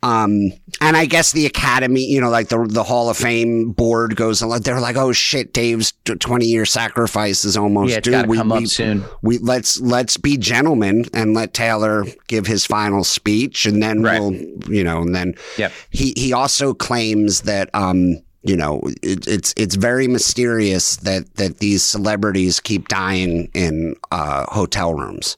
um 0.03 0.51
and 0.81 0.97
I 0.97 1.05
guess 1.05 1.31
the 1.31 1.45
academy, 1.45 2.03
you 2.05 2.19
know, 2.19 2.29
like 2.29 2.49
the 2.49 2.65
the 2.69 2.83
Hall 2.83 3.09
of 3.09 3.17
Fame 3.17 3.71
board 3.71 4.15
goes 4.15 4.41
along 4.41 4.61
they're 4.61 4.81
like, 4.81 4.97
"Oh 4.97 5.13
shit, 5.13 5.53
Dave's 5.53 5.93
20 6.05 6.45
year 6.45 6.65
sacrifice 6.65 7.45
is 7.45 7.55
almost 7.57 7.91
Yeah, 7.91 7.99
due. 8.01 8.23
We- 8.27 8.37
come 8.37 8.51
up 8.51 8.67
soon. 8.67 9.05
we 9.21 9.37
let's 9.37 9.79
let's 9.79 10.17
be 10.17 10.35
gentlemen 10.37 11.05
and 11.13 11.33
let 11.33 11.53
Taylor 11.53 12.05
give 12.27 12.45
his 12.47 12.65
final 12.65 13.03
speech 13.03 13.65
and 13.65 13.81
then 13.81 14.03
Right. 14.03 14.19
we'll 14.19 14.33
you 14.69 14.83
know 14.83 15.01
and 15.01 15.15
then 15.15 15.35
Yep. 15.57 15.71
he 15.89 16.13
he 16.17 16.33
also 16.33 16.73
claims 16.73 17.41
that 17.41 17.69
um 17.73 18.17
you 18.43 18.57
know 18.57 18.81
it, 19.01 19.25
it's 19.25 19.53
it's 19.55 19.75
very 19.75 20.09
mysterious 20.09 20.97
that 20.97 21.33
that 21.35 21.59
these 21.59 21.81
celebrities 21.81 22.59
keep 22.59 22.89
dying 22.89 23.49
in 23.53 23.95
uh 24.11 24.45
hotel 24.51 24.93
rooms 24.93 25.37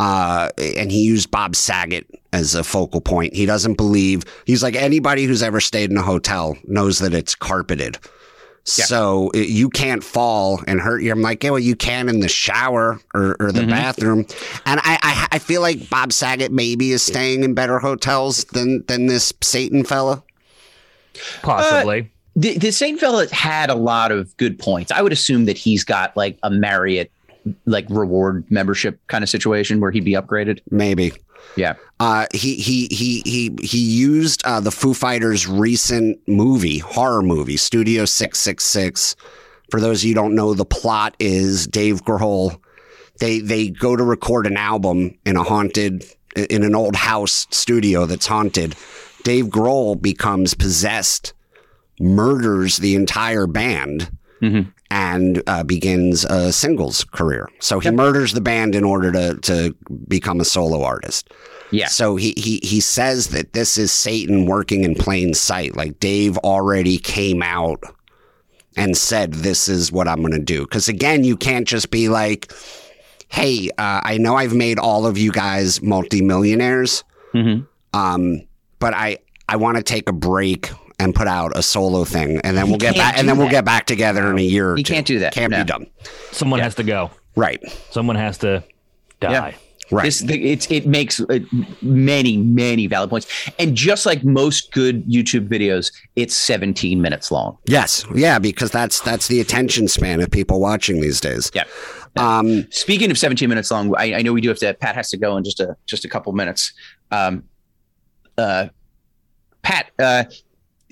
uh 0.00 0.48
and 0.56 0.90
he 0.90 1.00
used 1.02 1.30
Bob 1.30 1.54
Saget 1.54 2.06
as 2.32 2.54
a 2.54 2.62
focal 2.62 3.00
point 3.00 3.34
he 3.34 3.46
doesn't 3.46 3.76
believe 3.76 4.22
he's 4.44 4.62
like 4.62 4.74
anybody 4.74 5.24
who's 5.24 5.42
ever 5.42 5.60
stayed 5.60 5.90
in 5.90 5.96
a 5.96 6.02
hotel 6.02 6.56
knows 6.64 6.98
that 6.98 7.14
it's 7.14 7.34
carpeted 7.34 7.98
So 8.68 9.30
it, 9.30 9.48
you 9.48 9.70
can't 9.70 10.04
fall 10.04 10.62
and 10.66 10.78
hurt 10.78 11.02
you. 11.02 11.10
I'm 11.10 11.22
like, 11.22 11.42
yeah, 11.42 11.50
well, 11.50 11.58
you 11.58 11.74
can 11.74 12.08
in 12.08 12.20
the 12.20 12.28
shower 12.28 13.00
or, 13.14 13.34
or 13.40 13.50
the 13.50 13.60
mm-hmm. 13.60 13.70
bathroom. 13.70 14.26
And 14.66 14.80
I, 14.84 14.98
I 15.02 15.28
I 15.32 15.38
feel 15.38 15.62
like 15.62 15.88
Bob 15.88 16.12
Saget 16.12 16.52
maybe 16.52 16.92
is 16.92 17.02
staying 17.02 17.44
in 17.44 17.54
better 17.54 17.78
hotels 17.78 18.44
than 18.44 18.84
than 18.86 19.06
this 19.06 19.32
Satan 19.40 19.84
fella. 19.84 20.22
Possibly. 21.42 22.00
Uh, 22.00 22.04
the, 22.36 22.58
the 22.58 22.70
Saint 22.70 23.00
fella 23.00 23.26
had 23.32 23.70
a 23.70 23.74
lot 23.74 24.12
of 24.12 24.36
good 24.36 24.58
points. 24.58 24.92
I 24.92 25.00
would 25.02 25.12
assume 25.12 25.46
that 25.46 25.56
he's 25.56 25.82
got 25.82 26.16
like 26.16 26.38
a 26.42 26.50
Marriott 26.50 27.10
like 27.64 27.86
reward 27.88 28.44
membership 28.50 29.00
kind 29.06 29.24
of 29.24 29.30
situation 29.30 29.80
where 29.80 29.90
he'd 29.90 30.04
be 30.04 30.12
upgraded. 30.12 30.60
Maybe. 30.70 31.12
Yeah. 31.56 31.74
Uh, 32.00 32.26
he 32.32 32.54
he 32.54 32.86
he 32.90 33.22
he 33.24 33.56
he 33.60 33.78
used 33.78 34.44
uh, 34.44 34.60
the 34.60 34.70
Foo 34.70 34.94
Fighters' 34.94 35.48
recent 35.48 36.20
movie, 36.28 36.78
horror 36.78 37.22
movie, 37.22 37.56
Studio 37.56 38.04
Six 38.04 38.38
Six 38.38 38.64
Six. 38.64 39.16
For 39.70 39.80
those 39.80 40.00
of 40.00 40.04
you 40.04 40.10
who 40.10 40.14
don't 40.14 40.34
know, 40.34 40.54
the 40.54 40.64
plot 40.64 41.16
is 41.18 41.66
Dave 41.66 42.04
Grohl. 42.04 42.60
They 43.18 43.40
they 43.40 43.68
go 43.70 43.96
to 43.96 44.04
record 44.04 44.46
an 44.46 44.56
album 44.56 45.18
in 45.26 45.36
a 45.36 45.42
haunted 45.42 46.04
in 46.36 46.62
an 46.62 46.74
old 46.76 46.94
house 46.94 47.48
studio 47.50 48.06
that's 48.06 48.26
haunted. 48.26 48.76
Dave 49.24 49.46
Grohl 49.46 50.00
becomes 50.00 50.54
possessed, 50.54 51.34
murders 51.98 52.76
the 52.76 52.94
entire 52.94 53.48
band, 53.48 54.10
and 54.88 55.42
uh, 55.48 55.64
begins 55.64 56.24
a 56.24 56.52
singles 56.52 57.02
career. 57.02 57.48
So 57.58 57.80
he 57.80 57.88
murders 57.96 58.32
the 58.34 58.40
band 58.40 58.76
in 58.76 58.84
order 58.84 59.10
to 59.10 59.34
to 59.42 59.74
become 60.06 60.38
a 60.40 60.44
solo 60.44 60.84
artist. 60.84 61.28
Yeah. 61.70 61.86
So 61.88 62.16
he 62.16 62.32
he 62.36 62.60
he 62.62 62.80
says 62.80 63.28
that 63.28 63.52
this 63.52 63.76
is 63.78 63.92
Satan 63.92 64.46
working 64.46 64.84
in 64.84 64.94
plain 64.94 65.34
sight. 65.34 65.76
Like 65.76 66.00
Dave 66.00 66.38
already 66.38 66.98
came 66.98 67.42
out 67.42 67.82
and 68.76 68.96
said, 68.96 69.34
"This 69.34 69.68
is 69.68 69.92
what 69.92 70.08
I'm 70.08 70.20
going 70.20 70.32
to 70.32 70.38
do." 70.38 70.62
Because 70.62 70.88
again, 70.88 71.24
you 71.24 71.36
can't 71.36 71.66
just 71.68 71.90
be 71.90 72.08
like, 72.08 72.52
"Hey, 73.28 73.68
uh, 73.76 74.00
I 74.02 74.18
know 74.18 74.36
I've 74.36 74.54
made 74.54 74.78
all 74.78 75.06
of 75.06 75.18
you 75.18 75.30
guys 75.32 75.82
multimillionaires, 75.82 77.04
Mhm. 77.34 77.66
um, 77.92 78.42
but 78.78 78.94
I 78.94 79.18
I 79.48 79.56
want 79.56 79.76
to 79.76 79.82
take 79.82 80.08
a 80.08 80.12
break." 80.12 80.70
And 81.00 81.14
put 81.14 81.28
out 81.28 81.56
a 81.56 81.62
solo 81.62 82.04
thing, 82.04 82.40
and 82.42 82.56
then 82.58 82.66
we'll 82.70 82.76
get 82.76 82.96
back, 82.96 83.14
and 83.16 83.22
do 83.22 83.26
then 83.28 83.38
we'll 83.38 83.46
that. 83.46 83.52
get 83.52 83.64
back 83.64 83.86
together 83.86 84.28
in 84.32 84.36
a 84.36 84.42
year 84.42 84.72
or 84.72 84.76
He 84.76 84.82
two. 84.82 84.94
can't 84.94 85.06
do 85.06 85.20
that. 85.20 85.32
Can't 85.32 85.52
No. 85.52 85.58
be 85.58 85.64
done. 85.64 85.86
Someone 86.32 86.58
has 86.58 86.74
to 86.74 86.82
go. 86.82 87.12
Right. 87.36 87.62
Someone 87.92 88.16
has 88.16 88.38
to 88.38 88.64
die. 89.20 89.30
Yeah. 89.30 89.52
Right. 89.90 90.04
This 90.04 90.22
it's 90.28 90.70
it 90.70 90.86
makes 90.86 91.20
uh, 91.20 91.38
many 91.80 92.36
many 92.36 92.86
valid 92.86 93.10
points, 93.10 93.50
and 93.58 93.74
just 93.74 94.04
like 94.04 94.22
most 94.24 94.70
good 94.72 95.04
YouTube 95.06 95.48
videos, 95.48 95.92
it's 96.16 96.34
17 96.34 97.00
minutes 97.00 97.30
long. 97.30 97.56
yes. 97.66 98.04
Yeah. 98.14 98.38
Because 98.38 98.70
that's 98.70 99.00
that's 99.00 99.28
the 99.28 99.40
attention 99.40 99.88
span 99.88 100.20
of 100.20 100.30
people 100.30 100.60
watching 100.60 101.00
these 101.00 101.20
days. 101.20 101.50
Yeah. 101.54 101.64
Um. 102.16 102.70
Speaking 102.70 103.10
of 103.10 103.18
17 103.18 103.48
minutes 103.48 103.70
long, 103.70 103.94
I, 103.96 104.14
I 104.14 104.22
know 104.22 104.32
we 104.32 104.40
do 104.40 104.48
have 104.48 104.58
to. 104.58 104.74
Pat 104.74 104.94
has 104.94 105.10
to 105.10 105.16
go 105.16 105.36
in 105.36 105.44
just 105.44 105.60
a 105.60 105.76
just 105.86 106.04
a 106.04 106.08
couple 106.08 106.32
minutes. 106.32 106.72
Um, 107.10 107.44
uh, 108.36 108.68
Pat, 109.62 109.90
uh, 109.98 110.24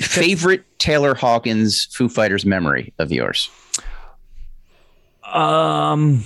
favorite 0.01 0.65
Taylor 0.79 1.15
Hawkins 1.15 1.87
Foo 1.93 2.09
Fighters 2.09 2.45
memory 2.45 2.93
of 2.99 3.11
yours? 3.11 3.51
Um, 5.25 6.25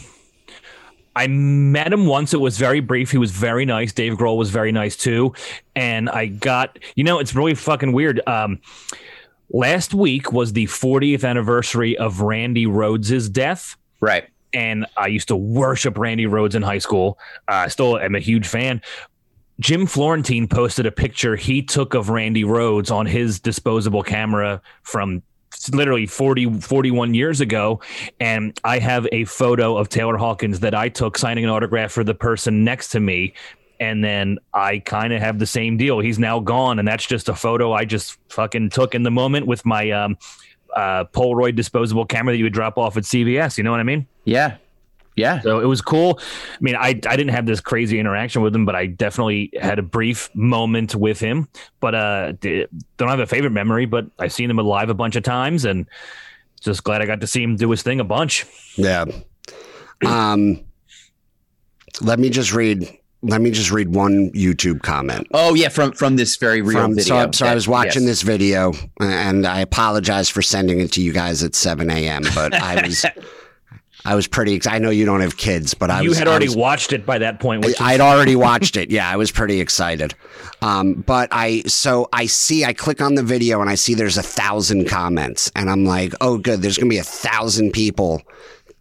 I 1.16 1.26
met 1.26 1.92
him 1.92 2.06
once. 2.06 2.32
It 2.32 2.40
was 2.40 2.56
very 2.56 2.80
brief. 2.80 3.10
He 3.10 3.18
was 3.18 3.30
very 3.32 3.64
nice. 3.64 3.92
Dave 3.92 4.14
Grohl 4.14 4.36
was 4.36 4.50
very 4.50 4.72
nice 4.72 4.96
too. 4.96 5.34
And 5.74 6.08
I 6.08 6.26
got, 6.26 6.78
you 6.94 7.04
know, 7.04 7.18
it's 7.18 7.34
really 7.34 7.54
fucking 7.54 7.92
weird. 7.92 8.20
Um, 8.26 8.60
last 9.50 9.92
week 9.92 10.32
was 10.32 10.52
the 10.52 10.66
40th 10.66 11.28
anniversary 11.28 11.98
of 11.98 12.20
Randy 12.20 12.66
Rhoads's 12.66 13.28
death. 13.28 13.76
Right. 14.00 14.24
and 14.52 14.86
I 14.96 15.08
used 15.08 15.28
to 15.28 15.36
worship 15.36 15.98
Randy 15.98 16.26
Rhoads 16.26 16.54
in 16.54 16.62
high 16.62 16.78
school. 16.78 17.18
Uh, 17.48 17.52
I 17.52 17.68
still 17.68 17.98
am 17.98 18.14
a 18.14 18.20
huge 18.20 18.46
fan. 18.46 18.80
Jim 19.60 19.86
Florentine 19.86 20.48
posted 20.48 20.86
a 20.86 20.90
picture 20.92 21.36
he 21.36 21.60
took 21.62 21.92
of 21.92 22.08
Randy 22.08 22.44
Rhoads 22.44 22.90
on 22.90 23.04
his 23.04 23.38
disposable 23.38 24.02
camera 24.02 24.62
from 24.82 25.22
literally 25.72 26.06
40 26.06 26.60
41 26.60 27.14
years 27.14 27.40
ago 27.40 27.80
and 28.18 28.58
I 28.64 28.78
have 28.78 29.06
a 29.12 29.24
photo 29.24 29.76
of 29.76 29.88
Taylor 29.88 30.16
Hawkins 30.16 30.60
that 30.60 30.74
I 30.74 30.88
took 30.88 31.18
signing 31.18 31.44
an 31.44 31.50
autograph 31.50 31.92
for 31.92 32.04
the 32.04 32.14
person 32.14 32.64
next 32.64 32.90
to 32.90 33.00
me 33.00 33.34
and 33.78 34.04
then 34.04 34.38
I 34.52 34.78
kind 34.80 35.12
of 35.12 35.20
have 35.22 35.38
the 35.38 35.46
same 35.46 35.76
deal. 35.76 36.00
He's 36.00 36.18
now 36.18 36.38
gone 36.38 36.78
and 36.78 36.86
that's 36.86 37.06
just 37.06 37.28
a 37.28 37.34
photo 37.34 37.72
I 37.72 37.84
just 37.84 38.18
fucking 38.28 38.70
took 38.70 38.94
in 38.94 39.02
the 39.02 39.10
moment 39.10 39.46
with 39.46 39.64
my 39.66 39.90
um 39.90 40.16
uh 40.74 41.04
Polaroid 41.04 41.56
disposable 41.56 42.06
camera 42.06 42.32
that 42.32 42.38
you 42.38 42.44
would 42.44 42.52
drop 42.52 42.78
off 42.78 42.96
at 42.96 43.04
CVS, 43.04 43.58
you 43.58 43.64
know 43.64 43.70
what 43.70 43.80
I 43.80 43.84
mean? 43.84 44.06
Yeah. 44.24 44.56
Yeah. 45.16 45.40
So 45.40 45.60
it 45.60 45.66
was 45.66 45.80
cool. 45.80 46.18
I 46.20 46.58
mean, 46.60 46.76
I, 46.76 46.88
I 46.88 46.92
didn't 46.94 47.28
have 47.28 47.46
this 47.46 47.60
crazy 47.60 47.98
interaction 47.98 48.42
with 48.42 48.54
him, 48.54 48.64
but 48.64 48.74
I 48.74 48.86
definitely 48.86 49.50
had 49.60 49.78
a 49.78 49.82
brief 49.82 50.34
moment 50.34 50.94
with 50.94 51.20
him. 51.20 51.48
But 51.80 51.94
uh, 51.94 52.32
don't 52.32 53.08
have 53.08 53.20
a 53.20 53.26
favorite 53.26 53.50
memory, 53.50 53.86
but 53.86 54.06
I've 54.18 54.32
seen 54.32 54.50
him 54.50 54.56
live 54.56 54.88
a 54.88 54.94
bunch 54.94 55.16
of 55.16 55.22
times, 55.22 55.64
and 55.64 55.86
just 56.60 56.84
glad 56.84 57.02
I 57.02 57.06
got 57.06 57.20
to 57.20 57.26
see 57.26 57.42
him 57.42 57.56
do 57.56 57.70
his 57.70 57.82
thing 57.82 58.00
a 58.00 58.04
bunch. 58.04 58.46
Yeah. 58.76 59.04
Um. 60.06 60.64
Let 62.00 62.18
me 62.18 62.30
just 62.30 62.52
read. 62.52 62.96
Let 63.22 63.42
me 63.42 63.50
just 63.50 63.70
read 63.70 63.94
one 63.94 64.30
YouTube 64.30 64.80
comment. 64.80 65.26
Oh 65.34 65.52
yeah, 65.52 65.68
from 65.68 65.92
from 65.92 66.16
this 66.16 66.36
very 66.36 66.62
real 66.62 66.80
From, 66.80 66.94
video. 66.94 67.26
so, 67.26 67.30
so 67.32 67.46
I 67.46 67.54
was 67.54 67.68
watching 67.68 68.04
yes. 68.04 68.10
this 68.10 68.22
video, 68.22 68.72
and 68.98 69.46
I 69.46 69.60
apologize 69.60 70.30
for 70.30 70.40
sending 70.40 70.80
it 70.80 70.92
to 70.92 71.02
you 71.02 71.12
guys 71.12 71.42
at 71.42 71.54
7 71.54 71.90
a.m. 71.90 72.22
But 72.34 72.54
I 72.54 72.86
was, 72.86 73.04
I 74.04 74.14
was 74.14 74.26
pretty. 74.26 74.54
ex- 74.56 74.66
I 74.66 74.78
know 74.78 74.90
you 74.90 75.04
don't 75.04 75.20
have 75.20 75.36
kids, 75.36 75.74
but 75.74 75.90
I 75.90 76.00
you 76.00 76.08
was. 76.10 76.18
had 76.18 76.26
I 76.28 76.30
already 76.30 76.46
was- 76.48 76.56
watched 76.56 76.92
it 76.92 77.04
by 77.06 77.18
that 77.18 77.38
point, 77.40 77.64
which 77.64 77.74
is- 77.74 77.80
I'd 77.80 78.00
already 78.00 78.36
watched 78.36 78.76
it. 78.76 78.90
Yeah, 78.90 79.08
I 79.08 79.16
was 79.16 79.30
pretty 79.30 79.60
excited. 79.60 80.14
Um, 80.62 80.94
but 81.06 81.28
I 81.32 81.62
so 81.66 82.08
I 82.12 82.26
see 82.26 82.64
I 82.64 82.72
click 82.72 83.00
on 83.00 83.14
the 83.14 83.22
video 83.22 83.60
and 83.60 83.68
I 83.70 83.74
see 83.74 83.94
there's 83.94 84.18
a 84.18 84.22
thousand 84.22 84.88
comments 84.88 85.50
and 85.56 85.70
I'm 85.70 85.84
like, 85.84 86.12
oh 86.20 86.38
good, 86.38 86.62
there's 86.62 86.76
gonna 86.78 86.88
be 86.90 86.98
a 86.98 87.02
thousand 87.04 87.72
people 87.72 88.22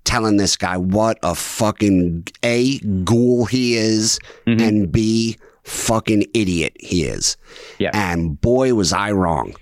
telling 0.05 0.37
this 0.37 0.55
guy 0.57 0.75
what 0.77 1.19
a 1.23 1.35
fucking 1.35 2.27
a 2.43 2.79
ghoul 2.79 3.45
he 3.45 3.75
is 3.75 4.19
and 4.47 4.91
b 4.91 5.37
fucking 5.63 6.25
idiot 6.33 6.73
he 6.79 7.03
is. 7.03 7.37
Yeah. 7.77 7.91
And 7.93 8.39
boy 8.41 8.73
was 8.73 8.91
I 8.93 9.11
wrong. 9.11 9.55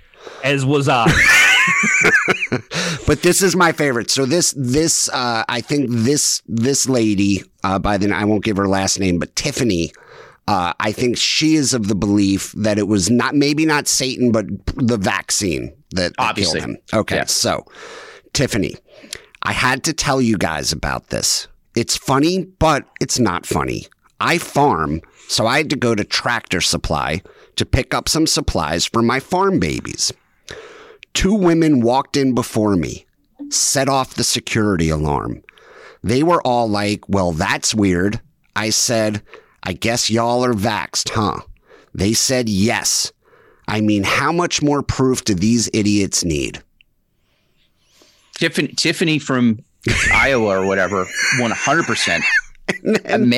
as 0.44 0.66
was 0.66 0.88
I. 0.90 1.12
But 3.08 3.24
this 3.24 3.42
is 3.42 3.56
my 3.56 3.72
favorite. 3.72 4.12
So 4.12 4.26
this 4.26 4.54
this 4.56 5.10
uh, 5.10 5.44
I 5.50 5.62
think 5.62 5.88
this 5.90 6.44
this 6.46 6.88
lady 6.88 7.44
uh, 7.64 7.80
by 7.80 7.98
the 7.98 8.12
I 8.12 8.26
won't 8.26 8.44
give 8.44 8.58
her 8.58 8.68
last 8.68 9.00
name, 9.00 9.18
but 9.18 9.36
Tiffany. 9.36 9.92
Uh, 10.50 10.72
I 10.80 10.94
think 10.94 11.18
she 11.18 11.56
is 11.56 11.74
of 11.74 11.90
the 11.90 11.96
belief 11.96 12.54
that 12.54 12.78
it 12.80 12.88
was 12.88 13.10
not 13.10 13.36
maybe 13.36 13.66
not 13.66 13.86
Satan, 13.88 14.32
but 14.32 14.46
the 14.76 14.96
vaccine 14.98 15.74
that, 15.92 16.16
that 16.16 16.20
Obviously. 16.20 16.62
killed 16.62 16.70
him. 16.72 16.78
Okay, 16.94 17.16
Yeah. 17.18 17.26
so 17.26 17.66
Tiffany, 18.32 18.76
I 19.44 19.52
had 19.52 19.84
to 19.84 19.94
tell 19.94 20.22
you 20.22 20.38
guys 20.38 20.72
about 20.72 21.10
this. 21.10 21.50
It's 21.76 21.98
funny, 21.98 22.46
but 22.60 22.86
it's 23.02 23.20
not 23.20 23.46
funny. 23.46 23.88
I 24.22 24.38
farm, 24.38 25.02
so 25.28 25.46
I 25.46 25.58
had 25.58 25.70
to 25.72 25.76
go 25.76 25.94
to 25.96 26.06
Tractor 26.06 26.62
Supply 26.62 27.22
to 27.58 27.66
pick 27.66 27.94
up 27.94 28.08
some 28.08 28.26
supplies 28.26 28.86
for 28.86 29.02
my 29.02 29.20
farm 29.20 29.60
babies. 29.60 30.14
Two 31.18 31.34
women 31.34 31.82
walked 31.82 32.16
in 32.16 32.36
before 32.36 32.76
me, 32.76 33.08
set 33.50 33.90
off 33.90 34.14
the 34.14 34.24
security 34.24 34.90
alarm. 34.90 35.42
They 36.04 36.22
were 36.22 36.44
all 36.44 36.70
like, 36.70 37.10
Well, 37.10 37.32
that's 37.32 37.74
weird. 37.74 38.22
I 38.56 38.70
said, 38.70 39.24
I 39.64 39.74
guess 39.74 40.12
y'all 40.12 40.46
are 40.46 40.54
vaxed, 40.54 41.10
huh? 41.10 41.40
They 41.92 42.14
said 42.14 42.48
yes. 42.48 43.12
I 43.68 43.82
mean, 43.82 44.04
how 44.04 44.32
much 44.32 44.62
more 44.62 44.84
proof 44.84 45.24
do 45.24 45.34
these 45.34 45.72
idiots 45.74 46.24
need? 46.24 46.62
Tiffany, 48.36 48.68
Tiffany 48.68 49.18
from 49.18 49.66
Iowa 50.14 50.62
or 50.62 50.68
whatever, 50.68 51.08
100%. 51.40 52.22
Then- 52.84 53.34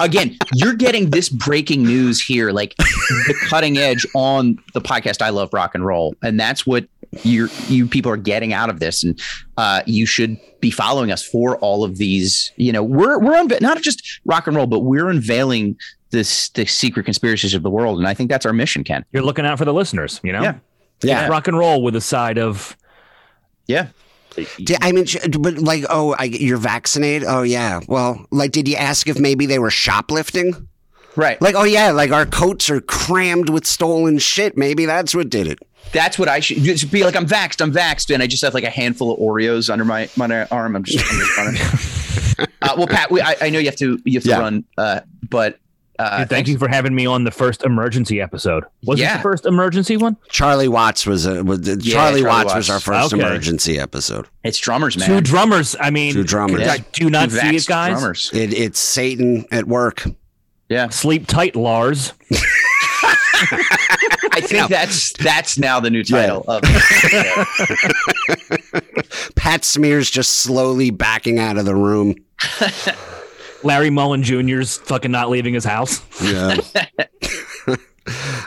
Again, 0.00 0.36
you're 0.54 0.74
getting 0.74 1.10
this 1.10 1.28
breaking 1.28 1.82
news 1.84 2.22
here, 2.22 2.50
like 2.50 2.76
the 2.76 3.34
cutting 3.48 3.78
edge 3.78 4.04
on 4.14 4.58
the 4.74 4.80
podcast. 4.80 5.22
I 5.22 5.30
love 5.30 5.50
rock 5.52 5.74
and 5.74 5.84
roll, 5.86 6.14
and 6.22 6.38
that's 6.38 6.66
what 6.66 6.86
you 7.22 7.48
you 7.68 7.86
people 7.86 8.12
are 8.12 8.16
getting 8.18 8.52
out 8.52 8.68
of 8.68 8.78
this, 8.78 9.02
and 9.02 9.18
uh, 9.56 9.82
you 9.86 10.04
should 10.04 10.36
be 10.60 10.70
following 10.70 11.10
us 11.12 11.24
for 11.24 11.56
all 11.58 11.82
of 11.82 11.96
these. 11.96 12.52
You 12.56 12.72
know, 12.72 12.82
we're 12.82 13.18
we're 13.18 13.32
unve- 13.42 13.60
not 13.62 13.80
just 13.80 14.20
rock 14.26 14.46
and 14.46 14.54
roll, 14.56 14.66
but 14.66 14.80
we're 14.80 15.08
unveiling 15.08 15.76
this 16.10 16.50
the 16.50 16.66
secret 16.66 17.04
conspiracies 17.04 17.54
of 17.54 17.62
the 17.62 17.70
world, 17.70 17.98
and 17.98 18.06
I 18.06 18.12
think 18.12 18.28
that's 18.30 18.44
our 18.44 18.52
mission, 18.52 18.84
Ken. 18.84 19.02
You're 19.12 19.22
looking 19.22 19.46
out 19.46 19.56
for 19.56 19.64
the 19.64 19.72
listeners, 19.74 20.20
you 20.22 20.32
know. 20.32 20.42
Yeah, 20.42 20.54
yeah. 21.02 21.28
Rock 21.28 21.48
and 21.48 21.56
roll 21.56 21.82
with 21.82 21.96
a 21.96 22.00
side 22.02 22.36
of 22.38 22.76
yeah 23.66 23.86
I 24.80 24.92
mean, 24.92 25.06
but 25.40 25.58
like, 25.58 25.84
oh, 25.90 26.14
I, 26.18 26.24
you're 26.24 26.56
vaccinated? 26.58 27.26
Oh, 27.28 27.42
yeah. 27.42 27.80
Well, 27.88 28.26
like, 28.30 28.52
did 28.52 28.68
you 28.68 28.76
ask 28.76 29.08
if 29.08 29.18
maybe 29.18 29.46
they 29.46 29.58
were 29.58 29.70
shoplifting? 29.70 30.68
Right. 31.16 31.40
Like, 31.40 31.54
oh 31.54 31.64
yeah, 31.64 31.92
like 31.92 32.10
our 32.10 32.26
coats 32.26 32.68
are 32.68 32.80
crammed 32.82 33.48
with 33.48 33.64
stolen 33.66 34.18
shit. 34.18 34.54
Maybe 34.56 34.84
that's 34.84 35.14
what 35.14 35.30
did 35.30 35.46
it. 35.46 35.58
That's 35.92 36.18
what 36.18 36.28
I 36.28 36.40
should 36.40 36.58
just 36.58 36.90
be 36.90 37.04
like. 37.04 37.16
I'm 37.16 37.26
vaxxed. 37.26 37.62
I'm 37.62 37.72
vaxxed, 37.72 38.12
and 38.12 38.22
I 38.22 38.26
just 38.26 38.42
have 38.44 38.52
like 38.52 38.64
a 38.64 38.70
handful 38.70 39.12
of 39.12 39.18
Oreos 39.18 39.70
under 39.70 39.84
my 39.86 40.10
my 40.16 40.46
arm. 40.48 40.76
I'm 40.76 40.82
just. 40.84 40.98
I'm 41.10 41.18
just 41.18 41.36
running. 42.38 42.48
uh, 42.60 42.74
well, 42.76 42.86
Pat, 42.86 43.10
we, 43.10 43.22
I, 43.22 43.34
I 43.40 43.48
know 43.50 43.58
you 43.58 43.64
have 43.66 43.76
to 43.76 43.98
you 44.04 44.14
have 44.18 44.24
to 44.24 44.28
Yeah. 44.28 44.38
run, 44.40 44.64
uh, 44.76 45.00
but 45.30 45.58
uh, 45.98 46.16
Thank 46.18 46.30
thanks. 46.30 46.50
you 46.50 46.58
for 46.58 46.68
having 46.68 46.94
me 46.94 47.06
on 47.06 47.24
the 47.24 47.30
first 47.30 47.64
emergency 47.64 48.20
episode. 48.20 48.64
Was 48.84 49.00
it 49.00 49.10
the 49.12 49.18
first 49.20 49.46
emergency 49.46 49.96
one? 49.96 50.16
Charlie 50.28 50.68
Watts 50.68 51.06
was 51.06 51.26
a 51.26 51.42
was, 51.44 51.60
Charlie, 51.60 51.82
Charlie 51.82 52.24
Watts, 52.24 52.44
Watts. 52.46 52.54
was 52.56 52.70
our 52.70 52.80
first 52.80 53.14
Okay. 53.14 53.22
emergency 53.24 53.78
episode. 53.78 54.26
It's 54.44 54.58
drummers, 54.58 54.96
man. 54.98 55.08
Two 55.08 55.20
drummers. 55.20 55.76
I 55.80 55.90
mean, 55.90 56.12
Two 56.12 56.24
drummers. 56.24 56.66
I 56.68 56.78
do 56.92 57.08
not 57.10 57.30
Two 57.30 57.36
see 57.36 57.48
it, 57.48 57.52
vaxxed 57.54 57.68
guys. 57.68 57.92
Drummers. 57.92 58.30
It, 58.34 58.52
it's 58.52 58.78
Satan 58.78 59.46
at 59.50 59.66
work. 59.66 60.04
Yeah, 60.68 60.88
Sleep 60.88 61.26
tight, 61.26 61.54
Lars. 61.56 62.12
I 64.32 64.40
think 64.42 64.68
that's 64.68 65.12
that's 65.14 65.58
now 65.58 65.78
the 65.80 65.90
new 65.90 66.02
title 66.02 66.44
of. 66.48 66.62
Pat 69.36 69.64
Smear's 69.64 70.10
just 70.10 70.38
slowly 70.38 70.90
backing 70.90 71.38
out 71.38 71.56
of 71.58 71.64
the 71.66 71.76
room. 71.76 72.14
Larry 73.66 73.90
Mullen 73.90 74.22
Jr.'s 74.22 74.78
fucking 74.78 75.10
not 75.10 75.28
leaving 75.28 75.52
his 75.54 75.64
house. 75.64 76.00
Yeah. 76.22 76.56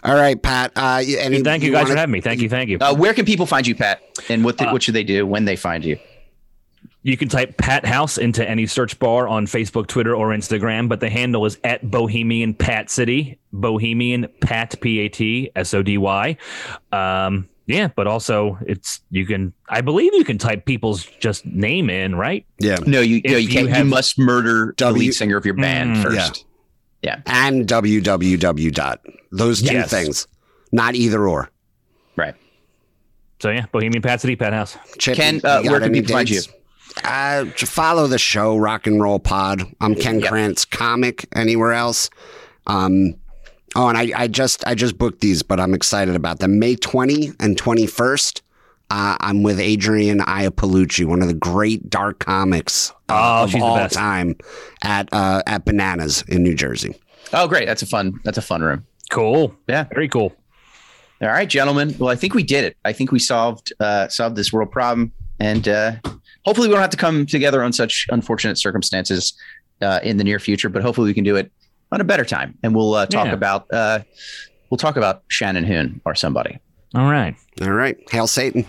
All 0.03 0.15
right, 0.15 0.41
Pat. 0.41 0.72
Uh, 0.76 1.03
any, 1.05 1.41
Thank 1.41 1.63
you 1.63 1.72
guys 1.72 1.84
wanna- 1.84 1.93
for 1.95 1.97
having 1.99 2.13
me. 2.13 2.22
Thank 2.22 2.41
you. 2.41 2.49
Thank 2.49 2.70
you. 2.70 2.78
Uh, 2.80 2.95
where 2.95 3.13
can 3.13 3.26
people 3.26 3.45
find 3.45 3.67
you, 3.67 3.76
Pat? 3.76 4.01
And 4.30 4.43
what 4.45 4.57
the, 4.57 4.70
Uh, 4.70 4.74
what 4.74 4.82
should 4.84 4.95
they 4.95 5.03
do 5.03 5.26
when 5.26 5.45
they 5.45 5.55
find 5.57 5.84
you? 5.84 5.97
You 7.03 7.15
can 7.17 7.30
type 7.30 7.57
Pat 7.57 7.86
House 7.86 8.17
into 8.17 8.47
any 8.47 8.65
search 8.67 8.99
bar 8.99 9.28
on 9.28 9.45
Facebook, 9.47 9.88
Twitter, 9.88 10.13
or 10.15 10.30
Instagram, 10.30 10.89
but 10.89 10.99
the 10.99 11.09
handle 11.09 11.45
is 11.45 11.57
at 11.63 11.89
Bohemian 11.89 12.53
Patsody, 12.53 13.38
Bohemian 13.53 14.28
Pat 14.41 14.80
P 14.82 14.99
A 14.99 15.09
T 15.09 15.49
S 15.55 15.74
O 15.74 15.82
D 15.82 15.97
Y. 15.97 16.38
Um, 16.91 17.47
yeah, 17.70 17.88
but 17.95 18.07
also 18.07 18.57
it's 18.65 18.99
you 19.11 19.26
can 19.26 19.53
I 19.70 19.82
believe 19.82 20.13
you 20.15 20.24
can 20.26 20.38
type 20.39 20.65
people's 20.65 21.05
just 21.20 21.45
name 21.45 21.89
in, 21.89 22.15
right? 22.15 22.45
Yeah. 22.59 22.78
No, 22.86 22.99
you 22.99 23.22
no, 23.24 23.32
you 23.38 23.47
you 23.47 23.49
can't. 23.49 23.78
You, 23.78 23.86
must 23.86 24.17
murder 24.17 24.74
the 24.78 24.91
lead 24.91 25.13
singer 25.13 25.38
of 25.38 25.45
your 25.45 25.53
band 25.53 25.97
Mm, 25.97 26.03
first. 26.03 26.45
And 27.28 27.67
www 27.67 28.74
dot. 28.74 28.99
Those 29.32 29.61
two 29.61 29.74
Yes. 29.74 29.89
things. 29.91 30.28
Not 30.72 30.95
either 30.95 31.28
or. 31.28 31.49
Right. 32.15 32.36
So 33.39 33.51
yeah, 33.51 33.67
Bohemian 33.72 34.01
Patsody, 34.01 34.38
Pat 34.38 34.78
Chip, 34.97 35.15
Ken, 35.15 35.39
uh, 35.43 35.61
where 35.61 35.80
can 35.80 35.89
any 35.89 36.01
people 36.01 36.15
find 36.15 36.28
dates? 36.28 36.49
Uh, 37.03 37.45
to 37.45 37.65
follow 37.67 38.07
the 38.07 38.17
show, 38.17 38.57
Rock 38.57 38.88
and 38.88 38.99
Roll 39.01 39.20
Pod. 39.20 39.61
I'm 39.80 39.93
Ken 39.95 40.20
Yep. 40.20 40.30
Krantz, 40.30 40.65
comic. 40.65 41.28
Anywhere 41.36 41.72
else? 41.74 42.09
Um, 42.67 43.15
oh, 43.76 43.88
and 43.89 43.97
I, 43.97 44.11
I 44.15 44.28
just 44.28 44.65
I 44.67 44.76
just 44.76 44.97
booked 44.97 45.22
these, 45.22 45.43
but 45.43 45.59
I'm 45.59 45.74
excited 45.74 46.15
about 46.15 46.39
them. 46.39 46.59
May 46.59 46.76
20 46.76 47.32
and 47.39 47.57
21st. 47.57 48.41
Uh, 48.91 49.15
I'm 49.20 49.43
with 49.43 49.59
Adrienne 49.59 50.20
Iapalucci, 50.22 51.05
one 51.05 51.22
of 51.22 51.28
the 51.28 51.36
great 51.36 51.91
dark 51.91 52.17
comics 52.20 52.89
uh, 53.07 53.39
Oh, 53.41 53.43
of 53.43 53.51
she's 53.51 53.59
the 53.59 53.65
all 53.65 53.76
best. 53.76 53.93
time, 53.93 54.36
at 54.84 55.07
uh, 55.11 55.43
at 55.45 55.63
Bananas 55.65 56.24
in 56.28 56.41
New 56.41 56.55
Jersey. 56.55 56.99
Oh, 57.32 57.47
great. 57.47 57.67
That's 57.67 57.84
a 57.84 57.86
fun. 57.86 58.20
That's 58.24 58.39
a 58.39 58.41
fun 58.41 58.63
room. 58.63 58.86
Cool. 59.11 59.53
Yeah. 59.67 59.84
Very 59.93 60.07
cool. 60.09 60.34
All 61.22 61.28
right, 61.28 61.47
gentlemen. 61.47 61.95
Well, 61.99 62.09
I 62.09 62.15
think 62.15 62.34
we 62.34 62.41
did 62.43 62.63
it. 62.63 62.78
I 62.86 62.93
think 62.93 63.11
we 63.11 63.20
solved 63.20 63.74
uh, 63.80 64.07
solved 64.07 64.36
this 64.36 64.51
world 64.51 64.72
problem, 64.72 65.11
and 65.39 65.67
uh, 65.67 65.91
hopefully, 66.45 66.67
we 66.67 66.74
don't 66.74 66.82
have 66.82 66.89
to 66.89 66.97
come 66.97 67.26
together 67.28 67.61
on 67.63 67.72
such 67.74 68.07
unfortunate 68.09 68.57
circumstances 68.57 69.34
uh, 69.84 69.99
in 70.01 70.17
the 70.17 70.24
near 70.24 70.39
future. 70.39 70.70
But 70.70 70.82
hopefully, 70.82 71.07
we 71.09 71.13
can 71.13 71.24
do 71.26 71.36
it 71.36 71.51
on 71.92 72.02
a 72.02 72.04
better 72.04 72.26
time, 72.26 72.58
and 72.64 72.76
we'll 72.76 72.94
uh, 72.94 73.06
talk 73.06 73.28
Yeah. 73.28 73.34
about 73.34 73.66
uh, 73.74 74.00
we'll 74.70 74.78
talk 74.78 74.96
about 74.98 75.24
Shannon 75.28 75.64
Hoon 75.64 76.02
or 76.06 76.16
somebody. 76.16 76.60
All 76.96 77.10
right. 77.10 77.36
All 77.62 77.72
right, 77.72 77.98
hail 78.12 78.28
Satan. 78.28 78.66